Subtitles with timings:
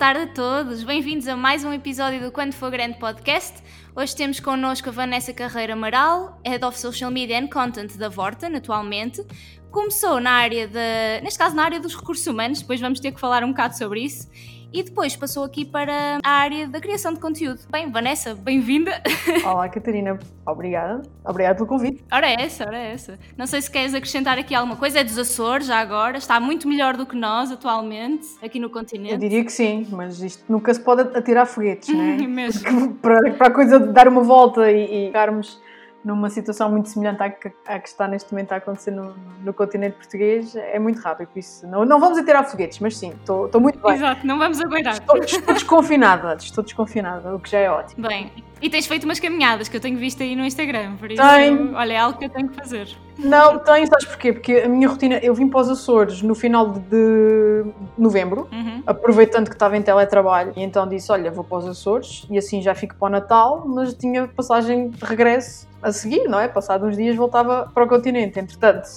[0.00, 3.62] tarde a todos, bem-vindos a mais um episódio do Quando For Grande Podcast.
[3.94, 8.56] Hoje temos connosco a Vanessa Carreira Amaral, Head of Social Media and Content da Vorten,
[8.56, 9.22] atualmente.
[9.70, 13.20] Começou na área da, neste caso na área dos recursos humanos, depois vamos ter que
[13.20, 14.26] falar um bocado sobre isso
[14.72, 17.60] e depois passou aqui para a área da criação de conteúdo.
[17.70, 19.02] Bem, Vanessa, bem-vinda!
[19.44, 21.02] Olá, Catarina, obrigada.
[21.24, 22.04] Obrigada pelo convite.
[22.12, 23.18] Ora é essa, ora é essa.
[23.36, 26.68] Não sei se queres acrescentar aqui alguma coisa, é dos Açores já agora, está muito
[26.68, 29.12] melhor do que nós atualmente, aqui no continente.
[29.12, 32.16] Eu diria que sim, mas isto nunca se pode atirar foguetes, não é?
[32.30, 32.94] Mesmo.
[33.00, 35.60] Para, para a coisa de dar uma volta e, e ficarmos
[36.04, 39.52] numa situação muito semelhante à que, à que está neste momento a acontecer no, no,
[39.52, 41.28] continente português, é muito rápido.
[41.28, 43.94] Por isso, não, não vamos atirar foguetes, mas sim, estou muito bem.
[43.94, 44.94] Exato, não vamos aguentar.
[44.94, 48.08] Estou, estou desconfinada, estou desconfinada, o que já é ótimo.
[48.08, 51.22] Bem, e tens feito umas caminhadas que eu tenho visto aí no Instagram, por isso,
[51.22, 51.74] tenho.
[51.74, 52.88] olha, é algo que eu tenho que fazer.
[53.18, 54.32] Não, tenho, sabes porquê?
[54.32, 57.64] Porque a minha rotina, eu vim para os Açores no final de
[57.96, 58.82] novembro, uhum.
[58.86, 62.62] aproveitando que estava em teletrabalho, e então disse: Olha, vou para os Açores e assim
[62.62, 66.48] já fico para o Natal, mas tinha passagem de regresso a seguir, não é?
[66.48, 68.38] Passado uns dias voltava para o continente.
[68.38, 68.88] Entretanto,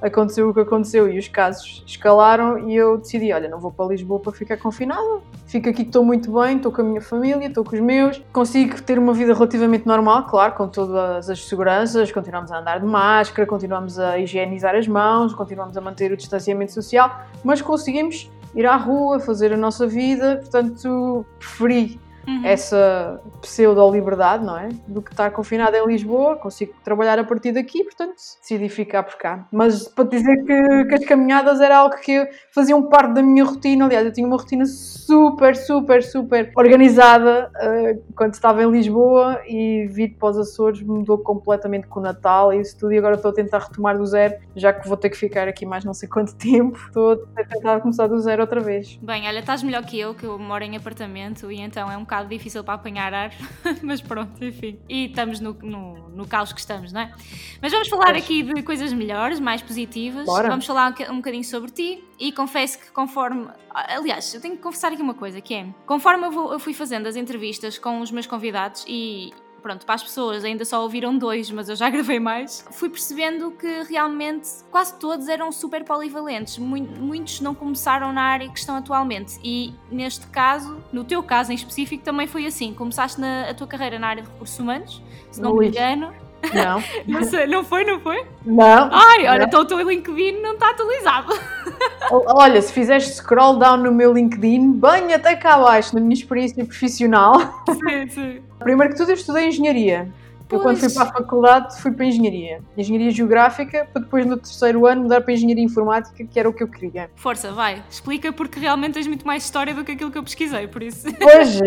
[0.00, 3.86] aconteceu o que aconteceu e os casos escalaram e eu decidi, olha, não vou para
[3.86, 7.46] Lisboa para ficar confinada, fico aqui que estou muito bem, estou com a minha família,
[7.46, 12.12] estou com os meus, consigo ter uma vida relativamente normal, claro, com todas as seguranças,
[12.12, 16.72] continuamos a andar de máscara, continuamos a higienizar as mãos, continuamos a manter o distanciamento
[16.72, 22.44] social, mas conseguimos ir à rua, fazer a nossa vida, portanto preferi uhum.
[22.44, 24.68] essa pseudo-liberdade, não é?
[24.86, 29.16] Do que estar confinada em Lisboa, consigo trabalhar a partir daqui, portanto decidi ficar por
[29.16, 29.46] cá.
[29.50, 33.86] Mas para dizer que, que as caminhadas era algo que faziam parte da minha rotina,
[33.86, 39.86] aliás, eu tinha uma rotina super, super, super organizada uh, quando estava em Lisboa e
[39.86, 43.30] vir para os Açores mudou completamente com o Natal e isso tudo, e agora estou
[43.30, 46.08] a tentar retomar do zero, já que vou ter que ficar aqui mais não sei
[46.08, 48.98] quanto tempo, estou a tentar começar do zero outra vez.
[49.02, 52.00] Bem, olha, estás melhor que eu, que eu moro em apartamento e então é um
[52.00, 53.32] bocado bocado difícil para apanhar ar,
[53.82, 54.78] mas pronto, enfim.
[54.88, 57.14] E estamos no, no, no, caos que estamos, não é?
[57.62, 60.26] Mas vamos falar aqui de coisas melhores, mais positivas.
[60.26, 60.48] Bora.
[60.48, 63.48] Vamos falar um, um bocadinho sobre ti e confesso que conforme.
[63.70, 66.74] Aliás, eu tenho que confessar aqui uma coisa, que é conforme eu, vou, eu fui
[66.74, 69.32] fazendo as entrevistas com os meus convidados e
[69.62, 73.50] pronto, para as pessoas ainda só ouviram dois, mas eu já gravei mais, fui percebendo
[73.52, 76.58] que realmente quase todos eram super polivalentes.
[76.58, 79.38] Muitos não começaram na área que estão atualmente.
[79.42, 82.72] E neste caso, no teu caso em específico, também foi assim.
[82.72, 85.66] Começaste na, a tua carreira na área de recursos humanos, se não Ui.
[85.66, 86.12] me engano.
[86.54, 86.82] Não.
[87.06, 88.24] não, sei, não foi, não foi?
[88.44, 88.88] Não.
[88.92, 91.32] Ai, olha, então o teu LinkedIn não está atualizado.
[92.10, 96.64] Olha, se fizeste scroll down no meu LinkedIn, bem até cá abaixo, na minha experiência
[96.64, 97.34] profissional.
[97.68, 98.42] Sim, sim.
[98.68, 100.12] Primeiro que tudo, eu estudei engenharia.
[100.50, 102.60] Eu, quando fui para a faculdade, fui para engenharia.
[102.76, 106.62] Engenharia geográfica, para depois no terceiro ano mudar para engenharia informática, que era o que
[106.62, 107.10] eu queria.
[107.16, 110.66] Força, vai, explica, porque realmente tens muito mais história do que aquilo que eu pesquisei,
[110.68, 111.08] por isso.
[111.18, 111.60] Pois,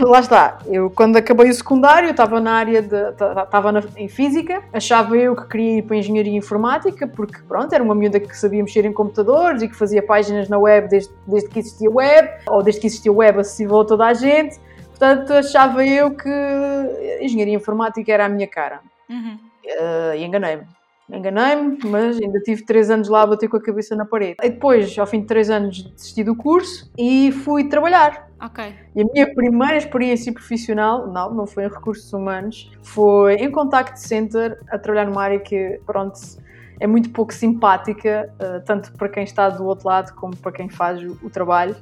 [0.00, 0.58] lá está.
[0.66, 2.96] Eu, quando acabei o secundário, estava na área de.
[3.10, 7.84] estava na, em física, achava eu que queria ir para engenharia informática, porque, pronto, era
[7.84, 11.50] uma miúda que sabia mexer em computadores e que fazia páginas na web desde, desde
[11.50, 14.58] que existia web, ou desde que existia web acessível a toda a gente.
[15.02, 16.30] Portanto, achava eu que
[17.20, 18.80] engenharia informática era a minha cara.
[19.10, 19.36] Uhum.
[19.64, 20.62] Uh, e enganei-me.
[21.10, 24.36] Enganei-me, mas ainda tive três anos lá a bater com a cabeça na parede.
[24.40, 28.30] E depois, ao fim de três anos, desisti do curso e fui trabalhar.
[28.40, 28.72] Ok.
[28.94, 33.98] E a minha primeira experiência profissional, não, não foi em recursos humanos, foi em contact
[33.98, 36.16] center, a trabalhar numa área que, pronto,
[36.82, 40.68] é muito pouco simpática, uh, tanto para quem está do outro lado como para quem
[40.68, 41.76] faz o, o trabalho,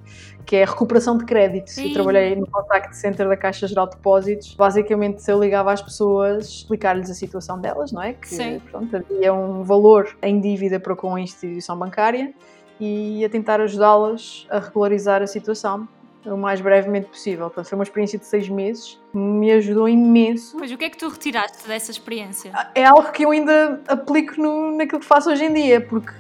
[0.44, 1.78] que é a recuperação de créditos.
[1.78, 4.55] Eu trabalhei no contact center da Caixa Geral de Depósitos.
[4.55, 8.12] Basicamente, eu ligava às pessoas, explicar-lhes a situação delas, não é?
[8.12, 8.60] Que Sim.
[8.71, 12.34] Pronto, havia um valor em dívida para com a instituição bancária
[12.78, 15.89] e a tentar ajudá-las a regularizar a situação
[16.26, 17.47] o mais brevemente possível.
[17.47, 20.56] Portanto, foi uma experiência de seis meses, me ajudou imenso.
[20.58, 22.53] Pois, o que é que tu retiraste dessa experiência?
[22.74, 26.12] É algo que eu ainda aplico no, naquilo que faço hoje em dia, porque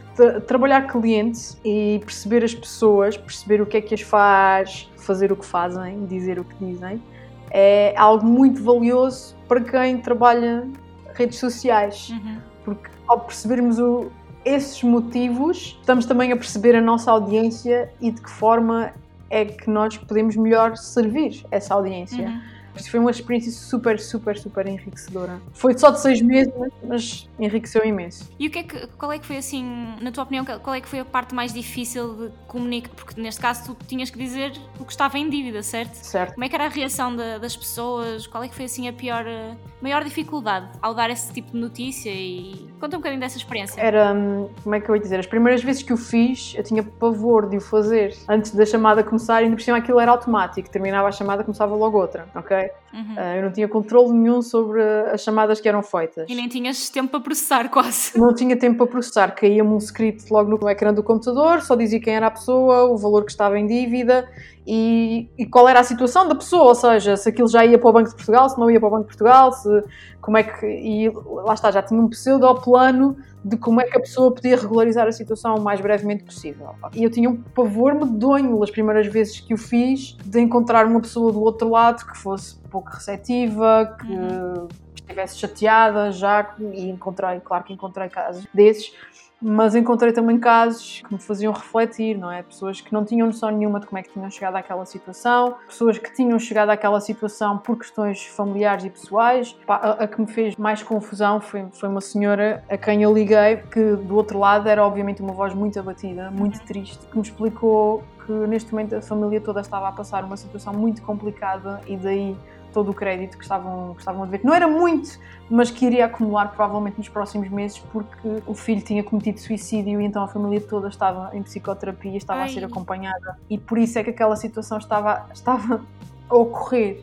[0.46, 5.36] trabalhar clientes e perceber as pessoas, perceber o que é que as faz, fazer o
[5.36, 7.02] que fazem, dizer o que dizem,
[7.50, 10.68] é algo muito valioso para quem trabalha
[11.14, 12.10] redes sociais.
[12.10, 12.38] Uhum.
[12.64, 14.10] Porque ao percebermos o,
[14.44, 18.92] esses motivos, estamos também a perceber a nossa audiência e de que forma
[19.30, 22.28] é que nós podemos melhor servir essa audiência.
[22.28, 22.60] Uhum.
[22.74, 25.40] Isto foi uma experiência super, super, super enriquecedora.
[25.52, 28.30] Foi só de seis meses, mas enriqueceu imenso.
[28.38, 30.80] E o que é que, qual é que foi assim, na tua opinião, qual é
[30.80, 32.90] que foi a parte mais difícil de comunicar?
[32.94, 35.94] Porque neste caso tu tinhas que dizer o que estava em dívida, certo?
[35.94, 36.34] Certo.
[36.34, 38.26] Como é que era a reação das pessoas?
[38.26, 41.58] Qual é que foi assim a pior, a maior dificuldade ao dar esse tipo de
[41.58, 43.80] notícia e conta um bocadinho dessa experiência.
[43.80, 46.64] Era, hum, como é que eu ia dizer, as primeiras vezes que o fiz, eu
[46.64, 48.16] tinha pavor de o fazer.
[48.28, 51.98] Antes da chamada começar, ainda por cima aquilo era automático, terminava a chamada, começava logo
[51.98, 52.70] outra, ok?
[52.92, 53.14] Uhum.
[53.14, 54.82] Uh, eu não tinha controle nenhum sobre
[55.12, 56.28] as chamadas que eram feitas.
[56.28, 58.18] E nem tinhas tempo para processar, quase.
[58.18, 62.00] Não tinha tempo para processar, caía-me um script logo no ecrã do computador, só dizia
[62.00, 64.28] quem era a pessoa, o valor que estava em dívida
[64.72, 67.90] e, e, qual era a situação da pessoa, ou seja, se aquilo já ia para
[67.90, 69.82] o Banco de Portugal, se não ia para o Banco de Portugal, se,
[70.20, 70.64] como é que.
[70.64, 75.08] E lá está, já tinha um pseudo-plano de como é que a pessoa podia regularizar
[75.08, 76.76] a situação o mais brevemente possível.
[76.94, 81.00] E eu tinha um pavor medonho as primeiras vezes que o fiz de encontrar uma
[81.00, 84.68] pessoa do outro lado que fosse pouco receptiva, que uhum.
[84.94, 88.92] estivesse chateada já, e encontrei, claro que encontrei casos desses
[89.42, 92.42] mas encontrei também casos que me faziam refletir, não é?
[92.42, 95.98] Pessoas que não tinham noção nenhuma de como é que tinham chegado àquela situação, pessoas
[95.98, 99.56] que tinham chegado àquela situação por questões familiares e pessoais.
[99.66, 103.56] A, a que me fez mais confusão foi, foi uma senhora a quem eu liguei,
[103.70, 108.04] que do outro lado era obviamente uma voz muito abatida, muito triste, que me explicou
[108.26, 112.36] que neste momento a família toda estava a passar uma situação muito complicada e daí
[112.72, 114.40] todo o crédito que estavam, que estavam a dever.
[114.44, 115.18] Não era muito,
[115.48, 120.04] mas que iria acumular provavelmente nos próximos meses porque o filho tinha cometido suicídio e
[120.04, 122.46] então a família toda estava em psicoterapia, estava Ai.
[122.48, 125.82] a ser acompanhada e por isso é que aquela situação estava, estava
[126.28, 127.02] a ocorrer.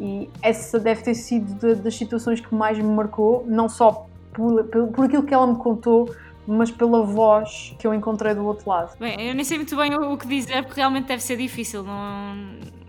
[0.00, 4.64] E essa deve ter sido de, das situações que mais me marcou, não só por,
[4.64, 6.12] por, por aquilo que ela me contou,
[6.46, 8.96] mas pela voz que eu encontrei do outro lado.
[8.98, 12.34] Bem, eu nem sei muito bem o, que dizer, porque realmente deve ser difícil, não,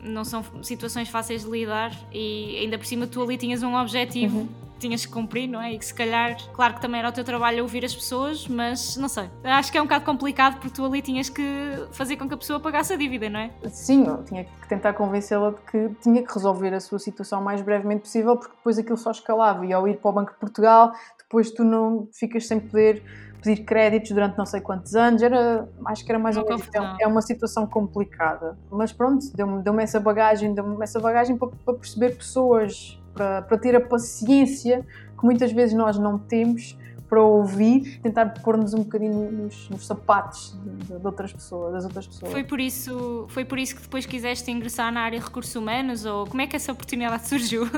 [0.04, 4.40] não são situações fáceis de lidar e ainda por cima tu ali tinhas um objetivo.
[4.40, 5.74] Uhum tinhas que cumprir, não é?
[5.74, 8.98] E que se calhar, claro que também era o teu trabalho ouvir as pessoas, mas
[8.98, 9.30] não sei.
[9.44, 11.44] Acho que é um bocado complicado porque tu ali tinhas que
[11.92, 13.52] fazer com que a pessoa pagasse a dívida, não é?
[13.70, 17.44] Sim, eu tinha que tentar convencê-la de que tinha que resolver a sua situação o
[17.44, 20.38] mais brevemente possível porque depois aquilo só escalava e ao ir para o Banco de
[20.38, 23.02] Portugal, depois tu não ficas sem poder
[23.44, 26.64] pedir créditos durante não sei quantos anos, era, acho que era mais ou menos.
[27.00, 28.58] É uma situação complicada.
[28.72, 33.58] Mas pronto, deu-me deu essa bagagem, deu-me essa bagagem para, para perceber pessoas, para, para
[33.58, 34.86] ter a paciência
[35.20, 36.78] que muitas vezes nós não temos
[37.10, 42.08] para ouvir, tentar pôr-nos um bocadinho nos, nos sapatos de, de, outras pessoas, das outras
[42.08, 42.32] pessoas.
[42.32, 46.06] Foi por isso, foi por isso que depois quiseste ingressar na área de recursos humanos
[46.06, 47.70] ou como é que essa oportunidade surgiu?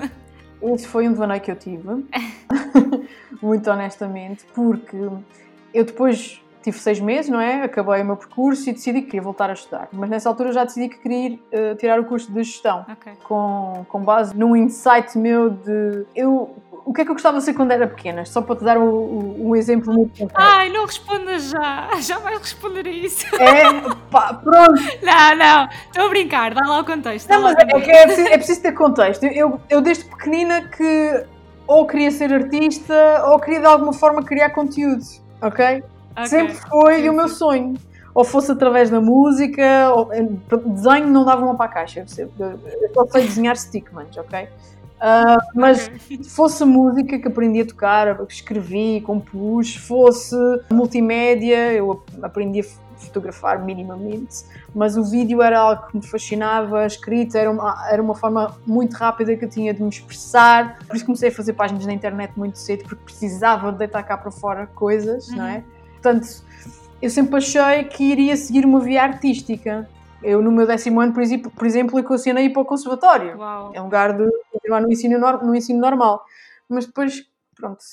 [0.62, 1.84] Esse foi um devaneio que eu tive,
[3.42, 4.98] muito honestamente, porque
[5.76, 7.64] eu depois tive seis meses, não é?
[7.64, 9.88] Acabei o meu percurso e decidi que queria voltar a estudar.
[9.92, 12.86] Mas nessa altura já decidi que queria ir, uh, tirar o curso de gestão.
[12.94, 13.14] Okay.
[13.24, 16.06] Com, com base num insight meu de.
[16.16, 18.26] Eu, o que é que eu gostava de ser quando era pequena?
[18.26, 20.34] Só para te dar um, um exemplo muito concreto.
[20.36, 21.90] Ai, não respondas já.
[22.02, 23.26] Já vais responder a isso.
[23.36, 23.64] É?
[24.10, 24.82] Pá, pronto.
[25.04, 25.70] Não, não.
[25.88, 26.54] Estou a brincar.
[26.54, 27.30] Dá lá o contexto.
[27.30, 29.24] Não, mas é, é, é, preciso, é preciso ter contexto.
[29.26, 31.26] Eu, eu desde pequenina que
[31.68, 35.84] ou queria ser artista ou queria de alguma forma criar conteúdo ok?
[36.12, 36.28] okay.
[36.28, 37.76] Sempre foi sim, o meu sonho.
[38.14, 40.10] Ou fosse através da música, ou,
[40.66, 42.32] desenho não dava uma para a caixa, eu
[42.94, 44.48] só sei desenhar stickmans, ok?
[44.96, 46.24] Uh, mas okay.
[46.24, 50.36] fosse música que aprendi a tocar, que escrevi, compus, fosse
[50.72, 52.64] multimédia, eu aprendi a
[52.98, 58.02] fotografar minimamente, mas o vídeo era algo que me fascinava, a escrita era uma, era
[58.02, 61.54] uma forma muito rápida que eu tinha de me expressar, por isso comecei a fazer
[61.54, 65.38] páginas na internet muito cedo, porque precisava de deitar cá para fora coisas, uhum.
[65.38, 65.58] não é?
[65.58, 65.64] Uhum.
[65.94, 66.28] Portanto,
[67.02, 69.88] eu sempre achei que iria seguir uma via artística.
[70.24, 73.72] Eu, no meu décimo ano, por exemplo, por exemplo equacionei para o conservatório, Uau.
[73.76, 76.24] em lugar de continuar no ensino, no ensino normal.
[76.68, 77.84] Mas depois, pronto,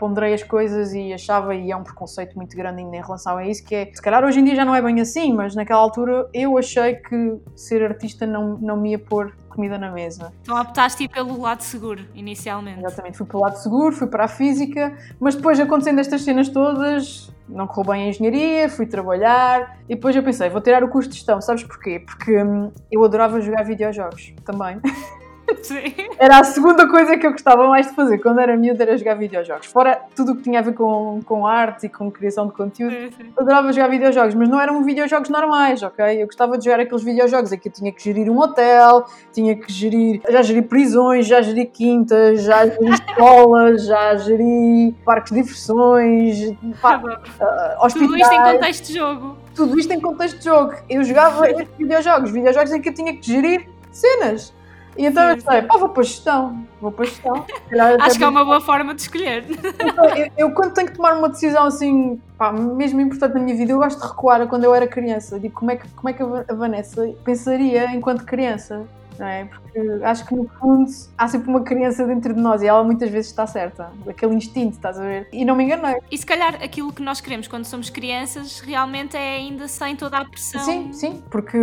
[0.00, 3.46] ponderei as coisas e achava, e é um preconceito muito grande ainda em relação a
[3.46, 5.78] isso, que é, se calhar hoje em dia já não é bem assim, mas naquela
[5.78, 10.32] altura eu achei que ser artista não, não me ia pôr comida na mesa.
[10.40, 12.78] Então optaste pelo lado seguro, inicialmente.
[12.78, 17.30] Exatamente, fui pelo lado seguro, fui para a física, mas depois acontecendo estas cenas todas,
[17.46, 21.10] não correu bem a engenharia, fui trabalhar e depois eu pensei, vou tirar o curso
[21.10, 22.00] de gestão, sabes porquê?
[22.00, 24.80] Porque hum, eu adorava jogar videojogos também.
[25.62, 25.94] Sim.
[26.18, 29.14] Era a segunda coisa que eu gostava mais de fazer quando era miúda, era jogar
[29.14, 29.66] videojogos.
[29.66, 32.94] Fora tudo o que tinha a ver com, com arte e com criação de conteúdo,
[32.94, 33.32] sim, sim.
[33.36, 36.22] eu adorava jogar videojogos, mas não eram videojogos normais, ok?
[36.22, 39.56] Eu gostava de jogar aqueles videojogos em que eu tinha que gerir um hotel, tinha
[39.56, 45.42] que gerir, já geri prisões, já geri quintas, já geri escolas, já geri parques de
[45.42, 47.92] diversões, pá, uh, hospitais.
[47.92, 49.36] Tudo isto em contexto de jogo.
[49.54, 50.74] Tudo isto em contexto de jogo.
[50.88, 51.46] Eu jogava
[51.78, 54.52] videojogos, videojogos em que eu tinha que gerir cenas.
[54.96, 57.46] E então sim, eu sei, pá, vou para a gestão, vou para a gestão.
[58.00, 59.44] Acho que é uma boa forma de escolher.
[59.48, 63.56] Então, eu, eu, quando tenho que tomar uma decisão assim, pá, mesmo importante na minha
[63.56, 65.38] vida, eu gosto de recuar a quando eu era criança.
[65.38, 68.86] Digo, como é que, como é que a Vanessa pensaria enquanto criança?
[69.20, 69.44] Não é?
[69.44, 73.10] Porque acho que no fundo há sempre uma criança dentro de nós e ela muitas
[73.10, 75.28] vezes está certa, aquele instinto, estás a ver?
[75.32, 75.96] E não me enganei.
[76.10, 80.18] E se calhar aquilo que nós queremos quando somos crianças realmente é ainda sem toda
[80.18, 80.62] a pressão.
[80.62, 81.58] Sim, sim, porque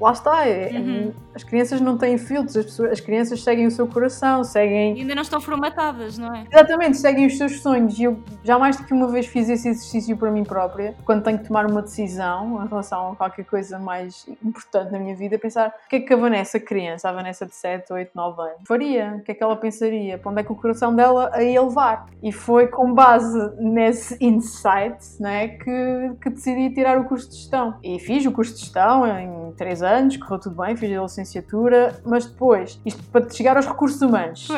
[0.00, 1.12] lá está, é, uhum.
[1.34, 4.96] as crianças não têm filtros, as, pessoas, as crianças seguem o seu coração, seguem.
[4.96, 6.44] E ainda não estão formatadas, não é?
[6.50, 7.98] Exatamente, seguem os seus sonhos.
[7.98, 11.22] E eu já mais do que uma vez fiz esse exercício para mim própria, quando
[11.24, 15.38] tenho que tomar uma decisão em relação a qualquer coisa mais importante na minha vida,
[15.38, 18.62] pensar o que é que a Vanessa, criança, a Vanessa de 7, 8, 9 anos,
[18.66, 19.16] faria?
[19.18, 20.18] O que é que ela pensaria?
[20.18, 22.06] Para onde é que o coração dela a ia levar?
[22.22, 27.78] E foi com base nesse insight né, que, que decidi tirar o curso de gestão.
[27.82, 32.00] E fiz o curso de gestão em 3 anos, correu tudo bem, fiz a licenciatura,
[32.04, 34.48] mas depois, isto para chegar aos recursos humanos,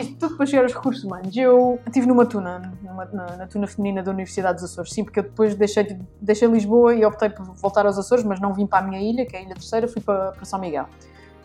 [0.00, 3.66] isto tudo para chegar aos recursos humanos, eu estive numa tuna, numa, na, na, tuna
[3.66, 7.44] feminina da Universidade dos Açores, sim, porque eu depois deixei, deixei Lisboa e optei por
[7.54, 9.88] voltar aos Açores, mas não vim para a minha ilha, que é a Ilha Terceira,
[9.88, 10.86] fui para, para São Miguel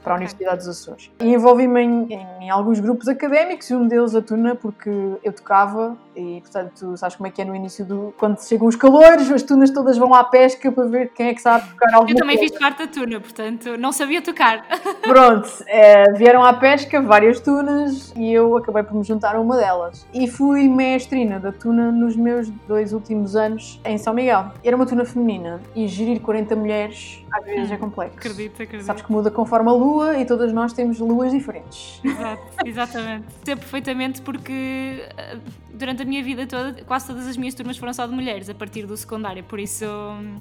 [0.04, 1.10] para a Universidade dos Açores.
[1.20, 4.90] E envolvi-me em, em, em, alguns grupos académicos, e um deles a Tuna, porque
[5.24, 8.14] eu tocava, e portanto, sabes como é que é no início do.
[8.18, 11.42] Quando chegam os calores, as tunas todas vão à pesca para ver quem é que
[11.42, 12.52] sabe tocar alguma Eu também coisa.
[12.54, 14.66] fiz parte da tuna, portanto, não sabia tocar.
[15.02, 19.58] Pronto, é, vieram à pesca várias tunas e eu acabei por me juntar a uma
[19.58, 20.06] delas.
[20.14, 24.52] E fui mestrina da tuna nos meus dois últimos anos em São Miguel.
[24.64, 28.18] Era uma tuna feminina e gerir 40 mulheres às vezes é complexo.
[28.18, 28.86] Acredito, acredito.
[28.86, 32.00] Sabes que muda conforme a lua e todas nós temos luas diferentes.
[32.04, 33.26] Exato, exatamente.
[33.44, 35.38] Sei perfeitamente porque eh,
[35.74, 38.86] durante minha vida toda, quase todas as minhas turmas foram só de mulheres a partir
[38.86, 40.40] do secundário, por isso hum,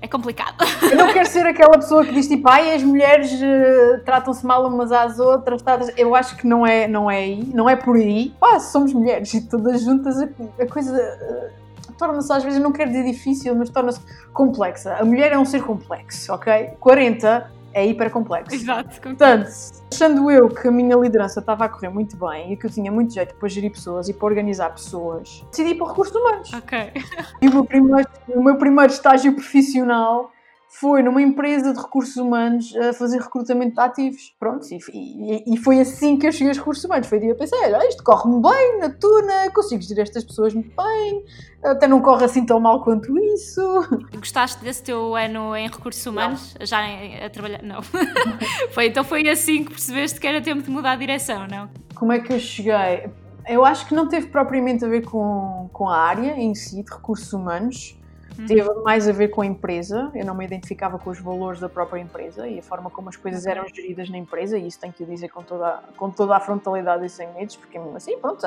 [0.00, 0.56] é complicado.
[0.82, 4.66] Eu não quero ser aquela pessoa que diz tipo, ai, as mulheres uh, tratam-se mal
[4.66, 5.62] umas às outras.
[5.96, 8.32] Eu acho que não é, não é aí, não é por aí.
[8.38, 10.28] Pá, somos mulheres e todas juntas a,
[10.60, 10.92] a coisa.
[10.92, 14.00] Uh, torna-se às vezes, não quero dizer difícil, mas torna-se
[14.32, 14.94] complexa.
[14.94, 16.70] A mulher é um ser complexo, ok?
[16.78, 18.54] 40 é hiper complexo.
[18.54, 19.00] Exato.
[19.00, 19.48] Portanto,
[19.92, 22.90] achando eu que a minha liderança estava a correr muito bem e que eu tinha
[22.90, 26.52] muito jeito para gerir pessoas e para organizar pessoas, decidi ir para recursos humanos.
[26.52, 26.92] Ok.
[27.40, 30.32] E o meu primeiro, o meu primeiro estágio profissional
[30.80, 34.34] foi numa empresa de recursos humanos a fazer recrutamento de ativos.
[34.38, 37.08] Pronto, e, e, e foi assim que eu cheguei aos recursos humanos.
[37.08, 40.70] Foi dia a pensar, olha, isto corre-me bem na tuna, consigo gerir estas pessoas muito
[40.76, 41.24] bem,
[41.64, 43.60] até não corre assim tão mal quanto isso.
[44.16, 46.54] Gostaste desse teu ano em recursos humanos?
[46.58, 46.66] Não.
[46.66, 46.78] Já
[47.24, 47.62] a trabalhar?
[47.62, 47.82] Não.
[48.70, 51.68] foi, então foi assim que percebeste que era tempo de mudar a direção, não?
[51.94, 53.10] Como é que eu cheguei?
[53.48, 56.92] Eu acho que não teve propriamente a ver com, com a área em si de
[56.92, 57.98] recursos humanos
[58.46, 61.68] Teve mais a ver com a empresa, eu não me identificava com os valores da
[61.68, 64.92] própria empresa e a forma como as coisas eram geridas na empresa, e isso tenho
[64.92, 68.46] que dizer com toda, com toda a frontalidade e sem medos, porque assim, pronto,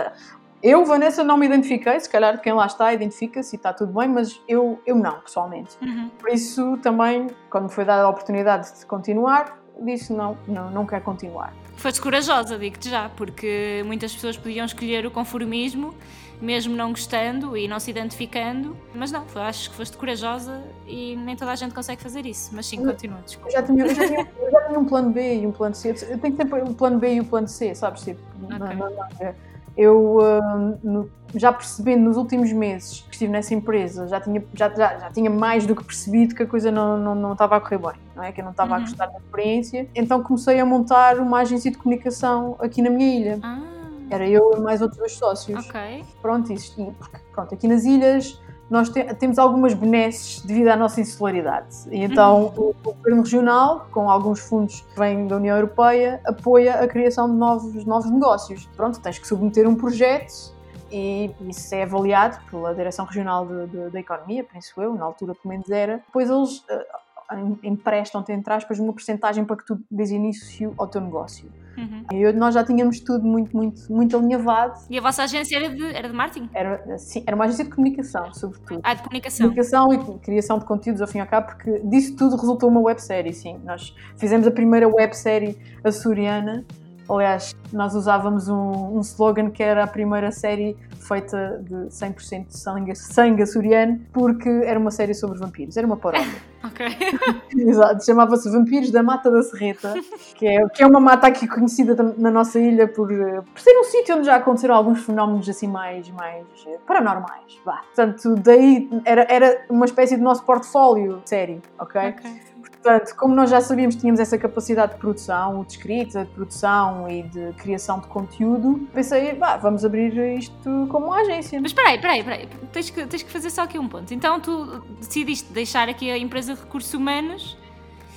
[0.63, 4.07] eu, Vanessa, não me identifiquei, se calhar quem lá está identifica-se e está tudo bem,
[4.07, 5.75] mas eu, eu não, pessoalmente.
[5.81, 6.09] Uhum.
[6.19, 10.85] Por isso, também, quando me foi dada a oportunidade de continuar, disse não, não, não
[10.85, 11.51] quero continuar.
[11.77, 15.95] Foste corajosa, digo-te já, porque muitas pessoas podiam escolher o conformismo
[16.41, 18.75] mesmo não gostando e não se identificando.
[18.93, 22.49] Mas não, acho que foste corajosa e nem toda a gente consegue fazer isso.
[22.53, 23.49] Mas sim, continua, desculpa.
[23.49, 25.95] Eu já tinha, já tinha, já tinha um plano B e um plano C.
[26.09, 28.03] Eu tenho sempre um plano B e um plano C, sabes?
[28.03, 28.57] Tipo, okay.
[28.57, 29.35] não, não, não,
[29.77, 34.67] eu uh, no, já percebendo nos últimos meses que estive nessa empresa, já tinha, já,
[34.69, 37.61] já, já, tinha mais do que percebido que a coisa não, não, não estava a
[37.61, 38.33] correr bem, não é?
[38.33, 38.77] Que eu não estava uhum.
[38.77, 39.87] a gostar da experiência.
[39.95, 43.39] Então comecei a montar uma agência de comunicação aqui na minha ilha.
[43.41, 43.70] Ah
[44.13, 45.67] era eu e mais outros dois sócios.
[45.67, 46.05] Ok.
[46.21, 48.39] Pronto, isso, e, porque, pronto, aqui nas ilhas
[48.71, 51.75] nós te, temos algumas benesses devido à nossa insularidade.
[51.91, 52.73] E então uhum.
[52.83, 57.29] o, o, Governo Regional, com alguns fundos que vêm da União Europeia, apoia a criação
[57.29, 58.65] de novos, novos negócios.
[58.77, 60.53] Pronto, tens que submeter um projeto
[60.89, 65.35] e isso é avaliado pela Direção Regional de, de, da Economia, penso eu, na altura
[65.35, 65.97] pelo menos era.
[65.97, 71.01] Depois eles uh, emprestam-te, entre aspas, uma porcentagem para que tu dês início ao teu
[71.01, 71.51] negócio.
[71.77, 72.03] Uhum.
[72.11, 74.79] E nós já tínhamos tudo muito, muito, muito alinhavado.
[74.89, 76.49] E a vossa agência era de, era de marketing?
[76.53, 78.81] Era, sim, era uma agência de comunicação, sobretudo.
[78.83, 79.47] Ah, de comunicação.
[79.47, 82.81] Comunicação e criação de conteúdos, ao fim e ao cabo, porque disso tudo resultou uma
[82.81, 83.59] websérie, sim.
[83.63, 86.65] Nós fizemos a primeira websérie açoriana.
[87.13, 92.57] Aliás, nós usávamos um, um slogan que era a primeira série feita de 100% de
[92.57, 96.31] sangue, sangue açoriano, porque era uma série sobre vampiros, era uma paródia.
[96.63, 96.85] ok.
[97.57, 99.93] Exato, chamava-se Vampiros da Mata da Serreta,
[100.35, 103.83] que é, que é uma mata aqui conhecida na nossa ilha por, por ser um
[103.83, 106.45] sítio onde já aconteceram alguns fenómenos assim mais, mais
[106.87, 107.59] paranormais.
[107.65, 107.81] Vá.
[107.93, 112.01] Portanto, daí era, era uma espécie de nosso portfólio de série, ok?
[112.09, 112.50] Ok.
[112.81, 117.07] Portanto, como nós já sabíamos que tínhamos essa capacidade de produção, de escrita, de produção
[117.07, 121.61] e de criação de conteúdo, pensei, bah, vamos abrir isto como uma agência.
[121.61, 122.49] Mas espera aí, espera aí.
[122.71, 124.11] Tens que, tens que fazer só aqui um ponto.
[124.11, 127.57] Então tu decidiste deixar aqui a empresa de recursos humanos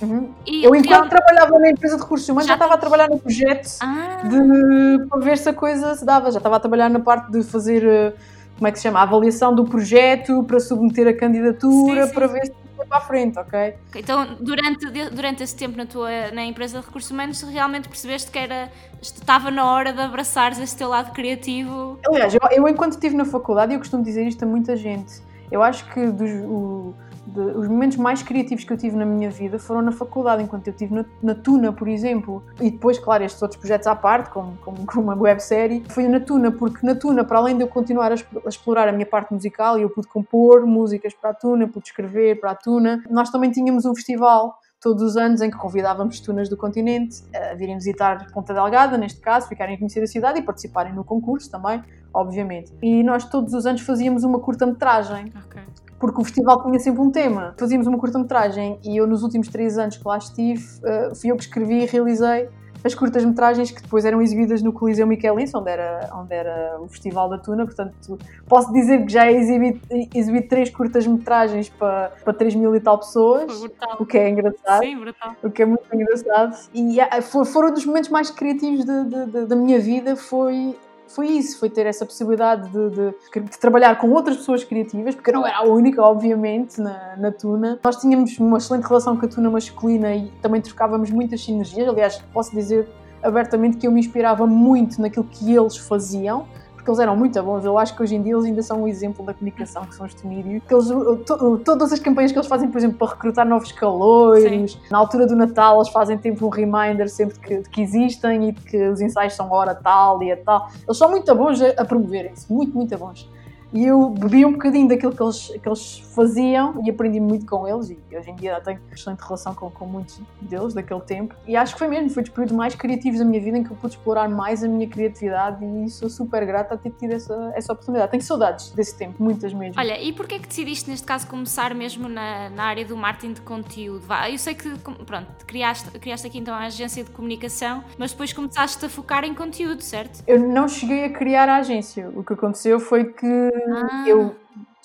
[0.01, 0.29] Uhum.
[0.45, 3.77] eu, enquanto trabalhava na empresa de recursos humanos, já, já estava a trabalhar no projeto
[3.79, 4.23] ah.
[4.27, 6.31] de, para ver se a coisa se dava.
[6.31, 8.13] Já estava a trabalhar na parte de fazer, eh,
[8.57, 8.99] como é que se chama?
[8.99, 12.51] A avaliação do projeto, para submeter a candidatura, sim, sim, para ver se
[12.95, 13.75] para a frente, ok?
[13.95, 18.39] Então, durante, durante esse tempo na tua na empresa de recursos humanos, realmente percebeste que
[18.39, 18.69] era,
[19.01, 21.99] estava na hora de abraçares esse teu lado criativo?
[22.07, 25.21] Aliás, eu, eu enquanto estive na faculdade, eu costumo dizer isto a muita gente,
[25.51, 26.95] eu acho que dos, o,
[27.25, 30.67] de, os momentos mais criativos que eu tive na minha vida foram na faculdade, enquanto
[30.67, 32.43] eu estive na, na, Tuna, por exemplo.
[32.59, 36.19] E depois, claro, estes outros projetos à parte, como, como, como uma websérie, foi na
[36.19, 39.33] Tuna, porque na Tuna, para além de eu continuar a, a explorar a minha parte
[39.33, 43.29] musical, e eu pude compor músicas para a Tuna, pude escrever para a Tuna, nós
[43.29, 47.75] também tínhamos um festival todos os anos em que convidávamos tunas do continente a virem
[47.75, 51.81] visitar Ponta Delgada, neste caso, ficarem a conhecer a cidade e participarem no concurso também,
[52.13, 52.71] obviamente.
[52.83, 55.33] E nós todos os anos fazíamos uma curta-metragem.
[55.47, 57.53] Okay porque o festival tinha sempre um tema.
[57.57, 61.35] Fazíamos uma curta-metragem e eu, nos últimos três anos que lá estive, uh, fui eu
[61.35, 62.49] que escrevi e realizei
[62.85, 67.27] as curtas-metragens que depois eram exibidas no Coliseu Michelense, onde era, onde era o Festival
[67.27, 67.65] da Tuna.
[67.65, 69.81] Portanto, posso dizer que já exibi,
[70.13, 73.63] exibi três curtas-metragens para, para 3 mil e tal pessoas,
[73.99, 74.83] o que é engraçado.
[74.83, 75.35] Sim, brutal.
[75.41, 76.55] O que é muito engraçado.
[76.75, 80.77] E uh, foram dos momentos mais criativos de, de, de, da minha vida, foi
[81.15, 85.29] foi isso, foi ter essa possibilidade de, de, de, trabalhar com outras pessoas criativas, porque
[85.29, 87.79] eu não era a única, obviamente, na, na Tuna.
[87.81, 91.87] Nós tínhamos uma excelente relação com a Tuna masculina e também trocávamos muitas sinergias.
[91.87, 92.89] Aliás, posso dizer
[93.23, 96.45] abertamente que eu me inspirava muito naquilo que eles faziam
[96.85, 97.65] porque eles eram muito bons.
[97.65, 100.05] Eu acho que hoje em dia eles ainda são um exemplo da comunicação, que são
[100.05, 100.13] os.
[100.13, 100.87] Que eles,
[101.25, 104.79] to, todas as campanhas que eles fazem, por exemplo, para recrutar novos calores, Sim.
[104.91, 108.61] na altura do Natal, eles fazem tipo um reminder sempre que, que existem e de
[108.61, 110.69] que os ensaios são hora tal, dia tal.
[110.87, 113.27] Eles são muito bons a, a promoverem-se, muito, muito bons.
[113.73, 117.67] E eu bebi um bocadinho daquilo que eles, que eles faziam e aprendi muito com
[117.67, 117.89] eles.
[117.89, 121.35] E hoje em dia tenho excelente relação com, com muitos deles daquele tempo.
[121.47, 123.71] E acho que foi mesmo, foi dos períodos mais criativos da minha vida em que
[123.71, 125.63] eu pude explorar mais a minha criatividade.
[125.65, 128.11] E sou super grata a ter tido essa, essa oportunidade.
[128.11, 129.79] Tenho saudades desse tempo, muitas mesmo.
[129.79, 133.33] Olha, e porquê é que decidiste, neste caso, começar mesmo na, na área do marketing
[133.33, 134.05] de conteúdo?
[134.31, 134.69] Eu sei que,
[135.05, 139.33] pronto, criaste, criaste aqui então a agência de comunicação, mas depois começaste a focar em
[139.33, 140.23] conteúdo, certo?
[140.27, 142.09] Eu não cheguei a criar a agência.
[142.15, 144.03] O que aconteceu foi que ah.
[144.07, 144.35] eu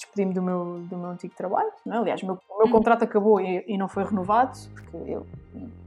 [0.01, 1.71] despedi-me do meu, do meu antigo trabalho.
[1.85, 1.99] Não é?
[1.99, 2.71] Aliás, o meu, o meu hum.
[2.71, 5.27] contrato acabou e, e, não foi renovado, porque eu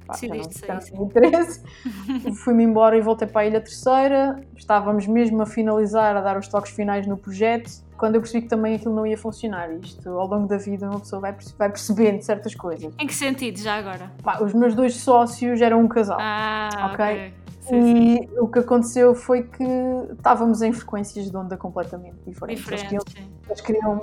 [0.06, 0.28] pá, já
[0.74, 1.64] não tinha interesse.
[2.44, 4.42] Fui-me embora e voltei para a Ilha Terceira.
[4.56, 8.50] Estávamos mesmo a finalizar, a dar os toques finais no projeto, quando eu percebi que
[8.50, 9.72] também aquilo não ia funcionar.
[9.72, 12.94] Isto, ao longo da vida, uma pessoa vai, vai percebendo certas coisas.
[13.00, 14.12] Em que sentido, já agora?
[14.24, 16.20] Pá, os meus dois sócios eram um casal.
[16.22, 17.06] Ah, ok.
[17.06, 17.43] okay.
[17.68, 18.40] Sim, e sim.
[18.40, 19.64] o que aconteceu foi que
[20.12, 22.64] estávamos em frequências de onda completamente diferentes.
[22.64, 24.02] Diferente, eles, queriam, eles queriam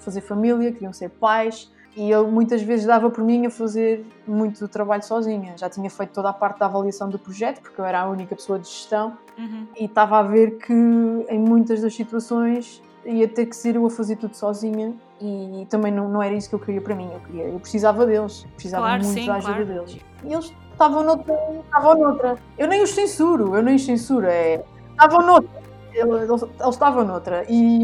[0.00, 4.60] fazer família, queriam ser pais, e eu muitas vezes dava por mim a fazer muito
[4.60, 5.56] do trabalho sozinha.
[5.56, 8.36] Já tinha feito toda a parte da avaliação do projeto, porque eu era a única
[8.36, 9.66] pessoa de gestão, uhum.
[9.78, 13.90] e estava a ver que em muitas das situações ia ter que ser eu a
[13.90, 17.10] fazer tudo sozinha e também não, não era isso que eu queria para mim.
[17.12, 19.66] Eu, queria, eu precisava deles, precisava claro, muito sim, da ajuda claro.
[19.66, 19.98] deles.
[20.24, 22.38] E eles estavam noutra, estavam noutra.
[22.56, 24.62] Eu nem os censuro, eu nem os censuro, é.
[24.92, 25.57] Estavam noutra
[25.98, 26.30] eles,
[26.70, 27.44] estavam noutra.
[27.48, 27.82] E,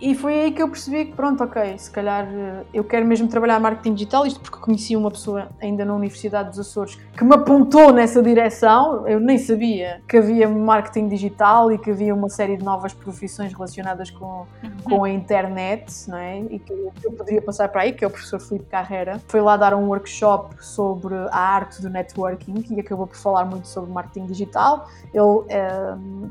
[0.00, 3.28] e foi aí que eu percebi que, pronto, ok, se calhar eh, eu quero mesmo
[3.28, 7.34] trabalhar marketing digital, isto porque conheci uma pessoa ainda na Universidade dos Açores que me
[7.34, 9.06] apontou nessa direção.
[9.08, 13.52] Eu nem sabia que havia marketing digital e que havia uma série de novas profissões
[13.52, 14.70] relacionadas com, uhum.
[14.84, 16.40] com a internet, não é?
[16.40, 19.20] E que eu poderia passar para aí, que é o professor Filipe Carreira.
[19.28, 23.66] Foi lá dar um workshop sobre a arte do networking e acabou por falar muito
[23.68, 24.88] sobre marketing digital.
[25.12, 25.68] Ele, é,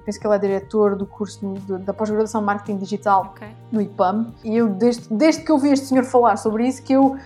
[0.05, 3.49] penso que ele é diretor do curso curso de, da pós-graduação de Marketing Digital okay.
[3.71, 6.93] no IPAM e eu, desde, desde que eu vi este senhor falar sobre isso, que
[6.93, 7.17] eu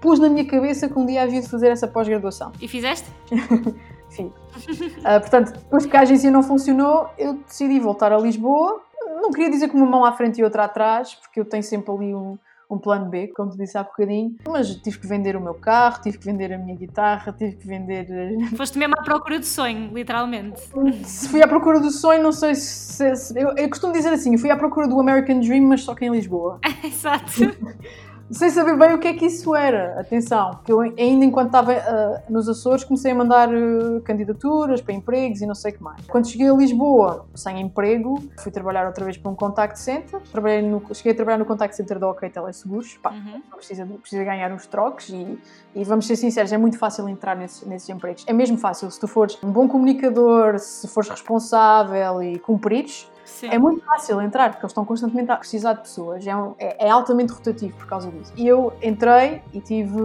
[0.00, 2.52] pus na minha cabeça que um dia havia de fazer essa pós-graduação.
[2.60, 3.10] E fizeste?
[4.08, 4.26] Fiz.
[4.26, 8.80] uh, portanto, depois que a agência não funcionou, eu decidi voltar a Lisboa.
[9.20, 11.92] Não queria dizer com uma mão à frente e outra atrás, porque eu tenho sempre
[11.92, 12.36] ali um,
[12.70, 16.00] um plano B, como te disse há bocadinho, mas tive que vender o meu carro,
[16.00, 18.06] tive que vender a minha guitarra, tive que vender.
[18.56, 20.60] Foste mesmo à procura do sonho, literalmente.
[21.04, 23.16] Se fui à procura do sonho, não sei se.
[23.16, 26.04] se eu, eu, costumo dizer assim: fui à procura do American Dream, mas só que
[26.04, 26.60] em Lisboa.
[26.84, 27.30] Exato
[28.30, 30.00] sem saber bem o que é que isso era.
[30.00, 34.94] Atenção, porque eu ainda enquanto estava uh, nos Açores comecei a mandar uh, candidaturas para
[34.94, 36.06] empregos e não sei o que mais.
[36.06, 40.20] Quando cheguei a Lisboa, sem emprego, fui trabalhar outra vez para um contact center.
[40.30, 42.96] Trabalhei no, cheguei a trabalhar no contact center da OK Teleseguros.
[42.98, 43.42] Pá, uhum.
[43.56, 45.38] precisa, precisa ganhar uns trocos e,
[45.74, 48.24] e, vamos ser sinceros, é muito fácil entrar nesses, nesses empregos.
[48.26, 53.48] É mesmo fácil se tu fores um bom comunicador, se fores responsável e cumprires Sim.
[53.48, 56.26] É muito fácil entrar, porque eles estão constantemente a precisar de pessoas.
[56.26, 58.32] É, um, é, é, altamente rotativo por causa disso.
[58.36, 60.00] E eu entrei e tive,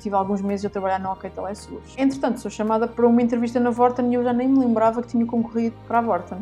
[0.00, 1.94] tive alguns meses a trabalhar na OK Telesurge.
[1.96, 5.08] Entretanto, sou chamada para uma entrevista na Vorten e eu já nem me lembrava que
[5.08, 6.38] tinha concorrido para a Vorten.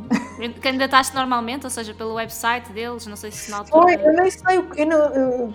[0.62, 3.82] Candidataste normalmente, ou seja, pelo website deles, não sei se na altura...
[3.82, 4.98] Foi, eu nem sei, eu não,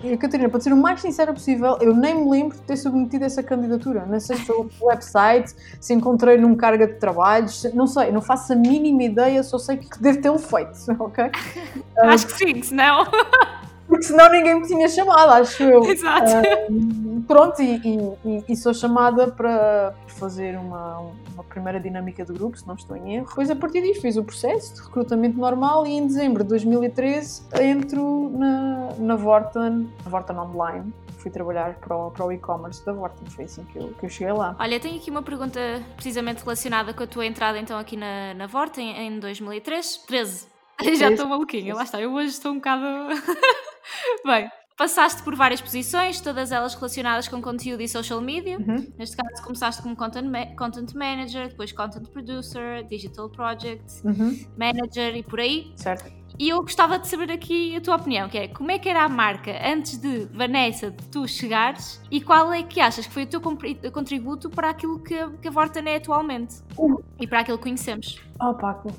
[0.04, 3.24] eu, Catarina, para ser o mais sincera possível, eu nem me lembro de ter submetido
[3.24, 4.06] essa candidatura.
[4.06, 8.20] Não sei se foi o website, se encontrei num carga de trabalhos, não sei, não
[8.20, 10.65] faço a mínima ideia, só sei que devo tê-lo feito,
[10.98, 11.30] ok?
[11.98, 13.06] Acho que sim, senão.
[13.86, 15.84] Porque senão ninguém me tinha chamado, acho eu.
[15.84, 16.32] Exato.
[16.68, 17.76] Uh, pronto, e,
[18.24, 20.98] e, e, sou chamada para fazer uma,
[21.32, 23.26] uma primeira dinâmica de grupo, se não estou em erro.
[23.28, 27.44] Depois, a partir disso, fiz o processo de recrutamento normal e em dezembro de 2013
[27.60, 30.92] entro na, na Vorten, Vorten Online
[31.26, 33.28] fui trabalhar para o, para o e-commerce da Vorten.
[33.30, 34.54] Foi assim que eu, que eu cheguei lá.
[34.60, 35.60] Olha, tenho aqui uma pergunta
[35.96, 40.04] precisamente relacionada com a tua entrada então aqui na, na Vorten em 2003.
[40.06, 40.55] 13.
[40.98, 42.00] Já estou maluquinha, lá está.
[42.00, 42.84] Eu hoje estou um bocado.
[44.24, 48.58] Bem, passaste por várias posições, todas elas relacionadas com conteúdo e social media.
[48.58, 48.92] Uhum.
[48.98, 54.38] Neste caso, começaste como content, ma content manager, depois content producer, digital project uhum.
[54.56, 55.72] manager e por aí.
[55.76, 56.14] Certo.
[56.38, 59.04] E eu gostava de saber aqui a tua opinião, que é como é que era
[59.04, 63.22] a marca antes de Vanessa, de tu chegares, e qual é que achas que foi
[63.22, 67.02] o teu contributo para aquilo que a, que a Vorten é atualmente uh.
[67.18, 68.20] e para aquilo que conhecemos?
[68.38, 68.92] Oh, Paco,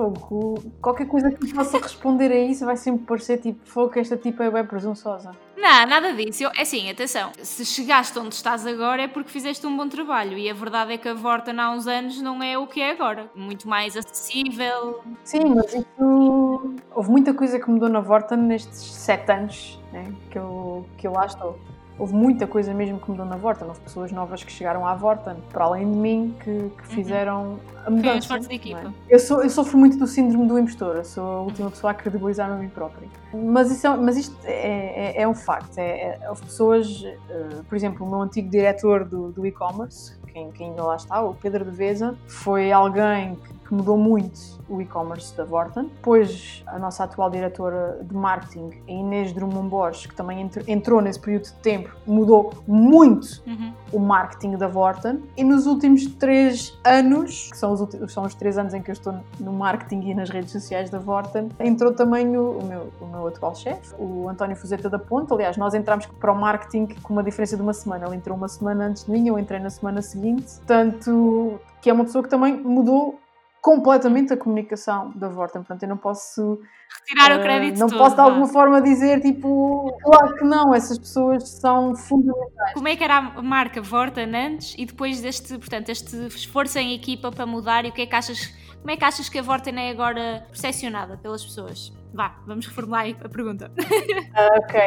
[0.00, 0.62] fogo.
[0.80, 4.50] Qualquer coisa que possa responder a isso vai sempre parecer tipo fogo, esta tipo é
[4.50, 5.32] bem presunçosa.
[5.56, 6.44] Não, nada disso.
[6.44, 7.32] Eu, é assim, atenção.
[7.42, 10.38] Se chegaste onde estás agora é porque fizeste um bom trabalho.
[10.38, 12.92] E a verdade é que a Vorten há uns anos não é o que é
[12.92, 13.30] agora.
[13.34, 15.00] Muito mais acessível.
[15.22, 16.76] Sim, mas isso.
[16.94, 21.12] Houve muita coisa que mudou na Vorten nestes sete anos né, que, eu, que eu
[21.12, 21.58] lá estou
[22.00, 23.68] houve muita coisa mesmo que mudou na Vorten.
[23.68, 26.70] Houve pessoas novas que chegaram à Vorten, para além de mim, que, que uhum.
[26.86, 27.58] fizeram uhum.
[27.86, 28.08] a mudança.
[28.08, 28.94] Foi esforço de equipa.
[29.08, 29.14] É?
[29.14, 30.96] Eu, sou, eu sofro muito do síndrome do impostor.
[30.96, 33.06] Eu sou a última pessoa a credibilizar a mim própria.
[33.34, 35.76] Mas, isso é, mas isto é, é, é um facto.
[35.76, 40.50] É, é, houve pessoas, uh, por exemplo, o meu antigo diretor do, do e-commerce, quem,
[40.52, 44.82] quem ainda lá está, o Pedro de Veza, foi alguém que que mudou muito o
[44.82, 45.84] e-commerce da Vorten.
[45.84, 51.20] Depois, a nossa atual diretora de marketing, a Inês Drummond Borges, que também entrou nesse
[51.20, 53.72] período de tempo, mudou muito uhum.
[53.92, 55.22] o marketing da Vorten.
[55.36, 58.92] E nos últimos três anos, que são os, são os três anos em que eu
[58.92, 63.06] estou no marketing e nas redes sociais da Vorten, entrou também o, o meu, o
[63.06, 65.32] meu atual chefe, o António Fuzeta da Ponta.
[65.32, 68.06] Aliás, nós entramos para o marketing com uma diferença de uma semana.
[68.06, 70.56] Ele entrou uma semana antes de mim, eu entrei na semana seguinte.
[70.56, 73.18] Portanto, que é uma pessoa que também mudou
[73.60, 75.62] completamente a comunicação da Vorten.
[75.62, 76.60] Portanto, eu não posso.
[77.08, 77.78] Retirar uh, o crédito.
[77.78, 82.74] Não todo, posso de alguma forma dizer, tipo, claro que não, essas pessoas são fundamentais.
[82.74, 86.94] Como é que era a marca Vorten antes e depois deste, portanto, este esforço em
[86.94, 89.42] equipa para mudar e o que é que achas, como é que achas que a
[89.42, 91.92] Vorten é agora percepcionada pelas pessoas?
[92.12, 93.70] Vá, vamos reformular a pergunta.
[94.58, 94.80] ok.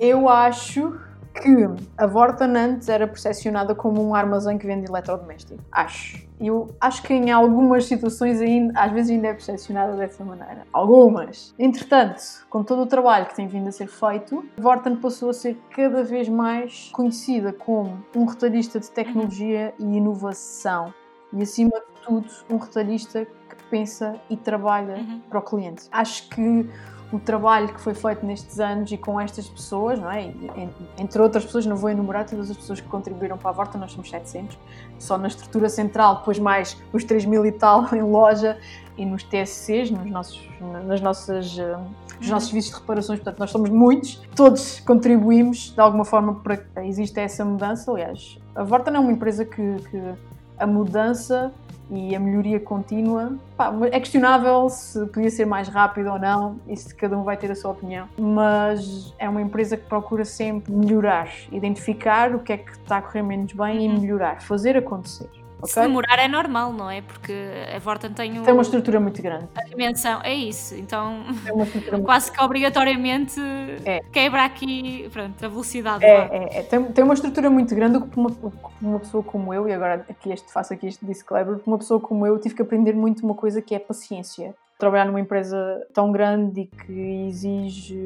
[0.00, 0.98] Eu acho
[1.34, 1.68] que
[1.98, 5.60] a Vorten antes era percepcionada como um armazém que vende eletrodoméstico.
[5.70, 6.22] Acho.
[6.40, 10.66] Eu acho que em algumas situações ainda, às vezes ainda é percepcionada dessa maneira.
[10.72, 11.54] Algumas.
[11.58, 15.34] Entretanto, com todo o trabalho que tem vindo a ser feito, a Vorten passou a
[15.34, 20.92] ser cada vez mais conhecida como um retalhista de tecnologia e inovação.
[21.32, 25.20] E acima de tudo, um retalhista que pensa e trabalha uhum.
[25.28, 25.88] para o cliente.
[25.90, 26.68] Acho que
[27.14, 30.32] o trabalho que foi feito nestes anos e com estas pessoas, não é?
[30.98, 33.92] entre outras pessoas, não vou enumerar todas as pessoas que contribuíram para a Vorta, nós
[33.92, 34.58] somos 700,
[34.98, 38.58] só na estrutura central, depois mais os 3 mil e tal em loja
[38.98, 40.48] e nos TSCs, nos nossos,
[40.86, 41.76] nas nossas, eh,
[42.18, 46.56] nos nossos serviços de reparações, portanto nós somos muitos, todos contribuímos de alguma forma para
[46.56, 50.14] que exista essa mudança, aliás, a Vorta não é uma empresa que, que
[50.58, 51.52] a mudança
[51.94, 53.36] e a melhoria contínua.
[53.56, 57.50] Pá, é questionável se podia ser mais rápido ou não, isso cada um vai ter
[57.50, 62.56] a sua opinião, mas é uma empresa que procura sempre melhorar, identificar o que é
[62.58, 64.00] que está a correr menos bem e uhum.
[64.00, 65.43] melhorar, fazer acontecer.
[65.58, 65.72] Okay?
[65.72, 67.02] Se demorar é normal, não é?
[67.02, 67.32] Porque
[67.74, 68.42] a Vorten tem, o...
[68.42, 69.48] tem uma estrutura muito grande.
[69.54, 70.74] A dimensão, é isso.
[70.74, 71.24] Então,
[72.04, 73.40] quase que obrigatoriamente
[73.84, 74.00] é.
[74.12, 76.04] quebra aqui pronto, a velocidade.
[76.04, 78.30] É, é, é, Tem, tem uma estrutura muito grande que uma,
[78.80, 82.26] uma pessoa como eu, e agora aqui este, faço aqui este disclaimer, uma pessoa como
[82.26, 86.62] eu tive que aprender muito uma coisa que é paciência trabalhar numa empresa tão grande
[86.62, 87.98] e que exige,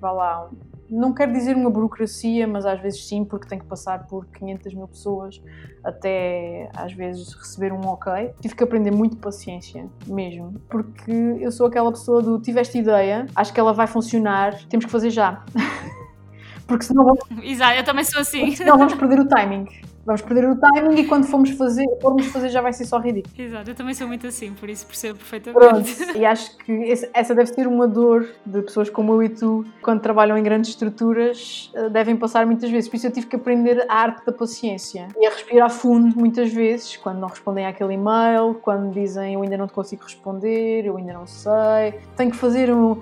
[0.00, 0.50] vá lá,
[0.90, 4.74] não quero dizer uma burocracia, mas às vezes sim, porque tem que passar por 500
[4.74, 5.40] mil pessoas
[5.84, 8.30] até às vezes receber um ok.
[8.40, 13.52] Tive que aprender muito paciência, mesmo, porque eu sou aquela pessoa do tiveste ideia, acho
[13.52, 15.44] que ela vai funcionar, temos que fazer já.
[16.66, 17.20] porque senão vamos...
[17.42, 18.54] Exato, eu também sou assim.
[18.56, 19.66] Senão vamos perder o timing.
[20.06, 23.34] Vamos perder o timing e quando formos fazer, formos fazer já vai ser só ridículo.
[23.36, 25.96] Exato, eu também sou muito assim, por isso percebo perfeitamente.
[25.96, 29.28] Pronto, e acho que esse, essa deve ser uma dor de pessoas como eu e
[29.28, 32.88] tu, quando trabalham em grandes estruturas, eh, devem passar muitas vezes.
[32.88, 36.52] Por isso eu tive que aprender a arte da paciência e a respirar fundo muitas
[36.52, 40.96] vezes, quando não respondem àquele e-mail, quando dizem eu ainda não te consigo responder, eu
[40.96, 41.98] ainda não sei.
[42.16, 43.00] Tenho que fazer um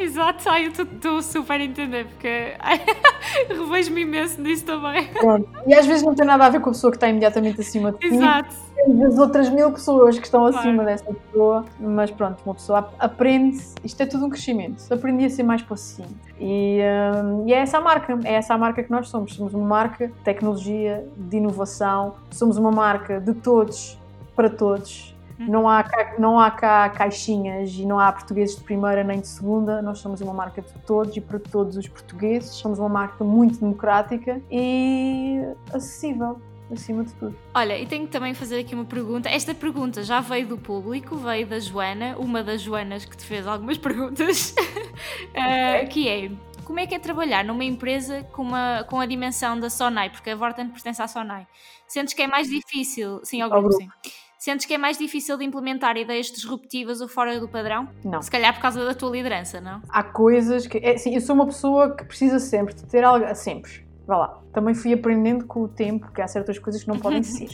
[0.00, 2.54] Exato, ai, eu estou super a entender, porque
[3.48, 5.08] revejo-me imenso nisso também.
[5.08, 5.46] Pronto.
[5.66, 7.92] E às vezes não tem nada a ver com a pessoa que está imediatamente acima
[7.92, 8.14] de ti.
[8.14, 8.54] Exato.
[9.06, 10.56] As outras mil pessoas que estão claro.
[10.56, 15.30] acima dessa pessoa, mas pronto, uma pessoa aprende, isto é tudo um crescimento, aprendi a
[15.30, 16.14] ser mais paciente.
[16.38, 16.80] E,
[17.14, 19.34] um, e é essa a marca, é essa a marca que nós somos.
[19.34, 23.98] Somos uma marca de tecnologia, de inovação, somos uma marca de todos
[24.34, 25.14] para todos
[25.48, 29.28] não há, cá, não há cá caixinhas e não há portugueses de primeira nem de
[29.28, 29.80] segunda.
[29.80, 32.50] Nós somos uma marca de todos e para todos os portugueses.
[32.50, 35.40] Somos uma marca muito democrática e
[35.72, 37.36] acessível acima de tudo.
[37.54, 39.28] Olha, e tenho que também fazer aqui uma pergunta.
[39.28, 43.46] Esta pergunta já veio do público, veio da Joana, uma das Joanas que te fez
[43.46, 46.30] algumas perguntas, uh, que é
[46.64, 50.30] como é que é trabalhar numa empresa com, uma, com a dimensão da Sonai, porque
[50.30, 51.46] a Vorten pertence à Sonai.
[51.88, 53.92] Sentes que é mais difícil, sim, ao grupo, ao grupo.
[54.04, 57.90] sim Sentes que é mais difícil de implementar ideias disruptivas ou fora do padrão?
[58.02, 58.22] Não.
[58.22, 59.82] Se calhar por causa da tua liderança, não?
[59.90, 60.78] Há coisas que.
[60.78, 63.26] É, sim, eu sou uma pessoa que precisa sempre de ter algo.
[63.34, 63.86] Sempre.
[64.10, 64.40] Vá lá.
[64.52, 67.48] Também fui aprendendo com o tempo que há certas coisas que não podem ser.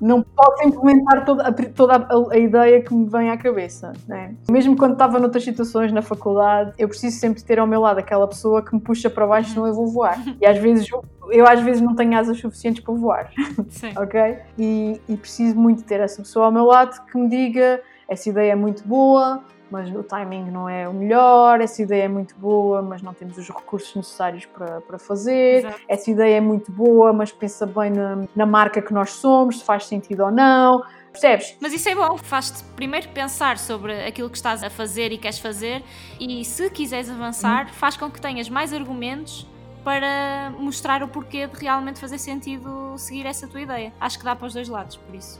[0.00, 3.92] não posso implementar toda, a, toda a, a, ideia que me vem à cabeça.
[4.06, 4.36] Né?
[4.48, 8.28] Mesmo quando estava noutras situações na faculdade, eu preciso sempre ter ao meu lado aquela
[8.28, 10.22] pessoa que me puxa para baixo, senão eu vou voar.
[10.40, 10.88] E às vezes
[11.32, 13.32] eu às vezes não tenho asas suficientes para voar.
[13.68, 13.92] Sim.
[13.96, 14.38] ok?
[14.56, 18.52] E, e, preciso muito ter essa pessoa ao meu lado que me diga essa ideia
[18.52, 22.82] é muito boa, mas o timing não é o melhor, essa ideia é muito boa,
[22.82, 25.80] mas não temos os recursos necessários para, para fazer, Exato.
[25.88, 29.64] essa ideia é muito boa, mas pensa bem na, na marca que nós somos, se
[29.64, 30.82] faz sentido ou não.
[31.10, 31.56] Percebes?
[31.60, 35.38] Mas isso é bom, faz-te primeiro pensar sobre aquilo que estás a fazer e queres
[35.38, 35.82] fazer,
[36.20, 37.72] e se quiseres avançar, hum.
[37.72, 39.46] faz com que tenhas mais argumentos
[39.82, 43.92] para mostrar o porquê de realmente fazer sentido seguir essa tua ideia.
[44.00, 45.38] Acho que dá para os dois lados, por isso.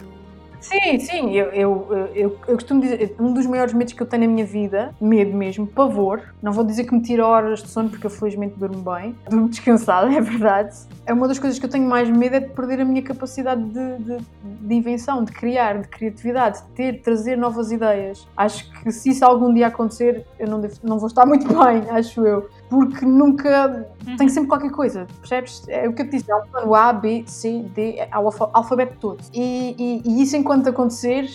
[0.66, 4.26] Sim, sim, eu, eu, eu, eu, costumo dizer, um dos maiores medos que eu tenho
[4.26, 7.88] na minha vida, medo mesmo, pavor, não vou dizer que me tira horas de sono
[7.88, 10.76] porque eu felizmente durmo bem, durmo descansada, é verdade.
[11.06, 13.62] É uma das coisas que eu tenho mais medo é de perder a minha capacidade
[13.62, 18.26] de, de, de invenção, de criar, de criatividade, de ter, de trazer novas ideias.
[18.36, 21.88] Acho que se isso algum dia acontecer, eu não, devo, não vou estar muito bem,
[21.90, 24.16] acho eu porque nunca uhum.
[24.16, 25.66] tem sempre qualquer coisa, percebes?
[25.68, 28.30] É o que eu te disse, é o plano A, B, C, D, é o
[28.52, 29.24] alfabeto todo.
[29.32, 31.28] E, e, e isso enquanto acontecer,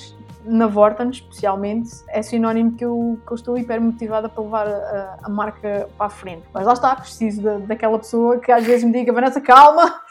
[0.44, 5.18] na Vorten especialmente, é sinónimo que eu, que eu estou hiper motivada para levar a,
[5.24, 6.44] a, marca para a frente.
[6.54, 10.02] Mas lá está, preciso da, daquela pessoa que às vezes me diga, Vanessa, calma,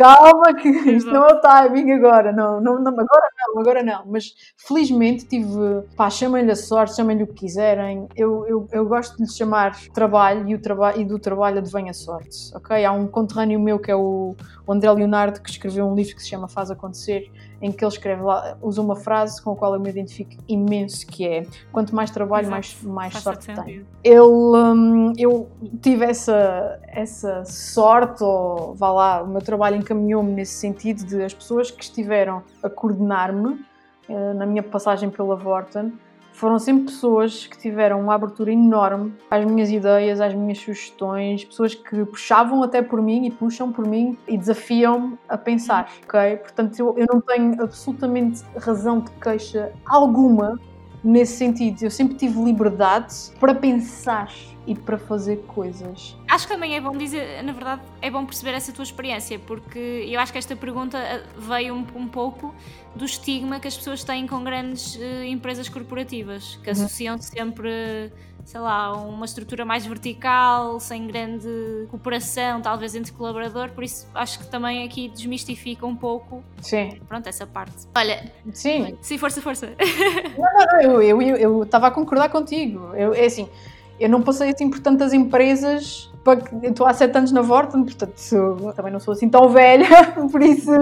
[0.00, 4.06] calma que isto não é o timing agora, não, não, não, agora não, agora não,
[4.06, 9.18] mas felizmente tive, pá, chamem-lhe a sorte, chamem-lhe o que quiserem, eu, eu, eu gosto
[9.18, 12.82] de lhe chamar trabalho e, o traba e do trabalho advém a sorte, ok?
[12.82, 14.34] Há um conterrâneo meu que é o,
[14.66, 17.92] o André Leonardo que escreveu um livro que se chama Faz Acontecer, em que ele
[17.92, 21.94] escreve lá, usa uma frase com a qual eu me identifico imenso, que é quanto
[21.94, 22.52] mais trabalho, Exato.
[22.52, 23.86] mais, mais sorte tenho.
[24.02, 25.48] Ele, um, eu
[25.82, 31.34] tive essa, essa sorte, ou vá lá, o meu trabalho encaminhou-me nesse sentido de as
[31.34, 33.60] pessoas que estiveram a coordenar-me
[34.08, 35.92] uh, na minha passagem pela Vorten,
[36.32, 41.74] foram sempre pessoas que tiveram uma abertura enorme às minhas ideias, às minhas sugestões, pessoas
[41.74, 46.36] que puxavam até por mim e puxam por mim e desafiam-me a pensar, ok?
[46.36, 50.58] Portanto, eu, eu não tenho absolutamente razão de queixa alguma
[51.02, 51.82] nesse sentido.
[51.82, 54.32] Eu sempre tive liberdade para pensar
[54.70, 56.16] e para fazer coisas.
[56.28, 60.06] Acho que também é bom dizer, na verdade, é bom perceber essa tua experiência, porque
[60.08, 62.54] eu acho que esta pergunta eh, veio um, um pouco
[62.94, 66.72] do estigma que as pessoas têm com grandes uh, empresas corporativas, que uhum.
[66.72, 68.12] associam sempre,
[68.44, 71.48] sei lá, uma estrutura mais vertical, sem grande
[71.90, 77.00] cooperação, talvez entre colaborador, por isso acho que também aqui desmistifica um pouco Sim.
[77.08, 77.88] Pronto, essa parte.
[77.92, 79.74] Olha, sim, sim força, força.
[80.38, 82.94] Não, não, não eu estava eu, eu, eu a concordar contigo.
[82.94, 83.48] Eu, é assim,
[84.00, 86.10] eu não passei assim por tantas empresas,
[86.62, 89.86] eu estou há sete anos na Vorten, portanto também não sou assim tão velha,
[90.32, 90.72] por isso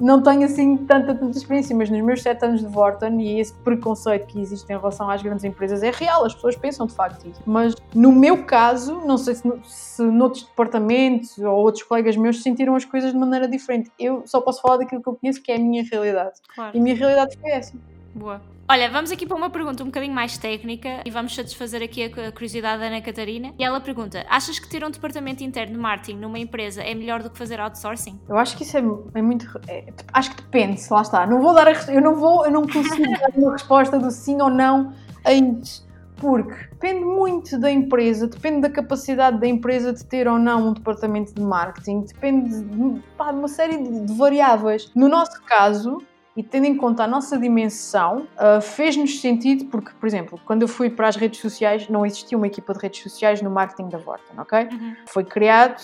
[0.00, 3.52] não tenho assim tanta, tanta experiência, mas nos meus sete anos de Vorten e esse
[3.52, 7.28] preconceito que existe em relação às grandes empresas é real, as pessoas pensam de facto
[7.28, 7.42] isso.
[7.44, 12.74] Mas no meu caso, não sei se, se noutros departamentos ou outros colegas meus sentiram
[12.74, 13.90] as coisas de maneira diferente.
[13.98, 16.40] Eu só posso falar daquilo que eu conheço, que é a minha realidade.
[16.54, 16.74] Claro.
[16.74, 17.74] E a minha realidade foi essa.
[18.14, 18.40] Boa.
[18.70, 22.30] Olha, vamos aqui para uma pergunta um bocadinho mais técnica e vamos satisfazer aqui a
[22.30, 23.52] curiosidade da Ana Catarina.
[23.58, 27.20] E ela pergunta: achas que ter um departamento interno de marketing numa empresa é melhor
[27.20, 28.20] do que fazer outsourcing?
[28.28, 28.82] Eu acho que isso é,
[29.14, 29.60] é muito.
[29.66, 31.26] É, acho que depende, lá está.
[31.26, 34.40] Não vou dar a, eu não vou, eu não consigo dar uma resposta do sim
[34.40, 40.04] ou não a isso porque depende muito da empresa, depende da capacidade da empresa de
[40.04, 44.12] ter ou não um departamento de marketing, depende de, pá, de uma série de, de,
[44.12, 44.92] variáveis.
[44.94, 45.98] No nosso caso,
[46.40, 50.68] e tendo em conta a nossa dimensão, uh, fez-nos sentido porque, por exemplo, quando eu
[50.68, 53.98] fui para as redes sociais, não existia uma equipa de redes sociais no marketing da
[53.98, 54.68] Vorten, ok?
[54.72, 54.96] Uhum.
[55.04, 55.82] Foi criado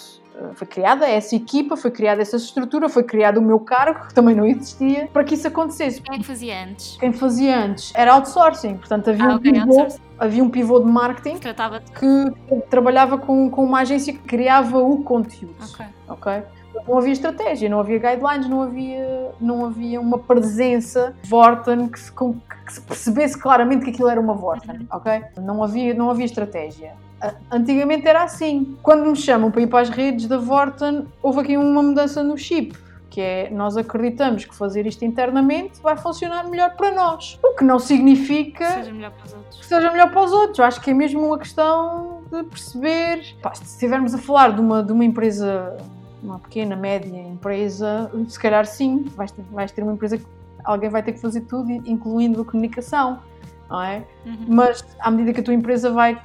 [0.55, 4.35] foi criada essa equipa, foi criada essa estrutura, foi criado o meu cargo, que também
[4.35, 6.03] não existia, para que isso acontecesse.
[6.03, 6.97] Quem é que fazia antes?
[6.99, 9.87] Quem fazia antes era outsourcing, portanto havia, ah, um, okay, pivô,
[10.19, 15.57] havia um pivô de marketing que trabalhava com, com uma agência que criava o conteúdo.
[16.07, 16.43] Ok.
[16.87, 22.13] Não havia estratégia, não havia guidelines, não havia, não havia uma presença Vorten que se,
[22.13, 24.87] que se percebesse claramente que aquilo era uma Vorten, uhum.
[24.91, 25.23] ok?
[25.39, 26.95] Não havia, não havia estratégia.
[27.51, 28.77] Antigamente era assim.
[28.83, 32.37] Quando me chamam para ir para as redes da Vorten, houve aqui uma mudança no
[32.37, 32.77] chip.
[33.09, 37.39] Que é, nós acreditamos que fazer isto internamente vai funcionar melhor para nós.
[37.43, 39.67] O que não significa que seja melhor para os outros.
[39.67, 40.61] Seja melhor para os outros.
[40.61, 43.35] Acho que é mesmo uma questão de perceber.
[43.41, 45.79] Pá, se estivermos a falar de uma, de uma empresa,
[46.23, 50.27] uma pequena, média empresa, se calhar sim, vais ter, vais ter uma empresa que
[50.65, 53.21] alguém vai ter que fazer tudo, incluindo a comunicação.
[53.69, 54.05] Não é?
[54.25, 54.47] Uhum.
[54.49, 56.21] Mas à medida que a tua empresa vai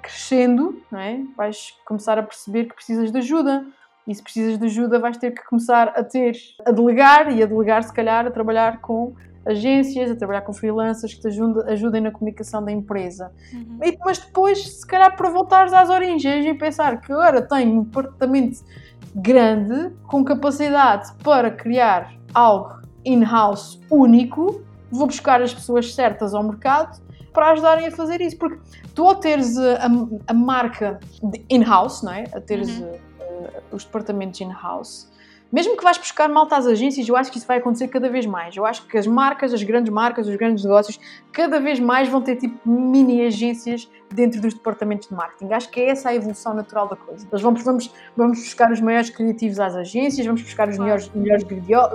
[0.00, 1.22] crescendo, não é?
[1.36, 3.64] vais começar a perceber que precisas de ajuda.
[4.06, 7.46] E se precisas de ajuda, vais ter que começar a ter, a delegar e a
[7.46, 9.14] delegar, se calhar, a trabalhar com
[9.46, 13.32] agências, a trabalhar com freelancers que te ajudem, ajudem na comunicação da empresa.
[13.52, 13.78] Uhum.
[13.82, 17.84] E, mas depois, se calhar, para voltares às origens e pensar que agora tenho um
[17.84, 18.64] departamento
[19.14, 27.00] grande, com capacidade para criar algo in-house único, vou buscar as pessoas certas ao mercado
[27.32, 28.38] para ajudarem a fazer isso.
[28.38, 28.60] Porque
[28.94, 29.88] tu ao teres a,
[30.26, 31.00] a marca
[31.48, 32.24] in-house, não é?
[32.34, 32.90] A teres uhum.
[32.90, 35.10] uh, os departamentos in-house,
[35.52, 38.24] mesmo que vais buscar malta às agências, eu acho que isso vai acontecer cada vez
[38.24, 38.56] mais.
[38.56, 40.98] Eu acho que as marcas, as grandes marcas, os grandes negócios,
[41.30, 45.52] cada vez mais vão ter tipo mini agências dentro dos departamentos de marketing.
[45.52, 47.26] Acho que é essa a evolução natural da coisa.
[47.30, 51.44] Nós vamos, vamos, vamos buscar os maiores criativos às agências, vamos buscar os melhores, melhores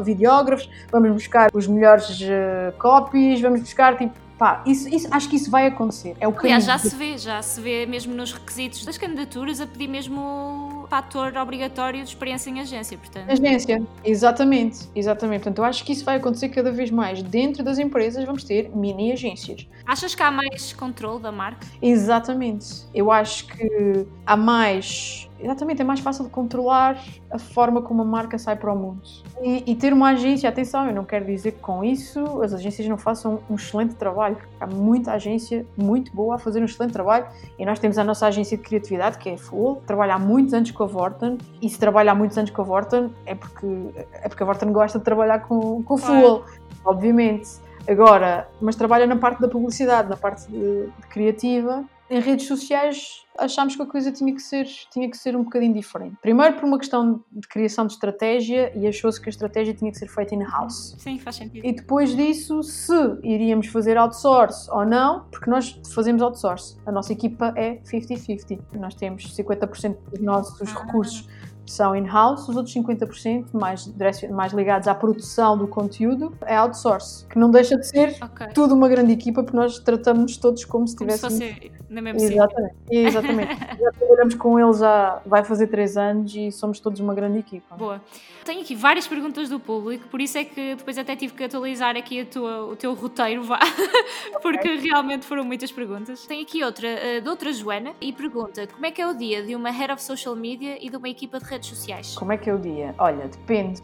[0.04, 5.36] videógrafos, vamos buscar os melhores uh, copies, vamos buscar tipo Pá, isso, isso, acho que
[5.36, 6.16] isso vai acontecer.
[6.20, 9.60] É o que Aliás, já se vê, já se vê mesmo nos requisitos das candidaturas
[9.60, 13.30] a pedir mesmo o fator obrigatório de experiência em agência, portanto.
[13.30, 15.42] Agência, exatamente, exatamente.
[15.42, 17.24] Portanto, eu acho que isso vai acontecer cada vez mais.
[17.24, 19.68] Dentro das empresas vamos ter mini agências.
[19.86, 21.66] Achas que há mais controle da marca?
[21.82, 22.86] Exatamente.
[22.94, 28.06] Eu acho que há mais exatamente, é mais fácil de controlar a forma como a
[28.06, 29.02] marca sai para o mundo.
[29.42, 32.88] E, e, ter uma agência, atenção, eu não quero dizer que com isso as agências
[32.88, 34.38] não façam um excelente trabalho.
[34.60, 37.26] Há muita agência muito boa a fazer um excelente trabalho
[37.58, 40.54] e nós temos a nossa agência de criatividade, que é a Full, trabalha há muitos
[40.54, 43.68] anos com a Vorten e se trabalha há muitos anos com a Vorten é porque,
[44.14, 46.44] é porque a Vorten gosta de trabalhar com, com a Full,
[46.84, 47.68] obviamente.
[47.88, 51.86] Agora, mas trabalha na parte da publicidade, na parte de, de criativa.
[52.10, 55.74] Em redes sociais achámos que a coisa tinha que ser, tinha que ser um bocadinho
[55.74, 56.16] diferente.
[56.22, 59.98] Primeiro por uma questão de criação de estratégia e achou-se que a estratégia tinha que
[59.98, 60.96] ser feita in-house.
[60.98, 61.66] Sim, faz sentido.
[61.66, 66.78] E depois disso, se iríamos fazer outsource ou não, porque nós fazemos outsource.
[66.86, 68.60] A nossa equipa é 50-50.
[68.74, 70.80] Nós temos 50% dos nossos ah.
[70.80, 71.28] recursos
[71.72, 73.88] são in-house, os outros 50% mais,
[74.30, 78.48] mais ligados à produção do conteúdo é outsource, que não deixa de ser okay.
[78.54, 81.40] tudo uma grande equipa, porque nós tratamos todos como se tivéssemos...
[81.40, 83.56] Como se fosse na mesma Exatamente, exatamente.
[83.80, 87.76] já trabalhamos com eles já vai fazer 3 anos e somos todos uma grande equipa.
[87.76, 88.02] Boa.
[88.44, 91.96] Tenho aqui várias perguntas do público, por isso é que depois até tive que atualizar
[91.96, 93.60] aqui a tua, o teu roteiro, vá,
[94.42, 94.78] porque okay.
[94.78, 96.26] realmente foram muitas perguntas.
[96.26, 99.44] Tenho aqui outra, uh, de outra Joana, e pergunta, como é que é o dia
[99.44, 102.16] de uma Head of Social Media e de uma equipa de redes sociais?
[102.16, 102.94] Como é que é o dia?
[102.98, 103.82] Olha, depende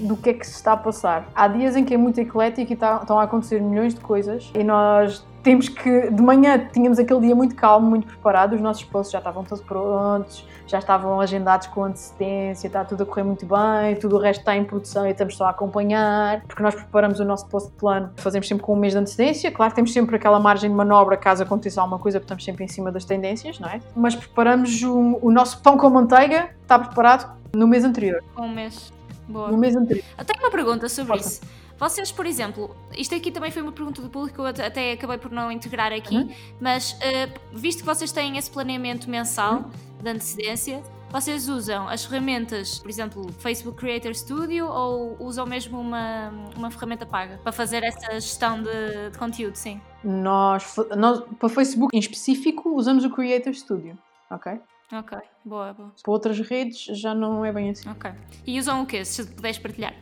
[0.00, 1.28] do que é que se está a passar.
[1.34, 4.50] Há dias em que é muito eclético e está, estão a acontecer milhões de coisas
[4.54, 8.84] e nós temos que, de manhã tínhamos aquele dia muito calmo, muito preparado, os nossos
[8.84, 13.46] posts já estavam todos prontos, já estavam agendados com antecedência, está tudo a correr muito
[13.46, 17.20] bem, tudo o resto está em produção e estamos só a acompanhar, porque nós preparamos
[17.20, 20.40] o nosso post plano, fazemos sempre com um mês de antecedência, claro temos sempre aquela
[20.40, 23.68] margem de manobra caso aconteça alguma coisa, porque estamos sempre em cima das tendências, não
[23.68, 23.80] é?
[23.94, 28.22] Mas preparamos o, o nosso pão com manteiga, está preparado no mês anterior.
[28.36, 28.92] Um mês.
[29.28, 29.50] Boa.
[29.50, 30.04] No mês anterior.
[30.18, 31.28] Eu tenho uma pergunta sobre Força.
[31.28, 31.66] isso.
[31.78, 35.30] Vocês, por exemplo, isto aqui também foi uma pergunta do público, eu até acabei por
[35.30, 36.30] não integrar aqui, uhum.
[36.58, 39.64] mas uh, visto que vocês têm esse planeamento mensal uhum.
[40.02, 46.32] De antecedência, vocês usam as ferramentas, por exemplo, Facebook Creator Studio ou usam mesmo uma,
[46.56, 49.80] uma ferramenta paga para fazer essa gestão de, de conteúdo, sim?
[50.02, 53.96] Nós, nós, para Facebook em específico, usamos o Creator Studio,
[54.30, 54.60] ok?
[54.92, 55.92] Ok, boa, boa.
[56.00, 57.88] Para outras redes já não é bem assim.
[57.88, 58.08] Ok.
[58.46, 59.04] E usam o quê?
[59.04, 59.94] Se puderes partilhar.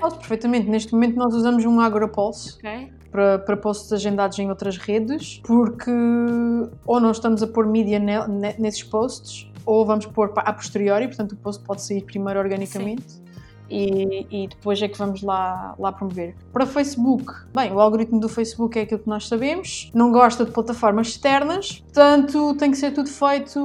[0.00, 0.66] Posso perfeitamente.
[0.66, 2.90] Neste momento nós usamos um AgroPulse okay.
[3.14, 5.92] Para, para posts agendados em outras redes, porque
[6.84, 8.00] ou não estamos a pôr mídia
[8.58, 13.12] nesses posts, ou vamos pôr a posteriori, portanto o post pode sair primeiro organicamente.
[13.12, 13.24] Sim.
[13.70, 16.34] E, e, depois é que vamos lá, lá promover.
[16.52, 20.50] Para Facebook, bem, o algoritmo do Facebook é aquilo que nós sabemos, não gosta de
[20.50, 23.58] plataformas externas, portanto tem que ser tudo feito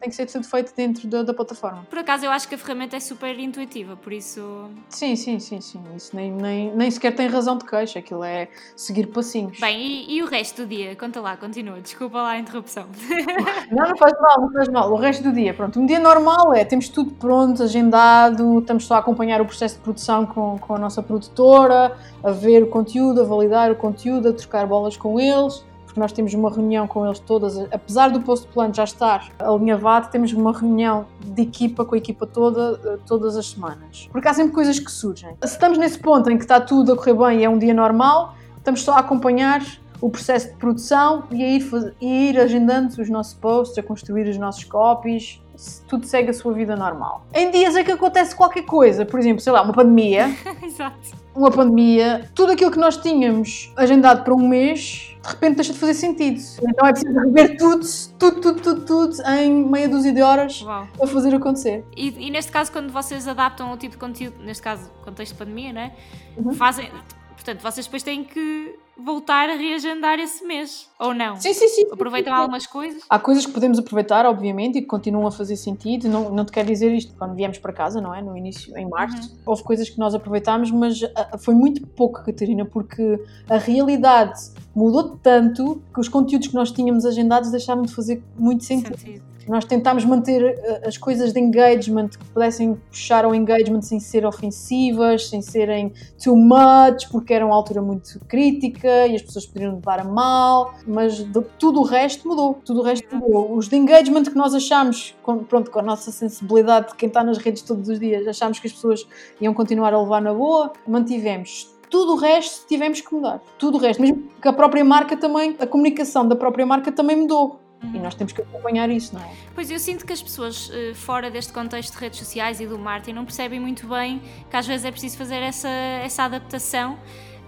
[0.00, 1.86] tem que ser tudo feito dentro da, da, plataforma.
[1.88, 4.70] Por acaso eu acho que a ferramenta é super intuitiva, por isso.
[4.88, 5.82] Sim, sim, sim, sim.
[5.96, 9.58] Isso nem, nem, nem sequer tem razão de queixa, aquilo é seguir passinhos.
[9.58, 10.94] Bem, e, e o resto do dia?
[10.96, 12.86] Conta lá, continua, desculpa lá a interrupção.
[13.70, 14.92] não, não faz mal, não faz mal.
[14.92, 15.80] O resto do dia, pronto.
[15.80, 19.80] Um dia normal é, temos tudo pronto, agendado, estamos só a acompanhar o processo de
[19.80, 24.32] produção com, com a nossa produtora, a ver o conteúdo, a validar o conteúdo, a
[24.32, 25.64] trocar bolas com eles
[25.96, 30.10] porque nós temos uma reunião com eles todas, apesar do posto plano já estar alinhavado,
[30.10, 34.06] temos uma reunião de equipa com a equipa toda, eh, todas as semanas.
[34.12, 35.34] Porque há sempre coisas que surgem.
[35.42, 37.72] Se estamos nesse ponto em que está tudo a correr bem e é um dia
[37.72, 39.62] normal, estamos só a acompanhar
[39.98, 44.28] o processo de produção e a ir, a ir agendando os nossos posts, a construir
[44.28, 45.42] os nossos copies,
[45.88, 47.26] tudo segue a sua vida normal.
[47.34, 50.28] Em dias em que acontece qualquer coisa, por exemplo, sei lá, uma pandemia.
[50.62, 51.26] Exato.
[51.34, 55.78] Uma pandemia, tudo aquilo que nós tínhamos agendado para um mês de repente deixa de
[55.78, 56.40] fazer sentido.
[56.62, 57.86] Então é preciso rever tudo,
[58.18, 60.86] tudo, tudo, tudo, tudo em meia dúzia de horas Uau.
[60.96, 61.84] para fazer acontecer.
[61.96, 65.38] E, e, neste caso, quando vocês adaptam o tipo de conteúdo, neste caso, contexto de
[65.38, 65.92] pandemia, né?
[66.36, 66.52] Uhum.
[66.54, 66.90] Fazem.
[67.34, 71.36] Portanto, vocês depois têm que voltar a reagendar esse mês, ou não?
[71.36, 71.86] Sim, sim, sim.
[71.92, 72.42] Aproveitam sim, sim.
[72.42, 73.02] algumas coisas?
[73.08, 76.08] Há coisas que podemos aproveitar, obviamente, e que continuam a fazer sentido.
[76.08, 78.22] Não, não te quero dizer isto quando viemos para casa, não é?
[78.22, 79.30] No início, em março.
[79.30, 79.38] Uhum.
[79.46, 84.40] Houve coisas que nós aproveitámos, mas ah, foi muito pouco, Catarina, porque a realidade
[84.74, 88.98] mudou tanto que os conteúdos que nós tínhamos agendados deixaram de fazer muito sentido.
[88.98, 89.35] sentido.
[89.48, 94.26] Nós tentámos manter eh, as coisas de engagement que pudessem puxar ao engagement sem ser
[94.26, 95.92] ofensivas, sem serem
[96.22, 100.74] too much, porque era uma altura muito crítica e as pessoas poderiam levar a mal,
[100.86, 102.58] mas de, tudo o resto mudou.
[102.64, 103.56] Tudo o resto mudou.
[103.56, 107.22] Os de engagement que nós achámos, com, pronto, com a nossa sensibilidade de quem está
[107.22, 109.06] nas redes todos os dias, achámos que as pessoas
[109.40, 113.40] iam continuar a levar na boa, mantivemos tudo o resto tivemos que mudar.
[113.58, 117.16] Tudo o resto, mesmo que a própria marca também, a comunicação da própria marca também
[117.16, 117.60] mudou.
[117.82, 117.94] Uhum.
[117.94, 119.30] E nós temos que acompanhar isso, não é?
[119.54, 122.78] Pois eu sinto que as pessoas uh, fora deste contexto de redes sociais e do
[122.78, 126.98] marketing não percebem muito bem que às vezes é preciso fazer essa, essa adaptação,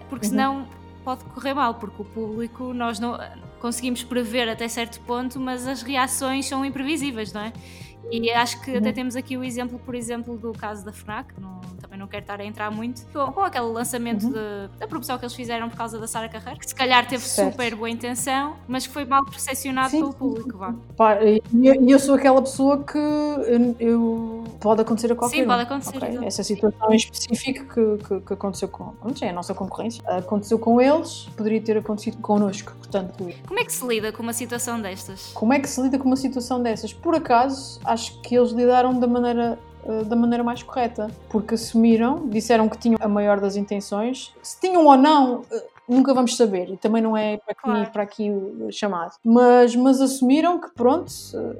[0.09, 0.31] porque uhum.
[0.31, 0.69] senão
[1.05, 3.19] pode correr mal, porque o público nós não
[3.61, 7.53] conseguimos prever até certo ponto, mas as reações são imprevisíveis, não é?
[8.11, 8.95] E acho que até uhum.
[8.95, 12.41] temos aqui o exemplo, por exemplo, do caso da FNAC, não, também não quero estar
[12.41, 14.33] a entrar muito, com, com aquele lançamento uhum.
[14.33, 17.23] de, da promoção que eles fizeram por causa da Sara Carreira, que se calhar teve
[17.23, 17.53] certo.
[17.53, 20.59] super boa intenção, mas que foi mal percepcionado pelo público.
[20.59, 20.75] Vá.
[21.23, 25.63] E eu, eu, sou aquela pessoa que eu, eu pode acontecer a qualquer Sim, pode
[25.63, 25.97] acontecer.
[25.97, 26.27] Okay?
[26.27, 30.81] Essa situação em específico que, que, que aconteceu com é a nossa concorrência, aconteceu com
[30.81, 32.75] eles, poderia ter acontecido connosco.
[32.77, 35.33] Portanto, como é que se lida com uma situação destas?
[35.35, 36.93] Como é que se lida com uma situação dessas?
[36.93, 42.29] Por acaso, acho que eles lidaram da maneira eh, da maneira mais correta, porque assumiram,
[42.29, 44.35] disseram que tinham a maior das intenções.
[44.43, 47.91] Se tinham ou não, eh, nunca vamos saber, e também não é para aqui, claro.
[47.91, 48.31] para aqui
[48.71, 49.13] chamado.
[49.25, 51.11] Mas, mas assumiram que, pronto,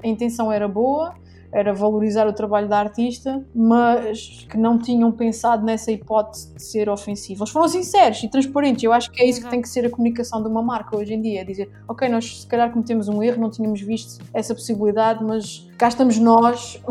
[0.03, 1.15] a intenção era boa
[1.53, 6.89] era valorizar o trabalho da artista, mas que não tinham pensado nessa hipótese de ser
[6.89, 7.43] ofensivo.
[7.43, 8.83] Eles foram sinceros e transparentes.
[8.85, 11.15] Eu acho que é isso que tem que ser a comunicação de uma marca hoje
[11.15, 14.55] em dia: é dizer, ok, nós se calhar cometemos um erro, não tínhamos visto essa
[14.55, 16.83] possibilidade, mas cá estamos nós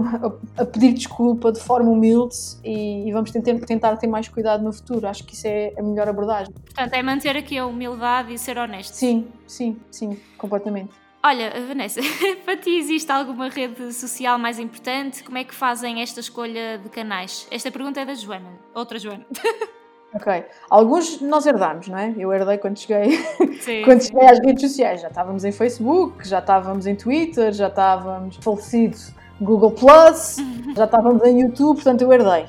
[0.57, 4.73] a, pedir desculpa de forma humilde e, e vamos tentar, tentar ter mais cuidado no
[4.73, 5.07] futuro.
[5.07, 6.53] Acho que isso é a melhor abordagem.
[6.53, 8.93] Portanto, é manter aqui a humildade e ser honesto.
[8.93, 11.06] Sim, sim, sim, completamente.
[11.23, 11.99] Olha, Vanessa,
[12.45, 15.23] para ti existe alguma rede social mais importante?
[15.23, 17.47] Como é que fazem esta escolha de canais?
[17.51, 19.25] Esta pergunta é da Joana, outra Joana.
[20.13, 20.45] Ok.
[20.69, 22.13] Alguns nós herdamos, não é?
[22.17, 23.17] Eu herdei quando cheguei,
[23.59, 25.01] sim, quando cheguei às redes sociais.
[25.01, 28.97] Já estávamos em Facebook, já estávamos em Twitter, já estávamos falecido
[29.39, 30.37] Google Plus,
[30.75, 32.45] já estávamos em YouTube, portanto eu herdei.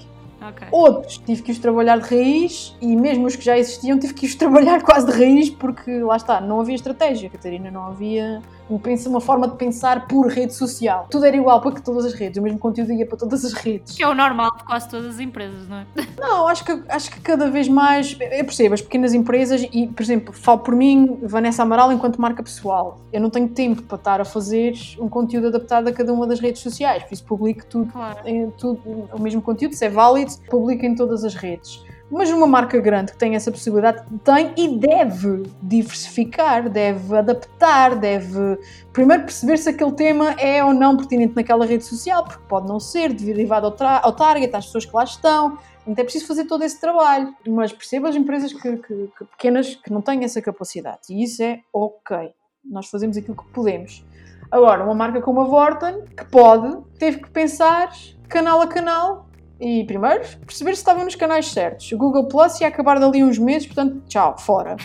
[0.50, 0.68] Okay.
[0.70, 4.24] Outros tive que os trabalhar de raiz e mesmo os que já existiam tive que
[4.24, 9.20] os trabalhar quase de raiz porque lá está, não havia estratégia, Catarina, não havia uma
[9.20, 11.06] forma de pensar por rede social.
[11.10, 13.96] Tudo era igual para todas as redes, o mesmo conteúdo ia para todas as redes.
[13.96, 15.86] Que é o normal de quase todas as empresas, não é?
[16.18, 20.02] Não, acho que, acho que cada vez mais, eu percebo, as pequenas empresas, e por
[20.02, 24.20] exemplo, falo por mim, Vanessa Amaral, enquanto marca pessoal, eu não tenho tempo para estar
[24.20, 27.92] a fazer um conteúdo adaptado a cada uma das redes sociais, por isso publico tudo,
[27.92, 28.18] claro.
[28.58, 31.82] tudo o mesmo conteúdo, se é válido, publico em todas as redes.
[32.10, 38.58] Mas uma marca grande que tem essa possibilidade tem e deve diversificar, deve adaptar, deve
[38.92, 42.80] primeiro perceber se aquele tema é ou não pertinente naquela rede social, porque pode não
[42.80, 45.58] ser, derivado ao, ao target, às pessoas que lá estão.
[45.86, 47.34] Então é preciso fazer todo esse trabalho.
[47.46, 51.00] Mas perceba as empresas que, que, que pequenas que não têm essa capacidade.
[51.10, 52.32] E isso é ok.
[52.64, 54.04] Nós fazemos aquilo que podemos.
[54.50, 57.90] Agora, uma marca como a Vorten, que pode, teve que pensar
[58.28, 59.27] canal a canal
[59.60, 61.90] e primeiro perceber se estavam nos canais certos.
[61.92, 64.76] O Google Plus ia acabar dali uns meses, portanto, tchau, fora.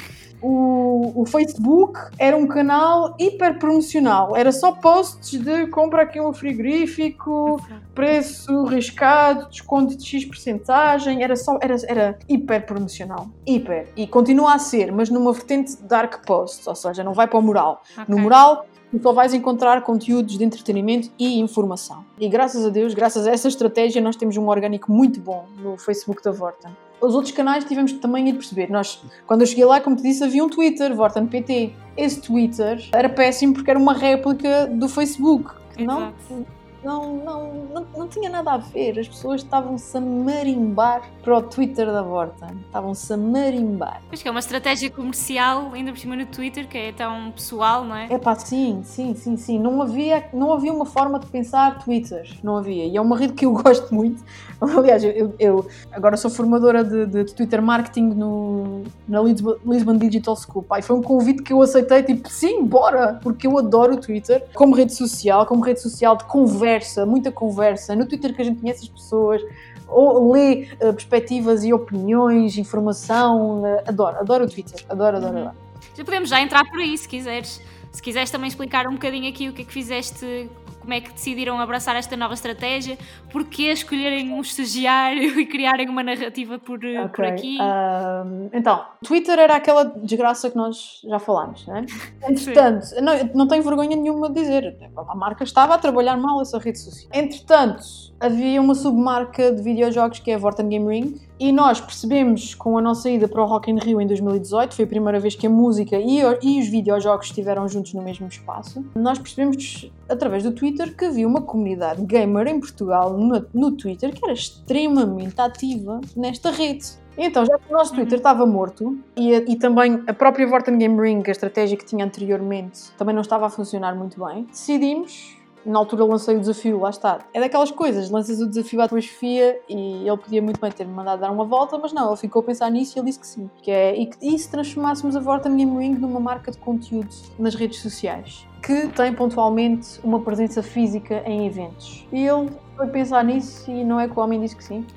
[0.41, 4.35] O, o, Facebook era um canal hiper promocional.
[4.35, 7.65] Era só posts de compra aqui um frigorífico,
[7.95, 11.23] preço riscado, desconto de X porcentagem.
[11.23, 13.29] Era só era, era hiper promocional.
[13.47, 13.87] Hiper.
[13.95, 17.41] E continua a ser, mas numa vertente dark post, ou seja, não vai para o
[17.41, 17.81] moral.
[17.93, 18.03] Okay.
[18.13, 18.65] No moral
[19.01, 22.05] só vais encontrar conteúdos de entretenimento e informação.
[22.19, 25.77] E graças a Deus, graças a essa estratégia, nós temos um orgânico muito bom no
[25.77, 26.71] Facebook da Vorten.
[27.01, 28.69] Os outros canais tivemos também a perceber.
[28.69, 31.73] Nós, quando eu cheguei lá, como te disse, havia um Twitter, Vorten PT.
[31.97, 35.51] Esse Twitter era péssimo porque era uma réplica do Facebook.
[35.77, 36.45] Exato.
[36.83, 38.99] Não, não, não, não, tinha nada a ver.
[38.99, 42.47] As pessoas estavam-se a marimbar para o Twitter da Vorta.
[42.65, 44.01] Estavam-se a marimbar.
[44.11, 47.85] Acho que é uma estratégia comercial, ainda por cima no Twitter, que é tão pessoal,
[47.85, 48.07] não é?
[48.09, 49.59] É pá, sim, sim, sim, sim.
[49.59, 52.29] Não havia, não havia uma forma de pensar Twitter.
[52.43, 52.85] Não havia.
[52.85, 54.21] E é uma rede que eu gosto muito.
[54.59, 59.97] Aliás, eu, eu agora sou formadora de, de, de, Twitter Marketing no, na Lisbon, Lisbon
[59.97, 60.63] Digital School.
[60.63, 63.19] Pá, e foi um convite que eu aceitei, tipo, sim, bora!
[63.21, 67.31] Porque eu adoro o Twitter como rede social, como rede social de conversa conversa, muita
[67.31, 67.95] conversa.
[67.95, 69.41] No Twitter que a gente conhece as pessoas,
[69.87, 73.61] ou lê uh, perspectivas e opiniões, informação.
[73.61, 74.83] Uh, adoro, adoro o Twitter.
[74.89, 75.55] Adoro, adoro, adoro.
[75.95, 77.61] Já podemos já entrar por aí, se quiseres.
[77.91, 80.49] Se quiseres também explicar um bocadinho aqui o que é que fizeste
[80.83, 82.97] como é que decidiram abraçar esta nova estratégia,
[83.31, 87.07] porquê escolherem um estagiário e criarem uma narrativa por, eh, okay.
[87.07, 87.57] por aqui.
[87.59, 91.85] Um, então, Twitter era aquela desgraça que nós já falámos, não é?
[92.29, 96.59] Entretanto, não, não tenho vergonha nenhuma de dizer, a marca estava a trabalhar mal essa
[96.59, 97.09] rede social.
[97.13, 97.83] Entretanto,
[98.19, 102.77] havia uma submarca de videojogos que é a Vorten Game Ring e nós percebemos com
[102.77, 105.45] a nossa ida para o Rock in Rio em 2018, foi a primeira vez que
[105.45, 110.53] a música e, e os videojogos estiveram juntos no mesmo espaço, nós percebemos através do
[110.53, 115.99] Twitter que havia uma comunidade gamer em Portugal no, no Twitter que era extremamente ativa
[116.15, 116.85] nesta rede.
[117.17, 120.97] Então, já que o nosso Twitter estava morto e, e também a própria Vorten Game
[120.97, 125.79] Ring, a estratégia que tinha anteriormente, também não estava a funcionar muito bem, decidimos na
[125.79, 127.19] altura lancei o desafio, lá está.
[127.33, 130.93] É daquelas coisas, lanças o desafio à tua chefia e ele podia muito bem ter-me
[130.93, 133.27] mandado dar uma volta, mas não, ele ficou a pensar nisso e ele disse que
[133.27, 133.49] sim.
[133.61, 137.09] Que é, e, que, e se transformássemos a Vorten Game Ring numa marca de conteúdo
[137.39, 138.45] nas redes sociais?
[138.61, 142.07] Que tem pontualmente uma presença física em eventos.
[142.11, 144.85] E ele foi pensar nisso e não é que o homem disse que sim.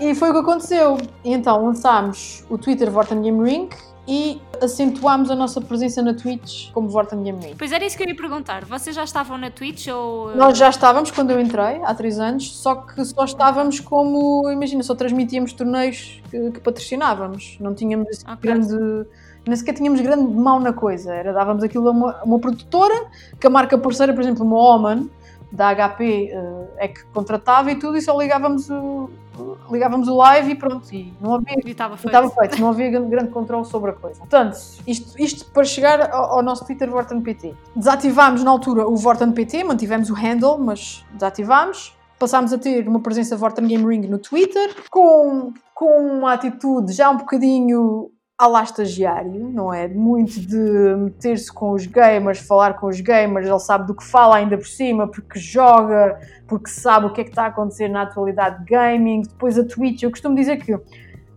[0.00, 0.96] E foi o que aconteceu.
[1.22, 3.68] E então lançámos o Twitter Vorten Game Ring
[4.06, 7.54] e acentuámos a nossa presença na Twitch como Vorta Minha Mãe.
[7.58, 8.64] Pois era isso que eu ia perguntar.
[8.64, 10.34] Vocês já estavam na Twitch ou.
[10.34, 14.48] Nós já estávamos quando eu entrei, há três anos, só que só estávamos como.
[14.50, 17.56] Imagina, só transmitíamos torneios que, que patrocinávamos.
[17.60, 18.36] Não tínhamos esse okay.
[18.40, 18.76] grande.
[19.46, 21.12] Nem sequer tínhamos grande mão na coisa.
[21.12, 23.06] Era, dávamos aquilo a uma, uma produtora,
[23.40, 25.08] que a marca parceira, por exemplo, uma Oman,
[25.52, 29.08] da HP uh, é que contratava e tudo, e só ligávamos o,
[29.70, 32.06] ligávamos o live e pronto, e não havia, e estava feito.
[32.06, 34.18] Estava feito, não havia grande, grande controle sobre a coisa.
[34.18, 37.54] Portanto, isto, isto para chegar ao, ao nosso Twitter Vorten PT.
[37.74, 41.94] Desativámos na altura o Vorten PT, mantivemos o handle, mas desativámos.
[42.18, 47.10] Passámos a ter uma presença Vorten Game Ring no Twitter, com, com uma atitude já
[47.10, 49.88] um bocadinho à lá estagiário, não é?
[49.88, 54.36] Muito de meter-se com os gamers, falar com os gamers, ele sabe do que fala
[54.36, 58.02] ainda por cima, porque joga, porque sabe o que é que está a acontecer na
[58.02, 59.22] atualidade de gaming.
[59.22, 60.78] Depois a Twitch, eu costumo dizer que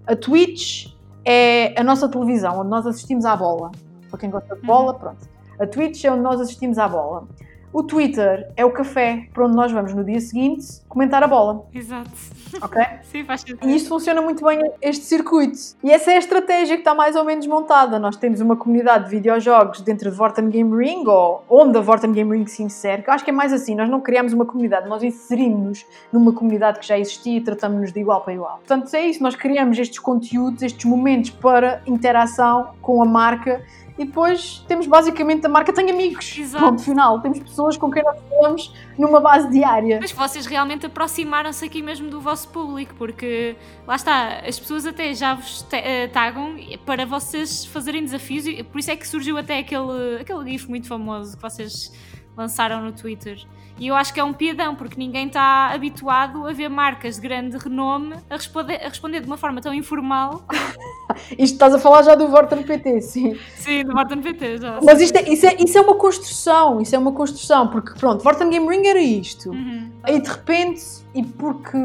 [0.06, 0.93] a Twitch
[1.24, 3.72] é a nossa televisão, onde nós assistimos à bola.
[4.10, 5.00] Para quem gosta de bola, uhum.
[5.00, 5.30] pronto.
[5.58, 7.28] A Twitch é onde nós assistimos à bola.
[7.72, 11.66] O Twitter é o café para onde nós vamos no dia seguinte comentar a bola.
[11.74, 12.10] Exato.
[12.62, 12.82] Ok?
[13.04, 13.68] Sim, faz sentido.
[13.68, 15.58] E isto funciona muito bem, este circuito.
[15.84, 17.97] E essa é a estratégia que está mais ou menos montada.
[17.97, 22.12] Nós temos uma comunidade de videojogos dentro de Vorten Game Ring, ou onde a Vorten
[22.12, 23.76] Game Ring se insere, que acho que é mais assim.
[23.76, 28.00] Nós não criamos uma comunidade, nós inserimos-nos numa comunidade que já existia e tratamos-nos de
[28.00, 28.58] igual para igual.
[28.58, 29.22] Portanto, é isso.
[29.24, 33.64] Nós criamos estes conteúdos, estes momentos para interação com a marca
[34.00, 36.38] e depois temos basicamente a marca tem amigos.
[36.38, 36.64] Exato.
[36.64, 37.20] Ponto final.
[37.20, 40.00] Temos pessoas com quem nós falamos numa base diária.
[40.02, 45.14] Mas vocês realmente aproximaram-se aqui mesmo do vosso público, porque lá está, as pessoas até
[45.14, 49.60] já vos eh, tagam para vocês fazerem desafios, e por isso é que surgiu até
[49.60, 51.91] aquele, aquele GIF muito famoso que vocês
[52.40, 53.46] lançaram no Twitter.
[53.78, 57.22] E eu acho que é um piadão, porque ninguém está habituado a ver marcas de
[57.22, 60.44] grande renome a responder, a responder de uma forma tão informal.
[61.38, 63.38] isto estás a falar já do Vorten PT, sim.
[63.56, 64.80] Sim, do Vorten PT, já.
[64.82, 68.24] Mas isto é, isso, é, isso é uma construção, isso é uma construção, porque pronto,
[68.24, 69.50] Vorten Game Ring era isto.
[69.50, 69.90] Uhum.
[70.08, 70.84] E de repente,
[71.14, 71.78] e porque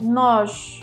[0.00, 0.82] nós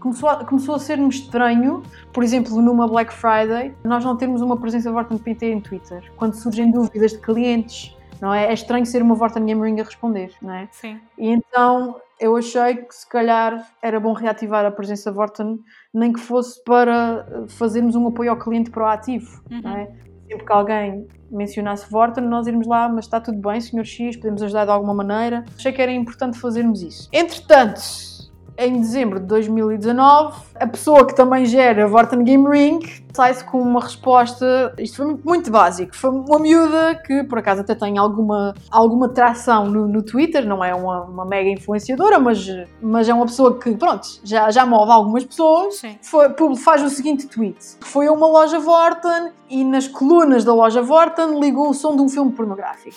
[0.00, 4.56] começou a, começou a ser-me estranho, por exemplo, numa Black Friday, nós não termos uma
[4.58, 6.12] presença Vorten PT em Twitter.
[6.16, 8.46] Quando surgem dúvidas de clientes não é?
[8.46, 10.68] É estranho ser uma Vorten Game Ring a responder, não é?
[10.70, 11.00] Sim.
[11.18, 15.58] E então eu achei que se calhar era bom reativar a presença Vorten,
[15.92, 19.60] nem que fosse para fazermos um apoio ao cliente proativo, uhum.
[19.62, 19.90] não é?
[20.28, 23.84] Sempre que alguém mencionasse Vorten, nós irmos lá, mas está tudo bem, Sr.
[23.84, 25.44] X, podemos ajudar de alguma maneira.
[25.56, 27.08] Achei que era importante fazermos isso.
[27.12, 27.80] Entretanto,
[28.56, 33.80] em dezembro de 2019, a pessoa que também gera Vorten Game Ring sai-se com uma
[33.80, 34.74] resposta.
[34.78, 35.94] Isto foi muito básico.
[35.96, 40.62] Foi uma miúda que, por acaso, até tem alguma, alguma tração no, no Twitter, não
[40.62, 42.46] é uma, uma, mega influenciadora, mas,
[42.82, 45.80] mas é uma pessoa que, pronto, já, já move algumas pessoas.
[46.02, 50.82] Foi, faz o seguinte tweet: Foi a uma loja Vorten e nas colunas da loja
[50.82, 52.96] Vorten ligou o som de um filme pornográfico.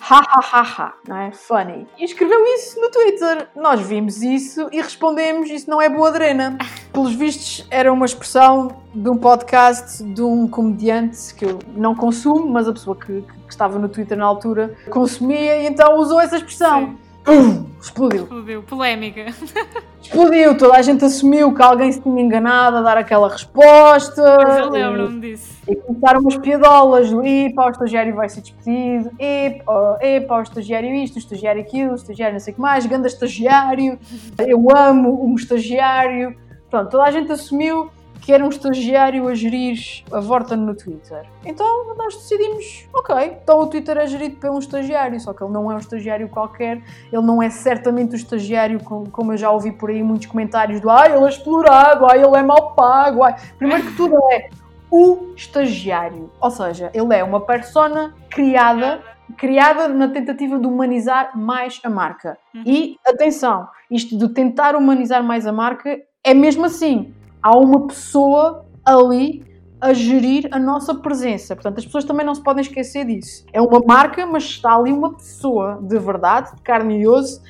[0.00, 1.32] Ha ha ha ha, não é?
[1.32, 1.86] Funny.
[1.98, 3.48] E escreveu isso no Twitter.
[3.54, 6.58] Nós vimos isso e respondemos: Isso não é boa drena.
[6.92, 12.48] Pelos vistos, era uma expressão de um podcast de um comediante que eu não consumo,
[12.48, 16.36] mas a pessoa que, que estava no Twitter na altura consumia e então usou essa
[16.36, 16.86] expressão.
[16.86, 17.07] Sim.
[17.24, 18.22] Pum, explodiu.
[18.22, 19.26] Explodiu, polémica.
[20.00, 24.22] Explodiu, toda a gente assumiu que alguém se tinha enganado a dar aquela resposta.
[24.22, 25.58] eu lembro-me disso.
[25.68, 30.94] E começaram umas piadolas do epa, o estagiário vai ser despedido, epa, epa, o estagiário
[30.94, 33.98] isto, o estagiário aquilo, o estagiário não sei o que mais, ganda estagiário,
[34.38, 36.34] eu amo um estagiário.
[36.70, 37.90] Pronto, toda a gente assumiu
[38.28, 41.24] que era um estagiário a gerir a Vorten no Twitter.
[41.46, 45.50] Então nós decidimos, ok, então o Twitter é gerido por um estagiário, só que ele
[45.50, 49.72] não é um estagiário qualquer, ele não é certamente o estagiário como, eu já ouvi
[49.72, 53.24] por aí muitos comentários do ah, ele é explorado, ah, ele é mal pago.
[53.24, 53.34] Ah.
[53.56, 54.50] Primeiro que tudo é
[54.90, 59.02] o estagiário, ou seja, ele é uma persona criada
[59.38, 62.36] criada na tentativa de humanizar mais a marca.
[62.54, 62.62] Uhum.
[62.66, 68.64] E atenção, isto de tentar humanizar mais a marca é mesmo assim há uma pessoa
[68.84, 69.46] ali
[69.80, 71.54] a gerir a nossa presença.
[71.54, 73.44] Portanto, as pessoas também não se podem esquecer disso.
[73.52, 77.40] É uma marca, mas está ali uma pessoa de verdade, de carne e osso,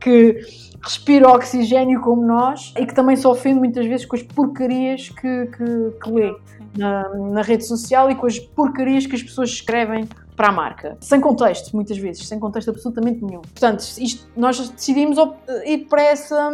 [0.00, 0.40] que
[0.82, 5.46] respira oxigênio como nós e que também se ofende muitas vezes com as porcarias que,
[5.46, 6.34] que, que lê
[6.76, 10.96] na, na rede social e com as porcarias que as pessoas escrevem para a marca.
[11.00, 13.40] Sem contexto, muitas vezes, sem contexto absolutamente nenhum.
[13.40, 15.16] Portanto, isto, nós decidimos
[15.64, 16.50] ir para essa,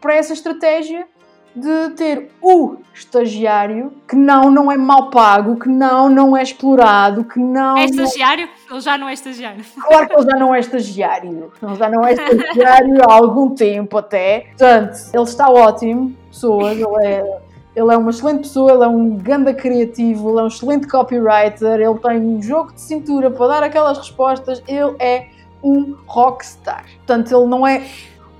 [0.00, 1.06] para essa estratégia
[1.54, 7.24] de ter o estagiário que não, não é mal pago, que não, não é explorado,
[7.24, 7.76] que não.
[7.78, 8.48] É estagiário?
[8.70, 9.64] Ele já não é estagiário.
[9.80, 11.52] Claro que ele já não é estagiário.
[11.62, 14.46] Ele já não é estagiário há algum tempo até.
[14.48, 17.44] Portanto, ele está ótimo, pessoas, ele é.
[17.76, 21.80] Ele é uma excelente pessoa, ele é um ganda criativo, ele é um excelente copywriter,
[21.80, 25.26] ele tem um jogo de cintura para dar aquelas respostas, ele é
[25.60, 26.84] um rockstar.
[26.98, 27.82] Portanto, ele não é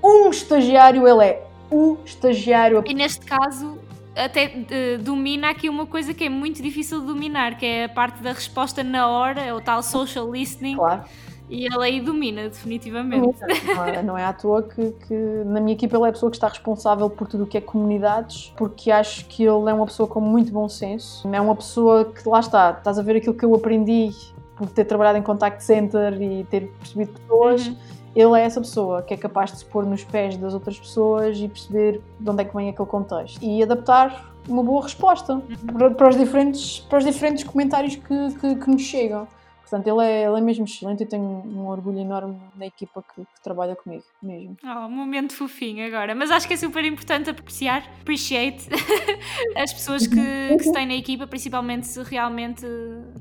[0.01, 2.83] um estagiário, ele é o estagiário.
[2.85, 3.77] E neste caso,
[4.15, 7.89] até uh, domina aqui uma coisa que é muito difícil de dominar, que é a
[7.89, 10.75] parte da resposta na hora, o tal social listening.
[10.75, 11.03] Claro.
[11.47, 13.37] E ele aí domina, definitivamente.
[13.75, 15.13] Não é, não é à toa que, que,
[15.45, 17.61] na minha equipa ele é a pessoa que está responsável por tudo o que é
[17.61, 21.27] comunidades, porque acho que ele é uma pessoa com muito bom senso.
[21.31, 24.09] É uma pessoa que, lá está, estás a ver aquilo que eu aprendi
[24.55, 27.67] por ter trabalhado em contact center e ter percebido pessoas.
[27.67, 27.75] Uhum
[28.15, 31.37] ele é essa pessoa que é capaz de se pôr nos pés das outras pessoas
[31.37, 35.43] e perceber de onde é que vem aquele contexto e adaptar uma boa resposta uhum.
[35.73, 39.27] para, para, os, diferentes, para os diferentes comentários que, que, que nos chegam.
[39.67, 43.21] Portanto, ele é, ele é mesmo excelente e tenho um orgulho enorme na equipa que,
[43.21, 44.55] que trabalha comigo, mesmo.
[44.63, 46.13] Oh, um momento fofinho agora.
[46.13, 48.69] Mas acho que é super importante apreciar, appreciate
[49.57, 50.15] as pessoas que,
[50.57, 52.63] que se têm na equipa, principalmente se realmente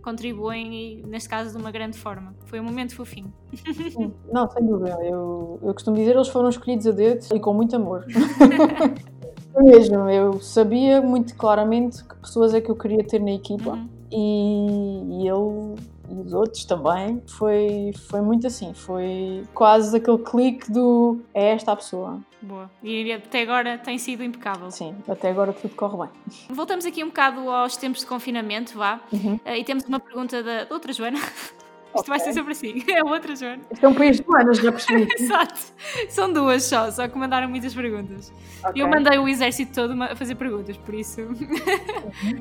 [0.03, 2.35] contribuem e, neste caso, de uma grande forma.
[2.45, 3.33] Foi um momento fofinho.
[4.31, 4.99] Não, sem dúvida.
[5.03, 8.05] Eu, eu costumo dizer, eles foram escolhidos a dedo e com muito amor.
[9.63, 13.71] mesmo, eu sabia muito claramente que pessoas é que eu queria ter na equipa.
[13.71, 13.89] Uhum.
[14.13, 15.77] E, e ele
[16.09, 21.73] e os outros também, foi, foi muito assim, foi quase aquele clique do é esta
[21.73, 22.21] a pessoa.
[22.43, 22.71] Boa.
[22.83, 24.71] E até agora tem sido impecável.
[24.71, 26.37] Sim, até agora tudo corre bem.
[26.51, 29.01] Voltamos aqui um bocado aos tempos de confinamento, vá.
[29.13, 29.37] Uhum.
[29.37, 31.19] Uh, e temos uma pergunta da outra Joana.
[31.95, 32.11] Isto okay.
[32.11, 32.83] vai ser sempre assim.
[32.95, 33.63] É outra, Joana.
[33.71, 35.09] Isto é um país de Joanas, já percebi.
[35.19, 35.61] Exato.
[36.09, 38.33] São duas só, só que mandaram muitas perguntas.
[38.65, 38.83] Okay.
[38.83, 41.21] Eu mandei o exército todo a fazer perguntas, por isso.
[41.21, 41.37] Uhum.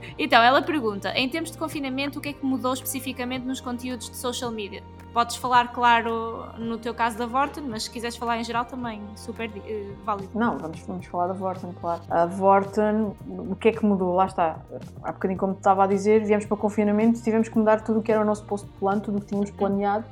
[0.17, 4.09] então, ela pergunta: em tempos de confinamento, o que é que mudou especificamente nos conteúdos
[4.09, 4.83] de social media?
[5.13, 8.99] Podes falar, claro, no teu caso da Vorten, mas se quiseres falar em geral também,
[9.15, 10.31] super uh, válido.
[10.33, 12.01] Não, vamos, vamos falar da Vorten, claro.
[12.09, 14.15] A Vorten, o que é que mudou?
[14.15, 14.57] Lá está.
[15.03, 18.01] Há bocadinho, como estava a dizer, viemos para o confinamento, tivemos que mudar tudo o
[18.01, 20.03] que era o nosso posto de plano, tudo o que tínhamos planeado.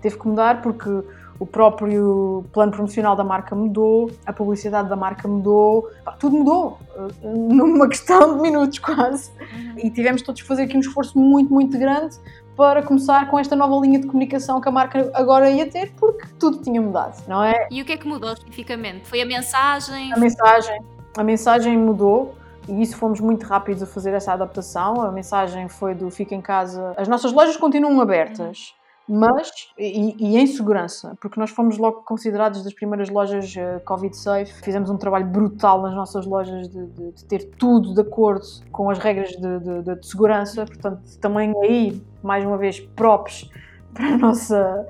[0.00, 1.04] Teve que mudar porque
[1.38, 5.88] o próprio plano promocional da marca mudou, a publicidade da marca mudou,
[6.18, 9.30] tudo mudou eh, numa questão de minutos quase.
[9.38, 9.78] Uhum.
[9.78, 12.18] E tivemos todos que fazer aqui um esforço muito, muito grande
[12.58, 16.26] para começar com esta nova linha de comunicação que a marca agora ia ter, porque
[16.40, 17.68] tudo tinha mudado, não é?
[17.70, 19.06] E o que é que mudou especificamente?
[19.06, 20.12] Foi a mensagem?
[20.12, 20.82] A mensagem.
[21.16, 22.34] A mensagem mudou
[22.68, 25.00] e isso fomos muito rápidos a fazer essa adaptação.
[25.02, 26.94] A mensagem foi do fica em casa.
[26.96, 28.74] As nossas lojas continuam abertas.
[29.08, 34.14] Mas, e, e, em segurança, porque nós fomos logo considerados das primeiras lojas uh, Covid
[34.14, 38.44] safe, fizemos um trabalho brutal nas nossas lojas de, de, de ter tudo de acordo
[38.70, 43.48] com as regras de, de, segurança, portanto, também aí, mais uma vez, props
[43.94, 44.86] para a nossa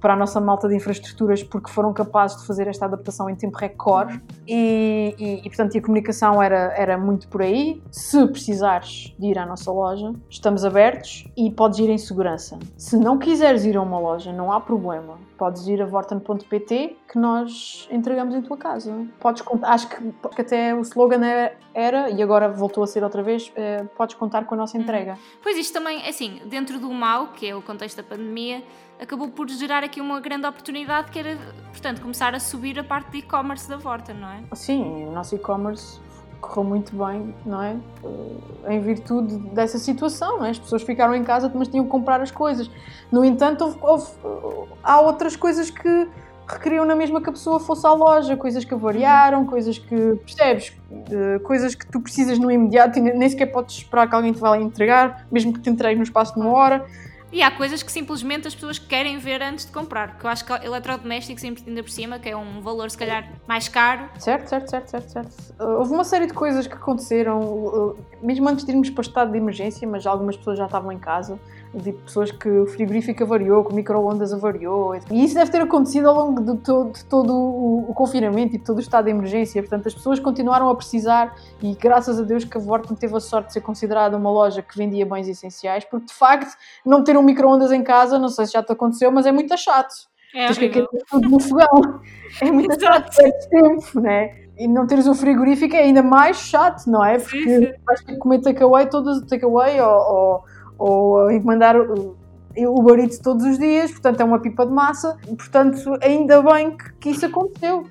[0.00, 3.56] para a nossa malta de infraestruturas porque foram capazes de fazer esta adaptação em tempo
[3.56, 7.82] recorde e, e, e, portanto a comunicação era, era muito por aí.
[7.90, 12.58] Se precisares de ir à nossa loja, estamos abertos e podes ir em segurança.
[12.76, 15.18] Se não quiseres ir a uma loja, não há problema.
[15.36, 19.06] Podes ir a vorten.pt que nós entregamos em tua casa.
[19.18, 23.22] Podes acho que, que até o slogan era, era, e agora voltou a ser outra
[23.22, 25.18] vez, é, podes contar com a nossa entrega.
[25.42, 28.62] Pois isto também, assim, dentro do mal, que é o contexto da pandemia,
[29.00, 31.38] acabou por gerar aqui uma grande oportunidade que era,
[31.70, 34.42] portanto, começar a subir a parte de e-commerce da Vorta, não é?
[34.54, 35.98] Sim, o nosso e-commerce
[36.40, 37.76] correu muito bem, não é?
[38.04, 40.50] Eh, em virtude dessa situação, é?
[40.50, 42.70] As pessoas ficaram em casa, mas tinham que comprar as coisas.
[43.10, 46.08] No entanto, houve, houve, há outras coisas que
[46.46, 50.76] requeriam na mesma que a pessoa fosse à loja, coisas que variaram, coisas que, percebes,
[50.90, 54.40] eh, coisas que tu precisas no imediato e nem sequer podes esperar que alguém te
[54.40, 56.86] vá entregar, mesmo que te entregue no espaço de uma hora.
[57.32, 60.44] E há coisas que simplesmente as pessoas querem ver antes de comprar, porque eu acho
[60.44, 64.08] que eletrodomésticos ainda por cima, que é um valor se calhar mais caro.
[64.18, 65.54] Certo, certo, certo, certo, certo.
[65.58, 69.30] Houve uma série de coisas que aconteceram, uh, mesmo antes de irmos para o estado
[69.30, 71.38] de emergência, mas algumas pessoas já estavam em casa
[71.72, 74.96] de pessoas que o frigorífico avariou, que o micro-ondas avariou.
[75.10, 78.58] E isso deve ter acontecido ao longo de todo, de todo o, o, confinamento e
[78.58, 79.62] de todo o estado de emergência.
[79.62, 83.20] Portanto, as pessoas continuaram a precisar e graças a Deus que a Vorten teve a
[83.20, 87.16] sorte de ser considerada uma loja que vendia bens essenciais, porque de facto não ter
[87.16, 89.94] um micro-ondas em casa, não sei se já te aconteceu, mas é muito chato.
[90.34, 92.00] É Tens que aquecer tudo no fogão.
[92.40, 94.40] É muito chato, perde tempo, né?
[94.56, 97.18] E não teres um frigorífico é ainda mais chato, não é?
[97.18, 97.72] Porque sim, sim.
[97.84, 100.44] vais ter que comer takeaway, todo takeaway ou, ou
[100.80, 102.16] ou encomendar o
[102.56, 106.92] Uber Eats todos os dias, portanto é uma pipa de massa, portanto ainda bem que,
[106.94, 107.86] que isso aconteceu.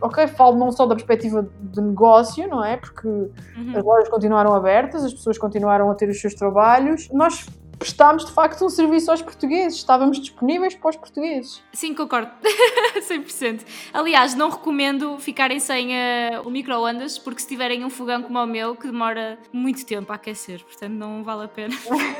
[0.00, 2.76] Ok, falo não só da perspectiva de negócio, não é?
[2.76, 3.76] Porque uhum.
[3.76, 7.08] as lojas continuaram abertas, as pessoas continuaram a ter os seus trabalhos.
[7.12, 7.46] Nós
[7.80, 11.62] prestámos de facto um serviço aos portugueses, estávamos disponíveis para os portugueses.
[11.72, 12.30] Sim, concordo,
[13.00, 13.62] 100%.
[13.92, 18.46] Aliás, não recomendo ficarem sem uh, o micro-ondas, porque se tiverem um fogão como o
[18.46, 21.74] meu, que demora muito tempo a aquecer, portanto não vale a pena.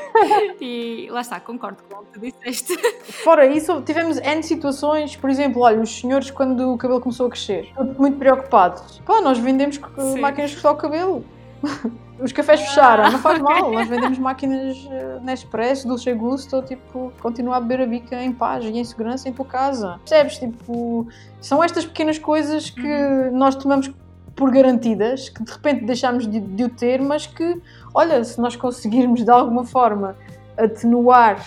[0.59, 2.75] e lá está, concordo com o que tu disseste.
[3.23, 7.29] Fora isso, tivemos N situações, por exemplo, olha, os senhores quando o cabelo começou a
[7.29, 8.99] crescer, muito preocupados.
[9.05, 10.19] Pá, nós vendemos Sim.
[10.19, 11.25] máquinas de cortar o cabelo.
[12.19, 17.57] Os cafés fecharam, não faz mal, nós vendemos máquinas uh, Nespresso, Dolce Gusto, tipo, continua
[17.57, 19.99] a beber a bica em paz e em segurança em tua casa.
[19.99, 20.37] Percebes?
[20.37, 21.07] Tipo,
[21.39, 23.35] são estas pequenas coisas que uhum.
[23.35, 23.91] nós tomamos
[24.35, 27.59] por garantidas, que de repente deixamos de, de o ter, mas que,
[27.93, 30.15] olha, se nós conseguirmos de alguma forma
[30.57, 31.43] atenuar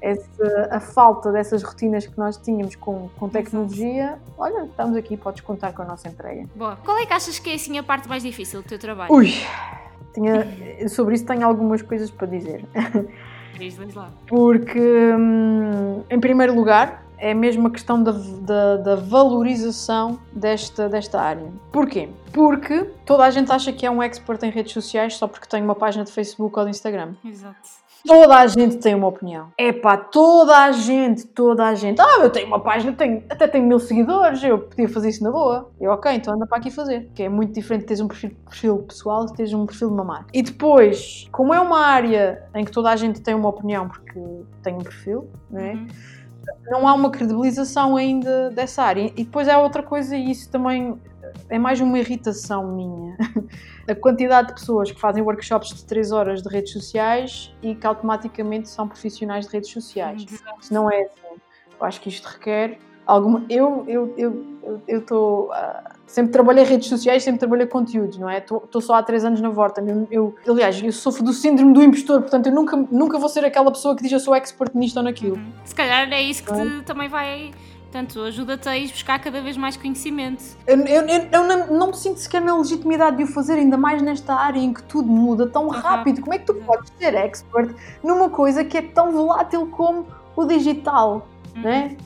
[0.00, 5.42] essa, a falta dessas rotinas que nós tínhamos com, com tecnologia, olha, estamos aqui, podes
[5.42, 6.46] contar com a nossa entrega.
[6.54, 6.76] Boa.
[6.76, 9.12] Qual é que achas que é assim a parte mais difícil do teu trabalho?
[9.12, 9.32] Ui,
[10.14, 12.64] tinha, sobre isso tenho algumas coisas para dizer.
[13.58, 14.10] Diz, lá.
[14.26, 21.20] Porque, hum, em primeiro lugar, é mesmo a questão da, da, da, valorização desta, desta
[21.20, 21.46] área.
[21.70, 22.08] Porquê?
[22.32, 25.62] Porque toda a gente acha que é um expert em redes sociais só porque tem
[25.62, 27.14] uma página de Facebook ou de Instagram.
[27.22, 27.79] Exato.
[28.06, 29.48] Toda a gente tem uma opinião.
[29.58, 32.00] É pá, toda a gente, toda a gente.
[32.00, 35.30] Ah, eu tenho uma página, tenho, até tenho mil seguidores, eu podia fazer isso na
[35.30, 35.70] boa.
[35.80, 37.10] Eu, ok, então anda para aqui fazer.
[37.14, 39.94] Que é muito diferente de teres um perfil, perfil pessoal e teres um perfil de
[39.94, 40.26] uma marca.
[40.32, 44.20] E depois, como é uma área em que toda a gente tem uma opinião porque
[44.62, 45.72] tem um perfil, não é?
[45.72, 45.88] Uhum
[46.68, 49.12] não há uma credibilização ainda dessa área.
[49.16, 50.98] E depois é outra coisa, e isso também
[51.48, 53.16] é mais uma irritação minha.
[53.88, 57.86] A quantidade de pessoas que fazem workshops de 3 horas de redes sociais e que
[57.86, 60.24] automaticamente são profissionais de redes sociais.
[60.60, 61.40] Se não é assim,
[61.78, 63.44] eu acho que isto requer alguma.
[63.48, 63.88] Eu estou.
[63.88, 68.38] Eu, eu, eu, uh, sempre trabalhei redes sociais, sempre trabalhei conteúdos, não é?
[68.38, 69.80] Estou só há 3 anos na Vorta.
[69.80, 70.06] Eu,
[70.46, 73.70] eu, aliás, eu sofro do síndrome do impostor, portanto, eu nunca, nunca vou ser aquela
[73.70, 75.36] pessoa que diz eu sou expert nisto ou naquilo.
[75.36, 75.52] Uhum.
[75.64, 77.50] Se calhar é isso que te, também vai
[77.90, 80.44] Portanto, ajuda-te a ir buscar cada vez mais conhecimento.
[80.64, 84.00] Eu, eu, eu, não, não, me sinto sequer na legitimidade de o fazer, ainda mais
[84.00, 85.70] nesta área em que tudo muda tão uhum.
[85.70, 86.20] rápido.
[86.20, 86.62] Como é que tu uhum.
[86.62, 91.26] podes ser expert numa coisa que é tão volátil como o digital?
[91.56, 91.62] Uhum.
[91.62, 91.96] Né?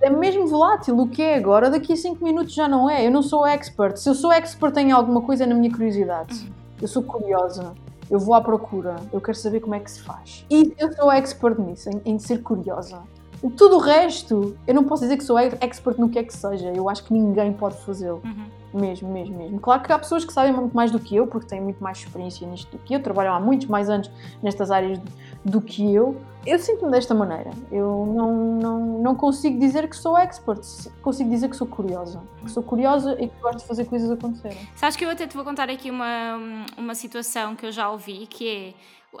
[0.00, 0.96] É mesmo volátil.
[1.00, 3.04] O que é agora, daqui a 5 minutos já não é.
[3.04, 3.96] Eu não sou expert.
[3.96, 6.44] Se eu sou expert em alguma coisa, é na minha curiosidade.
[6.44, 6.52] Uhum.
[6.80, 7.74] Eu sou curiosa.
[8.08, 8.96] Eu vou à procura.
[9.12, 10.46] Eu quero saber como é que se faz.
[10.48, 13.02] E eu sou expert nisso, em, em ser curiosa.
[13.50, 16.72] Tudo o resto, eu não posso dizer que sou expert no que é que seja.
[16.74, 18.22] Eu acho que ninguém pode fazê-lo.
[18.24, 18.80] Uhum.
[18.80, 19.60] Mesmo, mesmo, mesmo.
[19.60, 21.98] Claro que há pessoas que sabem muito mais do que eu, porque têm muito mais
[21.98, 24.10] experiência nisto do que eu, trabalham há muitos mais anos
[24.42, 24.98] nestas áreas
[25.44, 26.16] do que eu.
[26.44, 27.50] Eu sinto-me desta maneira.
[27.70, 30.60] Eu não, não, não consigo dizer que sou expert,
[31.02, 32.20] consigo dizer que sou curiosa.
[32.42, 34.58] Que sou curiosa e que gosto de fazer coisas acontecerem.
[34.74, 38.26] Sabes que eu até te vou contar aqui uma, uma situação que eu já ouvi,
[38.26, 38.74] que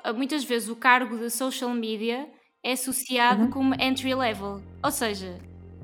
[0.04, 2.26] é muitas vezes o cargo de social media
[2.64, 3.50] é associado uhum.
[3.50, 4.62] como entry level.
[4.82, 5.38] Ou seja,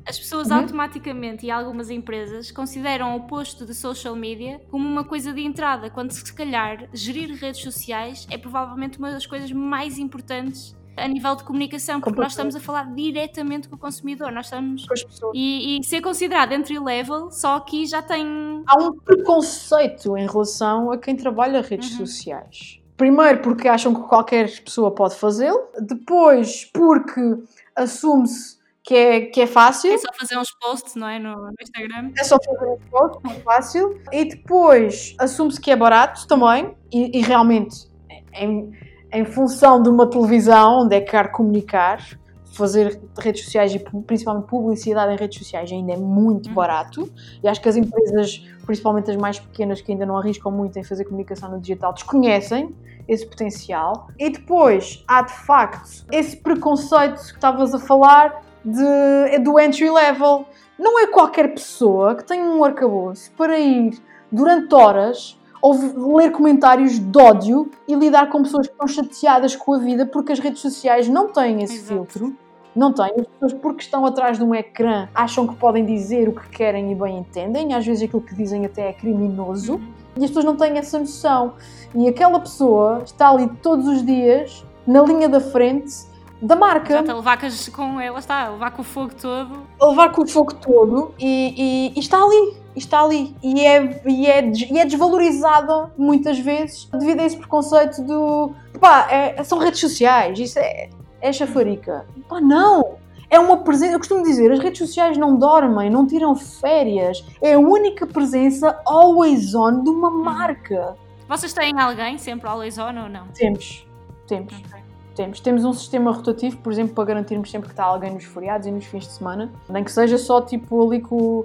[0.07, 0.57] as pessoas uhum.
[0.57, 5.91] automaticamente e algumas empresas consideram o posto de social media como uma coisa de entrada,
[5.91, 11.35] quando se calhar gerir redes sociais é provavelmente uma das coisas mais importantes a nível
[11.37, 14.85] de comunicação, porque nós estamos a falar diretamente com o consumidor, nós estamos
[15.33, 20.91] e, e, ser considerado entry level só aqui já tem há um preconceito em relação
[20.91, 22.07] a quem trabalha redes uhum.
[22.07, 27.39] sociais Primeiro porque acham que qualquer pessoa pode fazê-lo, depois porque
[27.75, 29.91] assume-se que é, que é fácil.
[29.91, 31.19] É só fazer uns posts, não é?
[31.19, 32.13] No, no Instagram.
[32.15, 33.99] É só fazer uns posts, é fácil.
[34.13, 37.89] E depois assume-se que é barato também, e, e realmente,
[38.35, 38.71] em,
[39.11, 42.07] em função de uma televisão onde é caro comunicar,
[42.53, 46.55] fazer redes sociais e principalmente publicidade em redes sociais ainda é muito uhum.
[46.55, 47.11] barato
[47.43, 50.83] e acho que as empresas, principalmente as mais pequenas que ainda não arriscam muito em
[50.83, 52.75] fazer comunicação no digital, desconhecem
[53.09, 54.09] esse potencial.
[54.19, 60.47] E depois há de facto esse preconceito que estavas a falar de, do entry level.
[60.79, 63.99] Não é qualquer pessoa que tem um arcabouço para ir
[64.31, 69.75] durante horas ou ler comentários de ódio e lidar com pessoas que estão chateadas com
[69.75, 71.89] a vida porque as redes sociais não têm esse Exato.
[71.89, 72.37] filtro.
[72.75, 73.13] Não têm.
[73.19, 76.93] As pessoas, porque estão atrás de um ecrã, acham que podem dizer o que querem
[76.93, 77.75] e bem entendem.
[77.75, 79.75] Às vezes aquilo que dizem até é criminoso.
[79.75, 79.93] Uhum.
[80.17, 81.55] E as pessoas não têm essa noção.
[81.95, 85.93] E aquela pessoa está ali todos os dias, na linha da frente,
[86.41, 87.01] da marca.
[87.01, 87.39] Está a levar
[87.73, 89.63] com ela, está a levar com o fogo todo.
[89.81, 93.35] A levar com o fogo todo e, e, e está ali, está ali.
[93.43, 99.07] E é, e, é, e é desvalorizada muitas vezes devido a esse preconceito do pá,
[99.11, 102.07] é, são redes sociais, isso é, é chafarica.
[102.29, 102.99] Pá, não!
[103.29, 107.25] É uma presença, eu costumo dizer, as redes sociais não dormem, não tiram férias.
[107.41, 110.97] É a única presença always on de uma marca.
[111.29, 113.29] Vocês têm alguém sempre always on ou não?
[113.29, 113.87] Temos,
[114.27, 114.53] temos.
[114.53, 114.81] Okay.
[115.15, 115.41] Temos.
[115.41, 118.71] Temos um sistema rotativo, por exemplo, para garantirmos sempre que está alguém nos feriados e
[118.71, 119.53] nos fins de semana.
[119.69, 121.45] Nem que seja só tipo ali com,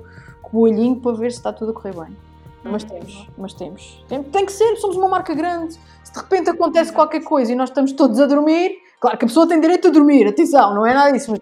[0.49, 2.15] com o olhinho para ver se está tudo a correr bem.
[2.63, 2.89] Mas uhum.
[2.89, 4.05] temos, mas temos.
[4.07, 5.73] Tem, tem que ser, somos uma marca grande.
[6.03, 9.28] Se de repente acontece qualquer coisa e nós estamos todos a dormir, Claro que a
[9.28, 11.39] pessoa tem direito a dormir, atenção, não é nada disso, mas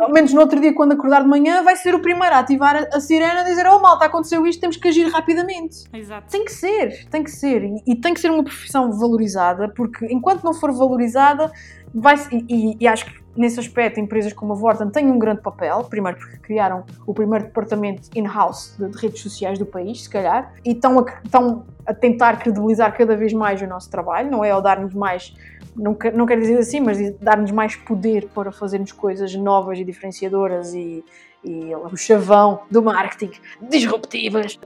[0.00, 2.74] ao menos no outro dia, quando acordar de manhã, vai ser o primeiro a ativar
[2.74, 5.84] a, a sirena e dizer: Oh, malta, aconteceu isto, temos que agir rapidamente.
[5.92, 6.30] Exato.
[6.30, 7.64] Tem que ser, tem que ser.
[7.64, 11.52] E, e tem que ser uma profissão valorizada, porque enquanto não for valorizada,
[11.94, 15.84] vai e, e, acho que nesse aspecto empresas como a Vorten têm um grande papel,
[15.84, 20.54] primeiro porque criaram o primeiro departamento in-house de, de, redes sociais do país, se calhar,
[20.64, 24.50] e estão a, estão a tentar credibilizar cada vez mais o nosso trabalho, não é
[24.50, 25.34] ao dar-nos mais
[25.74, 30.74] não, não quero dizer assim, mas dar-nos mais poder para fazermos coisas novas e diferenciadoras
[30.74, 31.04] e,
[31.44, 34.58] e o chavão do marketing, disruptivas.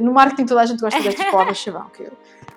[0.00, 2.12] No marketing toda a gente gosta destas palavras chavão, que eu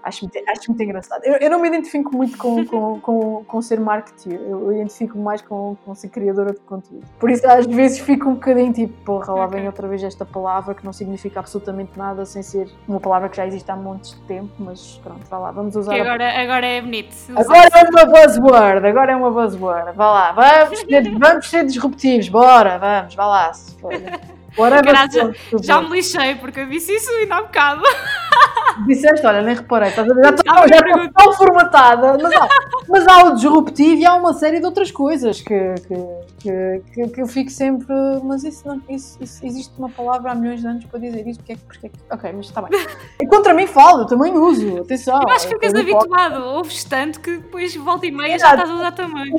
[0.06, 1.24] Acho muito, acho muito engraçado.
[1.24, 5.41] Eu, eu não me identifico muito com, com, com, com ser marketeer, eu identifico mais
[5.41, 7.03] com, com ser criadora de conteúdo.
[7.20, 10.76] Por isso, às vezes, fico um bocadinho tipo, porra, lá vem outra vez esta palavra
[10.76, 14.22] que não significa absolutamente nada, sem ser uma palavra que já existe há montes de
[14.28, 15.95] tempo, mas pronto, vá lá, vamos usar.
[15.95, 16.41] agora, a...
[16.41, 17.16] agora é bonito.
[17.36, 19.91] Agora é uma buzzword, agora é uma buzzword.
[19.95, 23.53] Vá lá, vamos ser, vamos ser disruptivos, bora, vamos, vá lá.
[23.53, 23.91] Se for.
[24.56, 27.82] Graças, já me lixei porque eu disse isso ainda há bocado.
[28.88, 30.24] Disseste, olha, nem reparei, estás a ver?
[30.24, 32.47] Já estou, já estou tão formatada, mas há,
[32.89, 37.22] mas há o disruptivo e há uma série de outras coisas que, que, que, que
[37.22, 37.93] eu fico sempre.
[38.24, 41.39] Mas isso, não, isso, isso, existe uma palavra há milhões de anos para dizer isso,
[41.39, 41.62] porque é que.
[41.62, 42.72] Porque é que ok, mas está bem.
[43.22, 45.22] E contra mim falo, eu também uso, atenção.
[45.22, 48.74] Eu acho que ficas habituado, ouves tanto que depois volta e meia já estás a
[48.74, 49.34] usar também.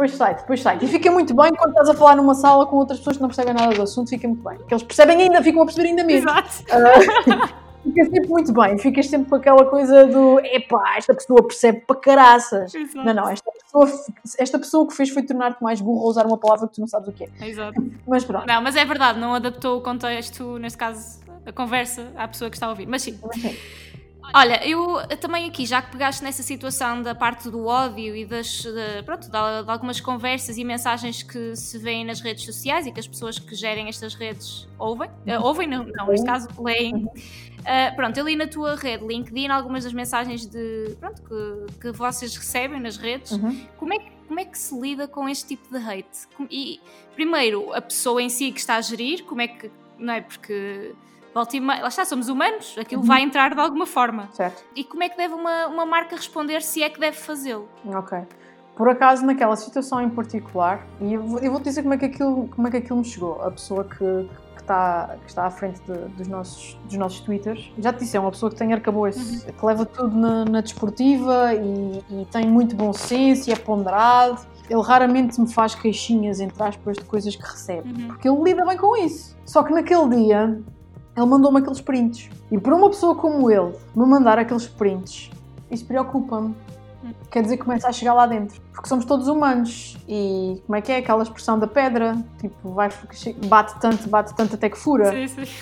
[0.00, 0.78] Depois sai, depois sai.
[0.80, 3.28] E fica muito bem quando estás a falar numa sala com outras pessoas que não
[3.28, 4.56] percebem nada do assunto, fica muito bem.
[4.56, 6.24] Porque eles percebem ainda, ficam a perceber ainda menos.
[6.24, 6.64] Exato.
[6.72, 11.80] Uh, Fica sempre muito bem, ficas sempre com aquela coisa do epá, esta pessoa percebe
[11.86, 12.74] para caraças.
[12.74, 13.06] Exato.
[13.06, 14.04] Não, não, esta pessoa,
[14.38, 16.86] esta pessoa que fez foi tornar-te mais burro a usar uma palavra que tu não
[16.86, 17.30] sabes o que é.
[17.40, 17.82] Exato.
[18.06, 18.46] Mas pronto.
[18.46, 22.56] Não, mas é verdade, não adaptou o contexto, neste caso, a conversa à pessoa que
[22.56, 22.86] está a ouvir.
[22.86, 23.18] Mas sim.
[23.22, 23.56] Mas sim.
[24.32, 28.62] Olha, eu também aqui, já que pegaste nessa situação da parte do ódio e das,
[28.62, 32.92] de, pronto, de, de, algumas conversas e mensagens que se vêem nas redes sociais e
[32.92, 37.04] que as pessoas que gerem estas redes ouvem, uh, ouvem, não, não, neste caso leem.
[37.04, 41.92] Uh, pronto, eu li na tua rede LinkedIn algumas das mensagens de, pronto, que, que
[41.92, 43.32] vocês recebem nas redes.
[43.32, 43.66] Uhum.
[43.76, 46.28] Como, é que, como é que se lida com este tipo de hate?
[46.50, 46.80] E,
[47.14, 50.20] primeiro, a pessoa em si que está a gerir, como é que, não é?
[50.20, 50.94] Porque
[51.34, 53.06] volta e meia, lá está, somos humanos, aquilo uhum.
[53.06, 54.28] vai entrar de alguma forma.
[54.32, 54.64] Certo.
[54.74, 57.68] E como é que deve uma, uma marca responder se é que deve fazê-lo?
[57.86, 58.18] Ok.
[58.76, 62.06] Por acaso, naquela situação em particular, e eu vou, eu vou dizer como é, que
[62.06, 65.50] aquilo, como é que aquilo me chegou, a pessoa que, que, está, que está à
[65.50, 68.72] frente de, dos, nossos, dos nossos twitters, já te disse, é uma pessoa que tem
[68.72, 69.52] arcabouço, uhum.
[69.52, 74.40] que leva tudo na, na desportiva e, e tem muito bom senso e é ponderado
[74.70, 77.90] ele raramente me faz queixinhas, entre aspas, de coisas que recebe.
[77.90, 78.06] Uhum.
[78.06, 79.36] Porque ele lida bem com isso.
[79.44, 80.62] Só que naquele dia
[81.16, 82.28] ele mandou-me aqueles prints.
[82.50, 85.30] E por uma pessoa como ele me mandar aqueles prints,
[85.70, 86.54] isso preocupa-me.
[87.30, 88.60] Quer dizer, começa a chegar lá dentro.
[88.72, 89.96] Porque somos todos humanos.
[90.08, 92.16] E como é que é aquela expressão da pedra?
[92.38, 92.90] Tipo, vai,
[93.46, 95.10] bate tanto, bate tanto até que fura.
[95.10, 95.52] Sim, sim.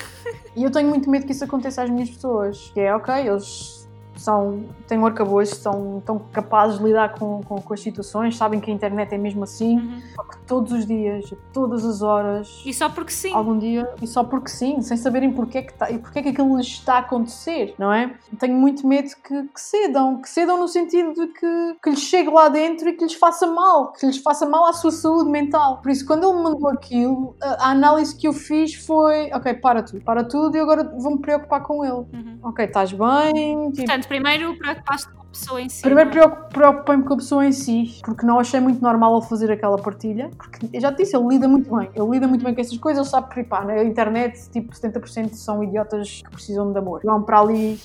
[0.55, 2.71] E eu tenho muito medo que isso aconteça às minhas pessoas.
[2.73, 3.78] Que é, ok, eles
[4.19, 8.59] são, têm um arcabouço, são tão capazes de lidar com, com, com, as situações, sabem
[8.59, 10.01] que a internet é mesmo assim, uhum.
[10.15, 12.61] só que todos os dias, todas as horas.
[12.65, 13.33] E só porque sim.
[13.33, 16.21] Algum dia, e só porque sim, sem saberem porque é que, tá, e porque é
[16.21, 18.13] que aquilo lhes está a acontecer, não é?
[18.39, 22.29] Tenho muito medo que, que cedam, que cedam no sentido de que, que lhes chegue
[22.29, 25.79] lá dentro e que lhes faça mal, que lhes faça mal à sua saúde mental.
[25.81, 29.53] Por isso, quando ele me mandou aquilo, a, a análise que eu fiz foi: ok,
[29.55, 31.93] para tudo, para tudo e agora vou-me preocupar com ele.
[31.93, 32.39] Uhum.
[32.43, 33.71] Ok, estás bem.
[33.71, 35.81] Tipo, Portanto, primeiro preocupaste com a pessoa em si.
[35.81, 36.09] Primeiro
[36.49, 40.29] preocupei-me com a pessoa em si, porque não achei muito normal ele fazer aquela partilha.
[40.35, 41.89] Porque eu já te disse, ele lida muito bem.
[41.95, 45.33] Ele lida muito bem com essas coisas, ele sabe que pá, na internet, tipo, 70%
[45.33, 47.01] são idiotas que precisam de amor.
[47.03, 47.79] Vão para ali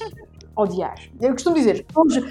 [0.56, 0.96] odiar.
[1.20, 1.86] Eu costumo dizer,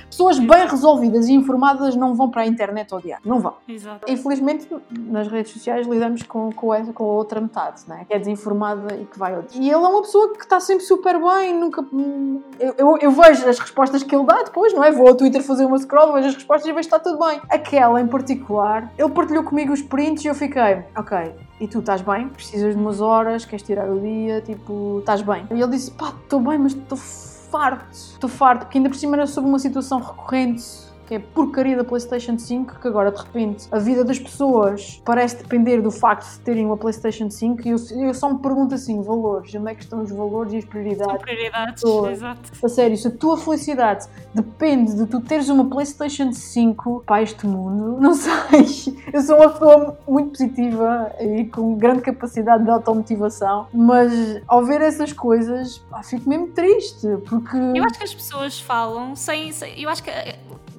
[0.09, 3.19] pessoas bem resolvidas e informadas não vão para a internet odiar.
[3.25, 3.55] Não vão.
[3.67, 4.11] Exato.
[4.11, 8.05] Infelizmente, nas redes sociais lidamos com, com, essa, com a outra metade, né?
[8.07, 9.61] que é desinformada e que vai odiar.
[9.61, 11.85] E ele é uma pessoa que está sempre super bem, nunca...
[12.59, 14.91] Eu, eu, eu, vejo as respostas que ele dá depois, não é?
[14.91, 17.41] Vou ao Twitter fazer uma scroll, vejo as respostas e vejo que está tudo bem.
[17.49, 22.01] Aquela em particular, ele partilhou comigo os prints e eu fiquei, ok, e tu estás
[22.01, 22.29] bem?
[22.29, 25.47] Precisas de umas horas, queres tirar o dia, tipo, estás bem?
[25.51, 26.97] E ele disse, pá, estou bem, mas estou
[27.53, 27.85] farto.
[27.91, 31.83] Estou farto, porque ainda por cima era sobre uma situação recorrente que é porcaria da
[31.83, 36.39] PlayStation 5, que agora de repente a vida das pessoas parece depender do facto de
[36.39, 37.77] terem uma PlayStation 5 e eu,
[38.07, 41.05] eu só me pergunto assim: valores, onde é que estão os valores e as prioridades?
[41.05, 42.51] São prioridades, exato.
[42.63, 47.45] A sério, se a tua felicidade depende de tu teres uma PlayStation 5 para este
[47.45, 48.95] mundo, não sei.
[49.11, 54.81] Eu sou uma pessoa muito positiva e com grande capacidade de automotivação, mas ao ver
[54.81, 57.57] essas coisas, pá, fico mesmo triste, porque.
[57.57, 59.51] Eu acho que as pessoas falam sem.
[59.51, 60.09] sem eu acho que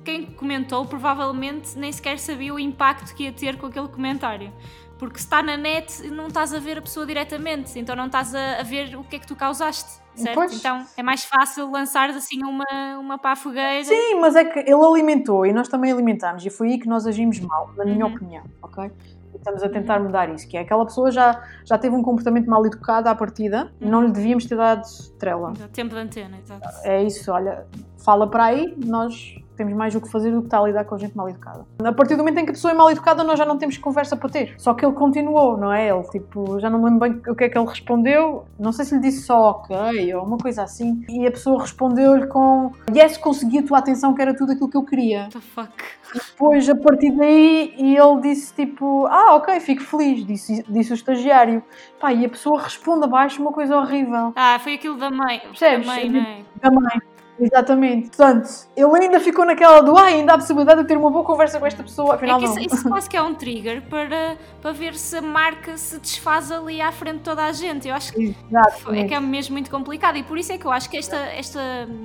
[0.05, 4.53] quem comentou provavelmente nem sequer sabia o impacto que ia ter com aquele comentário.
[4.99, 8.35] Porque se está na net, não estás a ver a pessoa diretamente, então não estás
[8.35, 10.35] a, a ver o que é que tu causaste, certo?
[10.35, 10.55] Pois.
[10.55, 13.85] Então é mais fácil lançar assim uma, uma para a fogueira.
[13.85, 17.07] Sim, mas é que ele alimentou e nós também alimentámos, e foi aí que nós
[17.07, 18.15] agimos mal, na minha uhum.
[18.15, 18.91] opinião, ok?
[19.37, 22.65] estamos a tentar mudar isso, que é aquela pessoa já, já teve um comportamento mal
[22.65, 23.91] educado à partida, uhum.
[23.91, 24.85] não lhe devíamos ter dado
[25.19, 25.53] trela.
[25.73, 26.67] Tempo de antena, exato.
[26.83, 27.67] É isso, olha,
[27.99, 30.99] fala para aí, nós temos mais o que fazer do que estar a lidar com
[30.99, 31.65] gente mal educada.
[31.83, 33.79] A partir do momento em que a pessoa é mal educada, nós já não temos
[33.79, 34.55] conversa para ter.
[34.59, 35.89] Só que ele continuou, não é?
[35.89, 38.45] Ele, tipo, já não me lembro bem o que é que ele respondeu.
[38.59, 41.05] Não sei se lhe disse só ok ou uma coisa assim.
[41.09, 44.77] E a pessoa respondeu-lhe com yes, consegui a tua atenção, que era tudo aquilo que
[44.77, 45.23] eu queria.
[45.23, 45.73] What the fuck?
[46.15, 51.63] Depois, a partir daí, ele disse tipo, ah, ok, fico feliz, disse, disse o estagiário.
[52.01, 54.33] Pá, e a pessoa responde abaixo uma coisa horrível.
[54.37, 55.41] Ah, foi aquilo da mãe.
[55.41, 55.87] Percebes?
[55.87, 56.39] Da mãe, não é?
[56.61, 57.14] Da mãe.
[57.39, 58.09] Exatamente.
[58.09, 61.25] Portanto, ele ainda ficou naquela do ah, ainda há a possibilidade de ter uma boa
[61.25, 64.37] conversa com esta pessoa, afinal é que isso, isso quase que é um trigger para,
[64.61, 67.89] para ver se a marca se desfaz ali à frente de toda a gente.
[67.89, 69.05] Eu acho que Exatamente.
[69.05, 71.17] é que é mesmo muito complicado e por isso é que eu acho que esta,
[71.17, 71.61] esta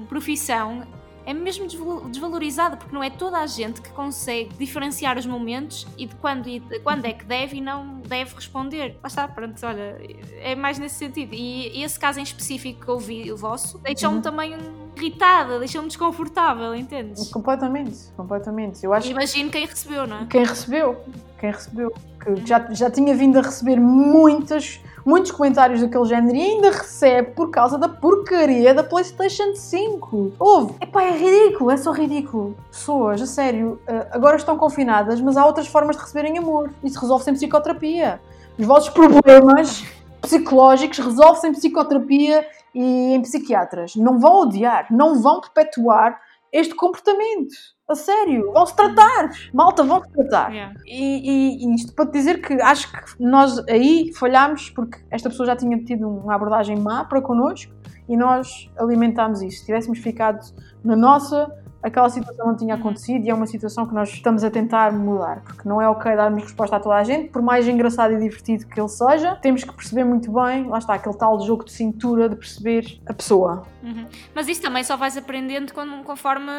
[0.08, 0.84] profissão
[1.26, 1.68] é mesmo
[2.10, 6.48] desvalorizada, porque não é toda a gente que consegue diferenciar os momentos e de quando,
[6.48, 8.98] e de quando é que deve e não deve responder.
[9.04, 9.96] Lá está, pronto, olha,
[10.42, 11.36] é mais nesse sentido.
[11.36, 14.22] E esse caso em específico que eu vi, o vosso, deixou-me Uhum.
[14.24, 14.58] também
[15.00, 17.30] irritada, deixou-me desconfortável, entendes?
[17.30, 18.84] Completamente, completamente.
[18.84, 20.20] Eu acho Imagino quem recebeu, não é?
[20.22, 20.98] que quem recebeu,
[21.40, 26.42] quem recebeu, que já, já tinha vindo a receber muitas, muitos comentários daquele género e
[26.42, 30.34] ainda recebe por causa da porcaria da PlayStation 5.
[30.38, 30.76] Houve.
[30.82, 32.56] Epá, é ridículo, é só ridículo.
[32.70, 36.72] Pessoas, a sério, eh, agora estão confinadas, mas há outras formas de receberem amor.
[36.84, 38.20] Isso resolve-se em psicoterapia.
[38.58, 39.86] Os vossos problemas
[40.22, 43.96] psicológicos resolvem-se em psicoterapia e em psiquiatras.
[43.96, 46.20] Não vão odiar, não vão perpetuar
[46.52, 47.54] este comportamento.
[47.88, 49.32] A sério, vão-se tratar.
[49.54, 50.52] Malta, vão-se tratar.
[50.52, 50.76] Yeah.
[50.86, 55.56] E, e- isto para dizer que acho que nós aí falhámos porque esta pessoa já
[55.56, 57.74] tinha tido uma abordagem má para connosco
[58.08, 59.60] e nós alimentámos isso.
[59.60, 60.40] Se tivéssemos ficado
[60.84, 61.52] na nossa,
[61.82, 65.42] aquela situação não tinha acontecido e é uma situação que nós estamos a tentar mudar,
[65.42, 68.66] porque não é ok darmos resposta a toda a gente, por mais engraçado e divertido
[68.68, 72.28] que ele seja, temos que perceber muito bem, lá está, aquele tal jogo de cintura
[72.28, 73.64] de perceber a pessoa.
[73.82, 74.06] Uhum.
[74.36, 76.52] Mas isso também só vais aprendendo quando- conforme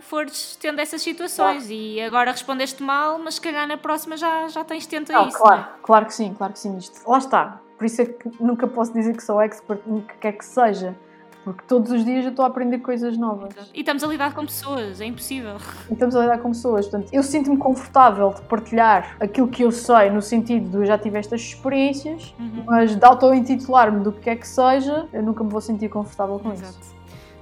[0.00, 1.66] fores tendo essas situações.
[1.70, 5.28] E agora respondeste mal, mas se calhar na próxima já, já tens tento a Não,
[5.28, 5.38] isso.
[5.38, 5.66] claro, é?
[5.82, 6.76] claro que sim, claro que sim.
[6.78, 7.60] Isto, lá está.
[7.76, 10.94] Por isso é que nunca posso dizer que sou expert no que quer que seja.
[11.44, 13.52] Porque todos os dias eu estou a aprender coisas novas.
[13.74, 15.56] E estamos a lidar com pessoas, é impossível.
[15.90, 16.86] E estamos a lidar com pessoas.
[16.86, 20.96] Portanto, eu sinto-me confortável de partilhar aquilo que eu sei, no sentido de eu já
[20.96, 22.62] tive estas experiências, Uhum.
[22.66, 26.52] mas de auto-intitular-me do que quer que seja, eu nunca me vou sentir confortável com
[26.52, 26.62] isso.
[26.62, 26.92] Exato.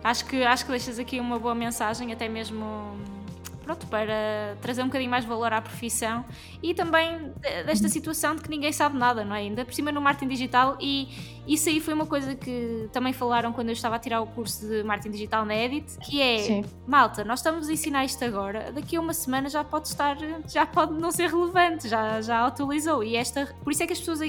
[0.02, 2.64] Acho que, acho que deixas aqui uma boa mensagem, até mesmo
[3.62, 6.24] pronto, para trazer um bocadinho mais valor à profissão
[6.62, 9.40] e também de- desta situação de que ninguém sabe nada, não é?
[9.40, 11.08] Ainda por cima no marketing digital e
[11.46, 14.66] isso aí foi uma coisa que também falaram quando eu estava a tirar o curso
[14.66, 16.64] de marketing digital na Edit, que é Sim.
[16.86, 20.16] malta, nós estamos a ensinar isto agora, daqui a uma semana já pode estar,
[20.48, 23.02] já pode não ser relevante, já, já atualizou.
[23.02, 24.20] E esta, por isso é que as pessoas,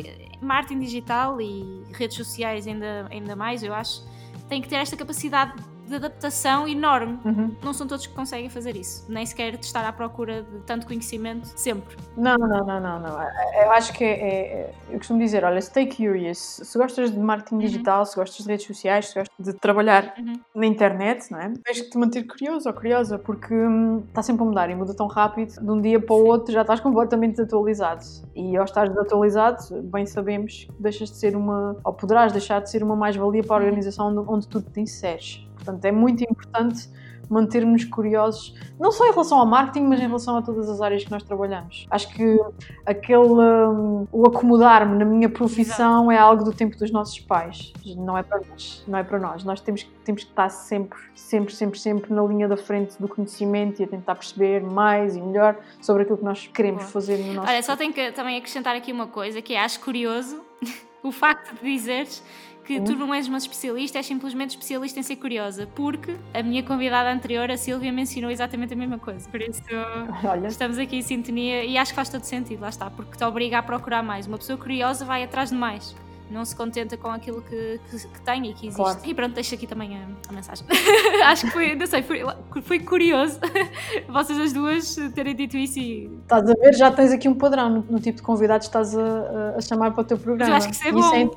[0.41, 4.03] marketing digital e redes sociais ainda, ainda mais, eu acho,
[4.49, 5.53] têm que ter esta capacidade
[5.91, 7.19] de adaptação enorme.
[7.23, 7.55] Uhum.
[7.63, 10.87] Não são todos que conseguem fazer isso, nem sequer de estar à procura de tanto
[10.87, 11.95] conhecimento sempre.
[12.17, 13.21] Não, não, não, não, não.
[13.63, 16.37] Eu acho que é, é- Eu costumo dizer, olha, stay curious.
[16.63, 20.39] Se gostas de marketing digital, se gostas de redes sociais, se gostas de trabalhar Uhum.
[20.55, 21.53] na internet, não é?
[21.63, 24.93] Tens que te manter curioso ou curiosa, porque hum, está sempre a mudar e muda
[24.93, 28.03] tão rápido, de um dia para o outro já estás completamente desatualizado.
[28.35, 32.69] E ao estar desatualizado, bem sabemos que deixas de ser uma, ou poderás deixar de
[32.69, 35.45] ser uma mais-valia para a organização onde, onde tu te inseres.
[35.63, 36.89] Portanto, é muito importante
[37.29, 41.05] mantermos curiosos, não só em relação ao marketing, mas em relação a todas as áreas
[41.05, 41.87] que nós trabalhamos.
[41.89, 42.37] Acho que
[42.85, 47.71] aquele hum, o acomodar-me na minha profissão é algo do tempo dos nossos pais.
[47.95, 49.45] Não é para nós, não é para nós.
[49.45, 53.07] Nós temos, que- temos que estar sempre, sempre, sempre, sempre na linha da frente do
[53.07, 56.91] conhecimento e a tentar perceber mais e melhor sobre aquilo que nós queremos Boa.
[56.91, 59.79] fazer no nosso Olha, só tenho que também acrescentar aqui uma coisa que é, acho
[59.79, 60.41] curioso
[61.01, 62.21] o facto de dizeres
[62.65, 66.63] que tu não és uma especialista, és simplesmente especialista em ser curiosa, porque a minha
[66.63, 69.29] convidada anterior, a Silvia, mencionou exatamente a mesma coisa.
[69.29, 69.61] Por isso,
[70.23, 73.23] Olha, estamos aqui em sintonia e acho que faz todo sentido, lá está, porque te
[73.23, 74.27] obriga a procurar mais.
[74.27, 75.95] Uma pessoa curiosa vai atrás de mais.
[76.31, 78.75] Não se contenta com aquilo que, que, que tem e que existe.
[78.81, 78.99] Claro.
[79.03, 80.65] E pronto, deixo aqui também a, a mensagem.
[81.25, 82.21] acho que foi, não sei, foi,
[82.61, 83.39] foi curioso
[84.07, 87.69] vocês as duas terem dito isso e estás a ver, já tens aqui um padrão
[87.69, 90.51] no, no tipo de convidados que estás a, a- chamar para o teu programa.
[90.51, 91.35] eu acho que isso é bom.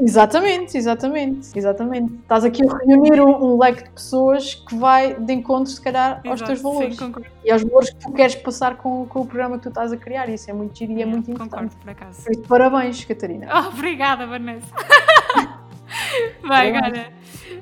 [0.00, 2.14] Exatamente, exatamente, exatamente.
[2.22, 6.16] Estás aqui a reunir um, um leque de pessoas que vai de encontro, se calhar,
[6.26, 6.96] aos Exato, teus valores.
[6.96, 7.28] Sim, concordo.
[7.44, 9.96] E aos valores que tu queres passar com, com o programa que tu estás a
[9.96, 10.28] criar.
[10.28, 11.76] Isso é muito giro e é muito Concordo, importante.
[11.76, 12.22] por acaso.
[12.22, 13.48] Por isso, parabéns, Catarina.
[13.52, 14.66] Oh, obrigada, Vanessa.
[16.42, 17.12] Vai, agora.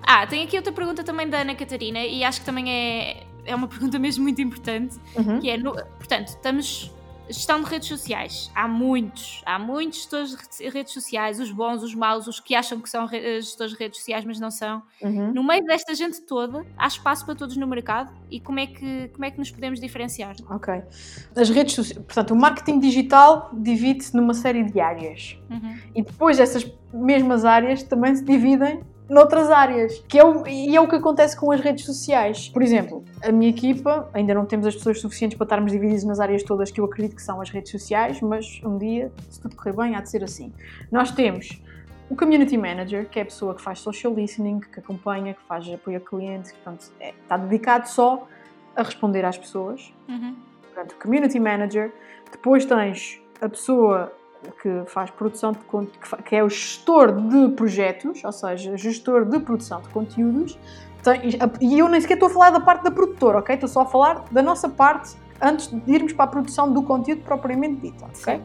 [0.02, 3.54] Ah, tem aqui outra pergunta também da Ana Catarina e acho que também é, é
[3.54, 4.96] uma pergunta mesmo muito importante.
[5.16, 5.40] Uhum.
[5.40, 6.90] Que é, no- portanto, estamos
[7.30, 8.50] Gestão de redes sociais.
[8.54, 12.80] Há muitos, há muitos gestores de redes sociais, os bons, os maus, os que acham
[12.80, 14.82] que são eh, gestores de redes sociais, mas não são.
[15.00, 15.32] Uhum.
[15.32, 19.08] No meio desta gente toda, há espaço para todos no mercado e como é que,
[19.08, 20.34] como é que nos podemos diferenciar?
[20.50, 20.82] Ok.
[21.36, 25.38] As redes sociais, portanto, o marketing digital divide-se numa série de áreas.
[25.48, 25.78] Uhum.
[25.94, 30.02] E depois essas mesmas áreas também se dividem noutras áreas.
[30.08, 32.48] Que é o, e é o que acontece com as redes sociais.
[32.48, 36.20] Por exemplo, a minha equipa, ainda não temos as pessoas suficientes para estarmos divididos nas
[36.20, 39.56] áreas todas que eu acredito que são as redes sociais, mas um dia, se tudo
[39.56, 40.52] correr bem, há de ser assim.
[40.90, 41.60] Nós temos
[42.08, 45.68] o Community Manager, que é a pessoa que faz social listening, que acompanha, que faz
[45.72, 48.26] apoio a clientes, portanto, é, está dedicado só
[48.74, 49.92] a responder às pessoas.
[50.08, 50.34] Uhum.
[50.62, 51.92] Portanto, Community Manager.
[52.30, 54.12] Depois tens a pessoa
[54.62, 55.58] que faz produção de
[56.24, 60.58] que é o gestor de projetos, ou seja, gestor de produção de conteúdos.
[61.60, 63.54] E eu nem sequer estou a falar da parte da produtora, ok?
[63.54, 67.22] Estou só a falar da nossa parte antes de irmos para a produção do conteúdo
[67.22, 68.40] propriamente dito, ok?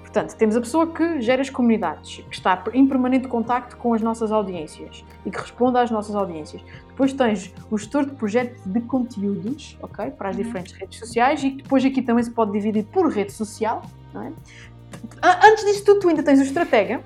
[0.00, 4.02] Portanto, temos a pessoa que gera as comunidades, que está em permanente contacto com as
[4.02, 6.62] nossas audiências e que responde às nossas audiências.
[6.88, 10.10] Depois tens o gestor de projetos de conteúdos, ok?
[10.10, 10.42] Para as uhum.
[10.42, 13.80] diferentes redes sociais e depois aqui também se pode dividir por rede social,
[14.12, 14.32] não é?
[15.22, 17.02] Antes disso tudo, tu ainda tens o estratega.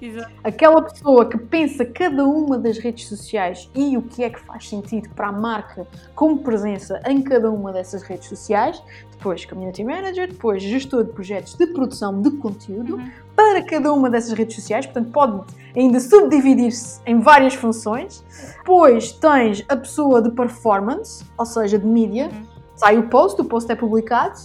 [0.00, 0.32] Exato.
[0.42, 4.66] Aquela pessoa que pensa cada uma das redes sociais e o que é que faz
[4.66, 8.82] sentido para a marca como presença em cada uma dessas redes sociais.
[9.12, 10.28] Depois, Community Manager.
[10.28, 13.10] Depois, gestor de projetos de produção de conteúdo uhum.
[13.36, 14.86] para cada uma dessas redes sociais.
[14.86, 15.42] Portanto, pode
[15.76, 18.24] ainda subdividir-se em várias funções.
[18.56, 22.30] Depois, tens a pessoa de performance, ou seja, de mídia.
[22.32, 22.46] Uhum.
[22.74, 24.40] Sai o post, o post é publicado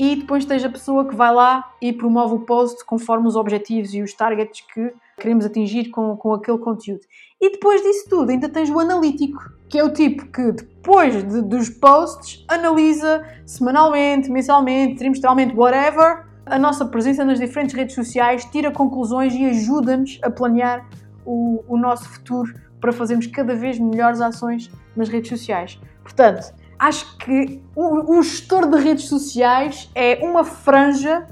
[0.00, 3.92] e depois tens a pessoa que vai lá e promove o post conforme os objetivos
[3.92, 7.02] e os targets que queremos atingir com, com aquele conteúdo.
[7.38, 11.42] E depois disso tudo, ainda tens o analítico, que é o tipo que depois de,
[11.42, 18.70] dos posts analisa semanalmente, mensalmente, trimestralmente, whatever, a nossa presença nas diferentes redes sociais, tira
[18.70, 20.88] conclusões e ajuda-nos a planear
[21.26, 25.78] o, o nosso futuro para fazermos cada vez melhores ações nas redes sociais.
[26.02, 31.28] Portanto, acho que o, o, gestor de redes sociais é uma franja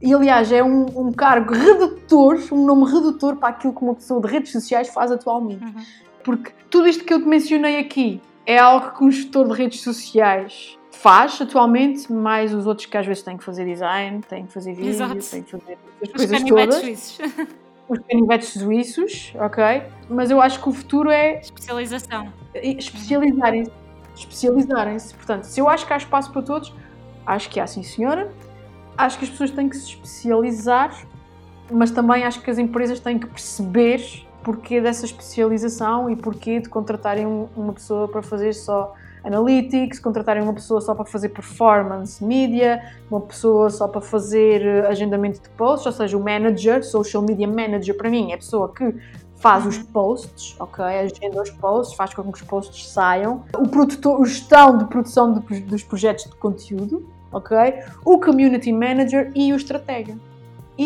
[0.00, 4.20] e aliás é um, um, cargo redutor, um nome redutor para aquilo que uma pessoa
[4.20, 5.64] de redes sociais faz atualmente.
[5.64, 5.84] Uhum.
[6.22, 9.80] Porque tudo isto que eu te mencionei aqui é algo que um gestor de redes
[9.80, 14.52] sociais faz atualmente, mais os outros que às vezes têm que fazer design, têm que
[14.52, 16.74] fazer vídeo, têm que fazer as os coisas todas.
[16.76, 17.18] Suíços.
[17.88, 19.82] Os canivetes suíços, ok?
[20.08, 21.40] Mas eu acho que o futuro é.
[21.40, 22.32] Especialização.
[22.54, 23.81] Especializarem-se
[24.14, 25.14] especializarem-se.
[25.14, 26.74] Portanto, se eu acho que há espaço para todos,
[27.26, 28.30] acho que há sim, senhora.
[28.96, 30.94] Acho que as pessoas têm que se especializar,
[31.70, 36.68] mas também acho que as empresas têm que perceber porquê dessa especialização e porquê de
[36.68, 37.26] contratarem
[37.56, 38.94] uma pessoa para fazer só
[39.24, 45.40] analytics, contratarem uma pessoa só para fazer performance media, uma pessoa só para fazer agendamento
[45.40, 48.94] de posts, ou seja, o manager, social media manager para mim é a pessoa que
[49.42, 49.84] faz os uhum.
[49.86, 50.84] posts, ok?
[50.84, 53.42] Agenda os posts, faz com que os posts saiam.
[53.58, 57.58] O produtor, o gestão de produção de, dos projetos de conteúdo, ok?
[58.04, 60.16] O community manager e o estratega.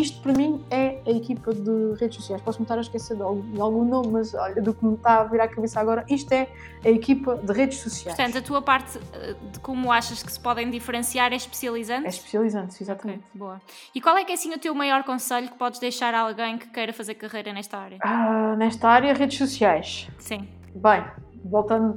[0.01, 2.43] Isto para mim é a equipa de redes sociais.
[2.43, 5.25] Posso me estar a esquecer de algum nome, mas olha, do que me está a
[5.25, 6.49] vir à cabeça agora, isto é
[6.85, 8.15] a equipa de redes sociais.
[8.15, 12.05] Portanto, a tua parte eh, de como achas que se podem diferenciar é especializante?
[12.05, 13.21] É especializante, exatamente.
[13.21, 13.61] Okay, boa.
[13.95, 16.59] E qual é que é assim o teu maior conselho que podes deixar a alguém
[16.59, 17.99] que queira fazer carreira nesta área?
[18.03, 20.09] Ah, nesta área, redes sociais.
[20.19, 20.47] Sim.
[20.75, 21.05] Bem,
[21.43, 21.97] voltando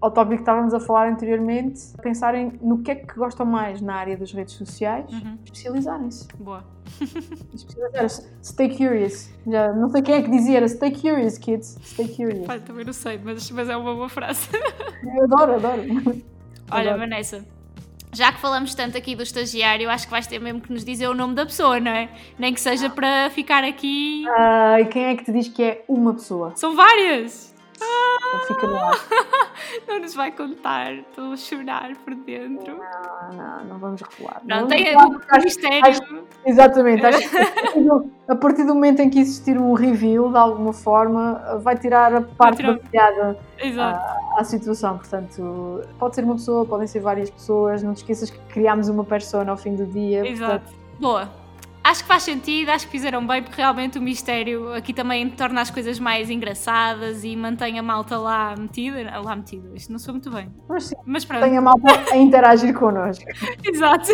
[0.00, 3.94] ao tópico que estávamos a falar anteriormente, pensarem no que é que gostam mais na
[3.94, 5.38] área das redes sociais, uhum.
[5.44, 6.28] especializarem-se.
[6.38, 6.64] Boa.
[7.54, 8.28] especializarem-se.
[8.42, 9.30] Stay curious.
[9.46, 11.78] Já não sei quem é que dizia, era stay curious, kids.
[11.82, 12.46] Stay curious.
[12.46, 14.48] Pai, também não sei, mas, mas é uma boa frase.
[15.02, 15.82] Eu adoro, adoro.
[16.70, 16.98] Olha, adoro.
[16.98, 17.44] Vanessa,
[18.12, 21.08] já que falamos tanto aqui do estagiário, acho que vais ter mesmo que nos dizer
[21.08, 22.08] o nome da pessoa, não é?
[22.38, 24.24] Nem que seja para ficar aqui.
[24.28, 26.52] Ah, e quem é que te diz que é uma pessoa?
[26.54, 27.55] São várias!
[28.46, 28.98] Fica no ar.
[29.86, 32.78] Não nos vai contar, estou a chorar por dentro.
[32.78, 34.40] Não, não, não vamos revelar.
[34.44, 35.84] Não, não tem o mistério.
[35.84, 37.38] Acho, exatamente, acho que
[38.28, 42.20] a partir do momento em que existir um reveal, de alguma forma, vai tirar a
[42.22, 42.74] parte tirar...
[42.74, 43.38] da piada
[43.78, 44.98] à, à, situação.
[44.98, 47.82] Portanto, pode ser uma pessoa, podem ser várias pessoas.
[47.82, 50.26] Não te esqueças que criámos uma persona ao fim do dia.
[50.26, 50.64] Exato.
[50.64, 51.45] Portanto, Boa.
[51.86, 55.60] Acho que faz sentido, acho que fizeram bem, porque realmente o mistério aqui também torna
[55.60, 59.08] as coisas mais engraçadas e mantém a malta lá metida.
[59.20, 60.50] Lá metida, isto não sou muito bem.
[60.68, 61.44] Mas sim, mas pronto.
[61.44, 63.24] Tem a malta a interagir connosco.
[63.62, 64.08] Exato.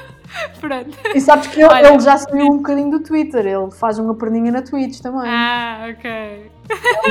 [0.58, 0.96] pronto.
[1.14, 4.14] E sabes que ele, Olha, ele já saiu um bocadinho do Twitter, ele faz uma
[4.14, 5.28] perninha na Twitch também.
[5.28, 6.50] Ah, ok.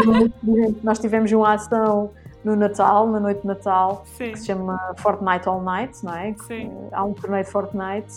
[0.81, 2.10] Nós tivemos uma ação
[2.44, 4.31] no Natal, na noite de Natal, Sim.
[4.31, 6.34] que se chama Fortnite All Night, não é?
[6.48, 6.72] Sim.
[6.91, 8.15] Há um torneio de Fortnite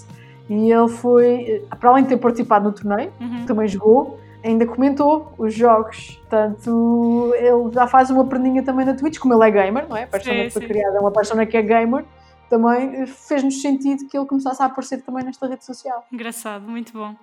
[0.50, 3.46] E ele foi, para além de ter participado no torneio, uhum.
[3.46, 6.16] também jogou, ainda comentou os jogos.
[6.28, 10.02] Portanto, ele já faz uma perninha também na Twitch, como ele é gamer, não é?
[10.02, 12.04] A persona que foi criada é uma persona que é gamer.
[12.48, 16.04] Também fez-nos sentido que ele começasse a aparecer também nesta rede social.
[16.10, 17.14] Engraçado, muito bom.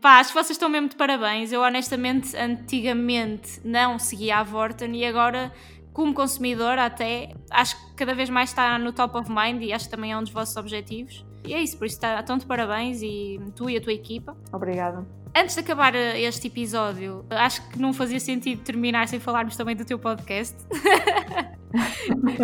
[0.00, 1.50] Pá, acho que vocês estão mesmo de parabéns.
[1.50, 5.50] Eu honestamente, antigamente não seguia a Vorten e agora,
[5.92, 9.86] como consumidor, até acho que cada vez mais está no top of mind e acho
[9.86, 11.26] que também é um dos vossos objetivos.
[11.44, 14.36] E é isso, por isso está, de parabéns e tu e a tua equipa.
[14.52, 15.06] Obrigada.
[15.36, 19.76] Antes de acabar eh, este episódio, acho que não fazia sentido terminar sem falarmos também
[19.76, 20.56] do teu podcast.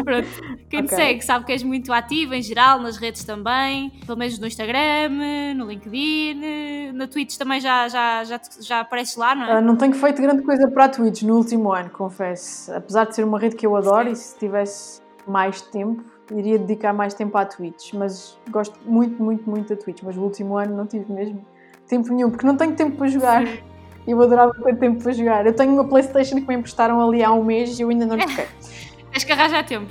[0.04, 0.28] Pronto.
[0.68, 0.82] Quem okay.
[0.82, 4.46] te segue sabe que és muito ativa em geral, nas redes também, pelo menos no
[4.46, 9.58] Instagram, no LinkedIn, na Twitch também já, já, já, já apareces lá, não é?
[9.58, 12.72] Uh, não tenho feito grande coisa para a Twitch no último ano, confesso.
[12.72, 14.12] Apesar de ser uma rede que eu adoro Sim.
[14.12, 17.92] e se tivesse mais tempo, iria dedicar mais tempo à Twitch.
[17.92, 20.02] Mas gosto muito, muito, muito da Twitch.
[20.02, 21.44] Mas no último ano não tive mesmo
[21.88, 23.46] tempo nenhum, porque não tenho tempo para jogar.
[23.46, 23.59] Sim.
[24.06, 25.46] Eu adorava ter tempo para jogar.
[25.46, 28.18] Eu tenho uma Playstation que me emprestaram ali há um mês e eu ainda não
[28.18, 28.46] toquei.
[29.10, 29.90] Tens que arranjar tempo.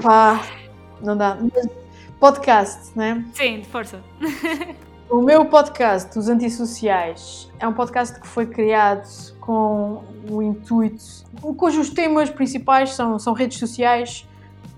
[0.00, 0.40] Pá,
[1.00, 1.36] não dá.
[1.40, 1.66] Mas
[2.20, 3.24] podcast, né?
[3.32, 4.00] Sim, de força.
[5.10, 9.06] O meu podcast, Os Antissociais, é um podcast que foi criado
[9.38, 11.04] com o intuito,
[11.56, 14.26] cujos temas principais são, são redes sociais,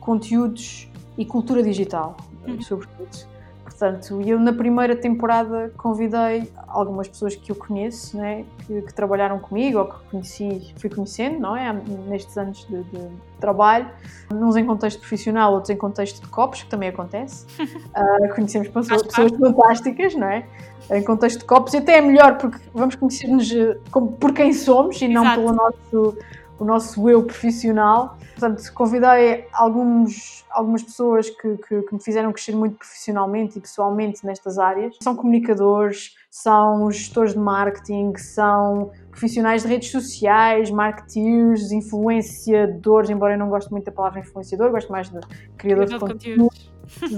[0.06, 0.88] conteúdos
[1.18, 2.16] e cultura digital,
[2.46, 2.62] uhum.
[2.62, 3.26] sobretudo.
[3.64, 9.38] Portanto, eu na primeira temporada convidei algumas pessoas que eu conheço, né, que, que, trabalharam
[9.38, 11.70] comigo ou que conheci, fui conhecendo, não é,
[12.08, 13.08] nestes anos de, de,
[13.38, 13.90] trabalho,
[14.32, 17.44] uns em contexto profissional, outros em contexto de copos, que também acontece.
[17.60, 20.46] Uh, conhecemos pessoas, pessoas fantásticas, não é?
[20.90, 23.76] Em contexto de copos, e até é melhor porque vamos conhecer-nos eh,
[24.18, 25.40] por quem somos e não Exato.
[25.40, 26.18] pelo nosso
[26.58, 28.16] o nosso eu profissional.
[28.38, 34.24] Portanto, convidei alguns, algumas pessoas que, que, que, me fizeram crescer muito profissionalmente e pessoalmente
[34.24, 34.96] nestas áreas.
[35.02, 43.38] São comunicadores, são gestores de marketing, são profissionais de redes sociais, marketeers, influenciadores, embora eu
[43.38, 45.18] não goste muito da palavra influenciador, gosto mais de
[45.56, 46.50] criadores de conteúdo,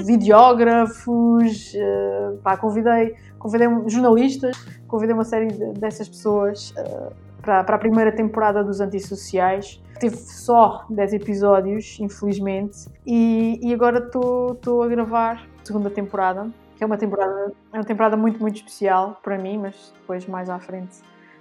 [0.04, 4.56] videógrafos, uh, pá, convidei, convidei jornalistas,
[4.86, 7.27] convidei uma série de, dessas pessoas uh,
[7.64, 9.82] para, a primeira temporada dos Antissociais.
[9.98, 16.84] Teve só 10 episódios, infelizmente, e, e agora estou a gravar a segunda temporada, que
[16.84, 20.58] é uma temporada, é uma temporada muito, muito especial para mim, mas depois mais à
[20.58, 20.98] frente,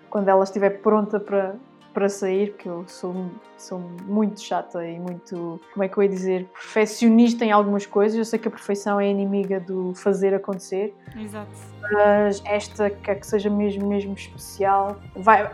[0.09, 1.55] quando ela estiver pronta para,
[1.97, 3.25] para sair, porque eu sou,
[3.57, 8.15] sou muito chata e muito, como é que eu ia dizer, perfeccionista em algumas coisas.
[8.15, 10.95] Eu sei que a perfeição é inimiga do fazer acontecer.
[11.19, 11.49] Exato.
[11.81, 14.97] Mas esta quer que seja mesmo, mesmo especial.
[15.15, 15.49] Vai,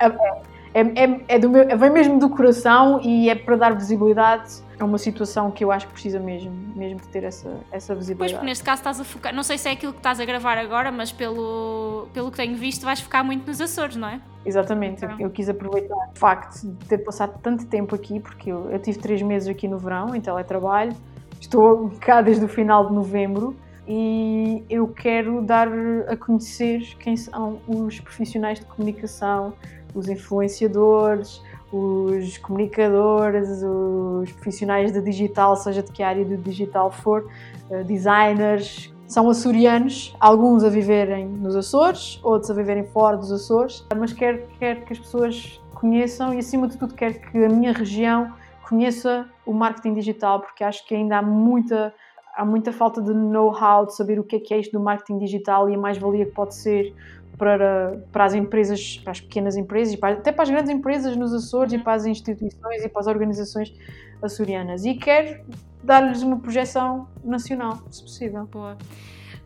[0.73, 4.55] é, é, é, é do meu, vem mesmo do coração e é para dar visibilidade
[4.83, 8.17] a uma situação que eu acho que precisa mesmo, mesmo de ter essa, essa visibilidade.
[8.17, 10.25] Pois, porque neste caso estás a focar, não sei se é aquilo que estás a
[10.25, 14.21] gravar agora, mas pelo, pelo que tenho visto vais focar muito nos Açores, não é?
[14.45, 15.17] Exatamente, então.
[15.19, 18.79] eu, eu, quis aproveitar o facto de ter passado tanto tempo aqui, porque eu, eu
[18.79, 20.93] tive três meses aqui no verão, em teletrabalho,
[21.39, 23.55] estou cá desde o final de novembro
[23.87, 25.67] e eu quero dar
[26.07, 29.53] a conhecer quem são os profissionais de comunicação,
[29.93, 31.41] os influenciadores,
[31.73, 37.27] os comunicadores, os profissionais de digital, seja de que área do digital for,
[37.71, 43.85] eh, designers, são açorianos, alguns a viverem nos Açores, outros a viverem fora dos Açores,
[43.95, 47.73] mas quero, quero que as pessoas conheçam e, acima de tudo, quero que a minha
[47.73, 48.33] região
[48.67, 51.93] conheça o marketing digital, porque acho que ainda há muita,
[52.35, 55.17] há muita falta de know-how, de saber o que é que é isto do marketing
[55.19, 56.93] digital e a mais-valia que pode ser
[57.37, 61.33] para, para as empresas, para as pequenas empresas, para, até para as grandes empresas nos
[61.33, 63.73] Açores e para as instituições e para as organizações
[64.21, 64.85] açorianas.
[64.85, 65.43] E quero
[65.83, 68.45] dar-lhes uma projeção nacional, se possível.
[68.45, 68.77] Boa.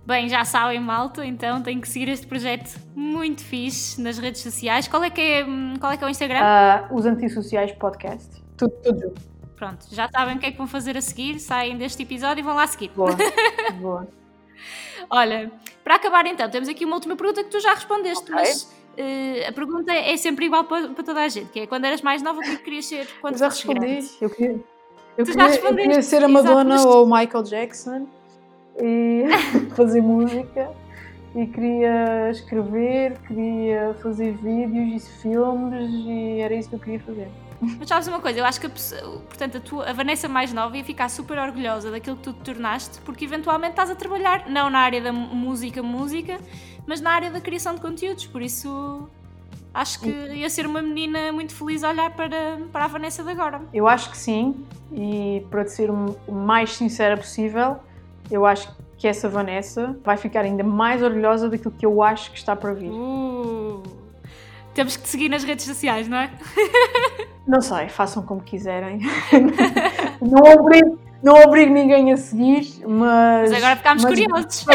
[0.05, 4.88] Bem, já sabem, malta, então tem que seguir este projeto muito fixe nas redes sociais.
[4.88, 5.45] Qual é que é,
[5.80, 6.39] qual é, que é o Instagram?
[6.39, 8.41] Uh, os Antissociais Podcast.
[8.55, 9.22] Tudo, tudo junto.
[9.57, 12.43] Pronto, já sabem o que é que vão fazer a seguir, saem deste episódio e
[12.43, 12.91] vão lá seguir.
[12.95, 13.11] Boa,
[13.81, 14.07] boa.
[15.09, 15.51] Olha,
[15.84, 18.35] para acabar então, temos aqui uma última pergunta que tu já respondeste, okay.
[18.35, 21.85] mas uh, a pergunta é sempre igual para, para, toda a gente, que é quando
[21.85, 23.79] eras mais nova, o que é querias ser quando já respondi.
[24.19, 24.63] Eu queria,
[25.17, 26.95] eu queria, eu queria, ser a Madonna Exato, mas...
[26.95, 28.07] ou o Michael Jackson
[28.81, 29.23] e
[29.75, 30.71] fazer música
[31.35, 37.29] e queria escrever, queria fazer vídeos e filmes e era isso que eu queria fazer.
[37.61, 40.77] Mas sabes uma coisa, eu acho que a, portanto, a, tua, a Vanessa mais nova
[40.77, 44.69] ia ficar super orgulhosa daquilo que tu te tornaste, porque eventualmente estás a trabalhar, não
[44.69, 46.39] na área da música, música,
[46.85, 49.09] mas na área da criação de conteúdos, por isso
[49.73, 53.31] acho que ia ser uma menina muito feliz a olhar para, para a Vanessa de
[53.31, 53.61] agora.
[53.73, 57.77] Eu acho que sim, e para te ser o mais sincera possível,
[58.29, 62.38] eu acho que essa Vanessa vai ficar ainda mais orgulhosa daquilo que eu acho que
[62.38, 62.89] está para vir.
[62.89, 63.56] Uh,
[64.77, 66.31] temos que te seguir nas redes sociais, não é?
[67.47, 68.99] Não sei, façam como quiserem.
[70.21, 73.49] não, obrigo, não obrigo ninguém a seguir, mas.
[73.49, 74.65] Mas agora ficámos mas, curiosos.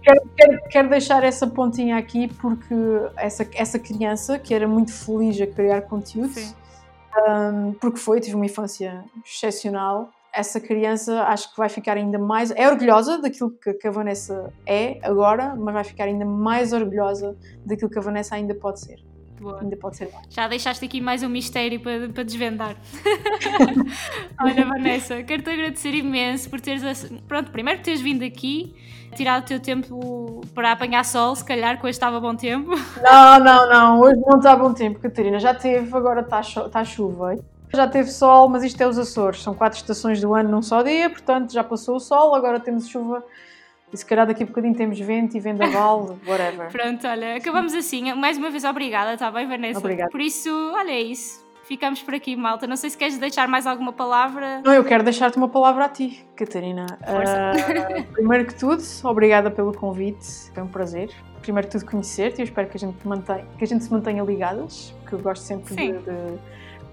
[0.00, 2.74] Quero, quero, quero, deixar essa pontinha aqui porque
[3.16, 6.40] essa, essa criança que era muito feliz a criar conteúdo,
[7.28, 12.50] um, porque foi, tive uma infância excepcional essa criança acho que vai ficar ainda mais.
[12.52, 17.90] É orgulhosa daquilo que a Vanessa é agora, mas vai ficar ainda mais orgulhosa daquilo
[17.90, 19.07] que a Vanessa ainda pode ser.
[19.40, 19.60] Boa.
[19.60, 20.10] Ainda pode ser.
[20.30, 22.76] Já deixaste aqui mais um mistério para, para desvendar.
[24.40, 27.10] Olha, Vanessa, quero-te agradecer imenso por teres.
[27.26, 28.74] Pronto, primeiro que teres vindo aqui,
[29.14, 32.70] tirar o teu tempo para apanhar sol, se calhar, que hoje estava bom tempo.
[33.02, 35.38] Não, não, não, hoje não está bom tempo, Catarina.
[35.38, 37.36] Já teve, agora está, está chuva.
[37.72, 40.82] Já teve sol, mas isto é os Açores, são quatro estações do ano num só
[40.82, 43.22] dia, portanto já passou o sol, agora temos chuva
[43.92, 46.70] e se calhar daqui a bocadinho temos vento e vendaval, whatever.
[46.70, 48.12] Pronto, olha, acabamos assim.
[48.14, 49.78] Mais uma vez, obrigada, está bem, Vanessa?
[49.78, 50.10] Obrigada.
[50.10, 51.46] Por isso, olha, é isso.
[51.64, 52.66] Ficamos por aqui, malta.
[52.66, 54.62] Não sei se queres deixar mais alguma palavra.
[54.64, 56.86] Não, eu quero deixar-te uma palavra a ti, Catarina.
[57.02, 61.10] Uh, primeiro que tudo, obrigada pelo convite, foi um prazer.
[61.42, 63.92] Primeiro que tudo, conhecer-te e eu espero que a gente, mantenha, que a gente se
[63.92, 66.38] mantenha ligadas, porque eu gosto sempre de, de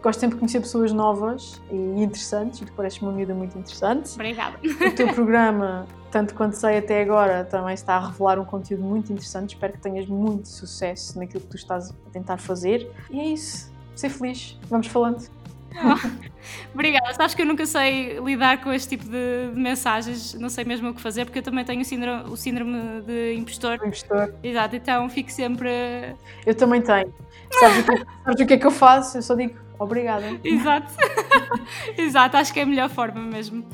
[0.05, 4.13] gosto sempre de conhecer pessoas novas e interessantes, e tu pareces uma miúda muito interessante.
[4.13, 4.59] Obrigada.
[4.63, 9.11] O teu programa, tanto quanto sei até agora, também está a revelar um conteúdo muito
[9.11, 9.49] interessante.
[9.49, 12.89] Espero que tenhas muito sucesso naquilo que tu estás a tentar fazer.
[13.11, 13.69] E é isso.
[13.97, 14.57] Ser feliz.
[14.69, 15.29] Vamos falando.
[15.73, 16.07] Oh,
[16.73, 17.13] obrigada.
[17.15, 20.87] Sabes que eu nunca sei lidar com este tipo de, de, mensagens, não sei mesmo
[20.87, 23.73] o que fazer, porque eu também tenho o síndrome, o síndrome de impostor.
[23.85, 24.33] impostor.
[24.41, 26.15] Exato, então fico sempre.
[26.45, 27.13] Eu também tenho.
[27.59, 29.17] Sabes o, que, sabes o que é que eu faço?
[29.17, 30.25] Eu só digo Obrigada.
[30.43, 30.91] Exato.
[31.97, 33.65] Exato, acho que é a melhor forma mesmo.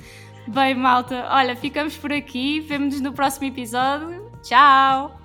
[0.47, 2.59] Bem, malta, olha, ficamos por aqui.
[2.61, 4.29] Vemo-nos no próximo episódio.
[4.41, 5.19] Tchau!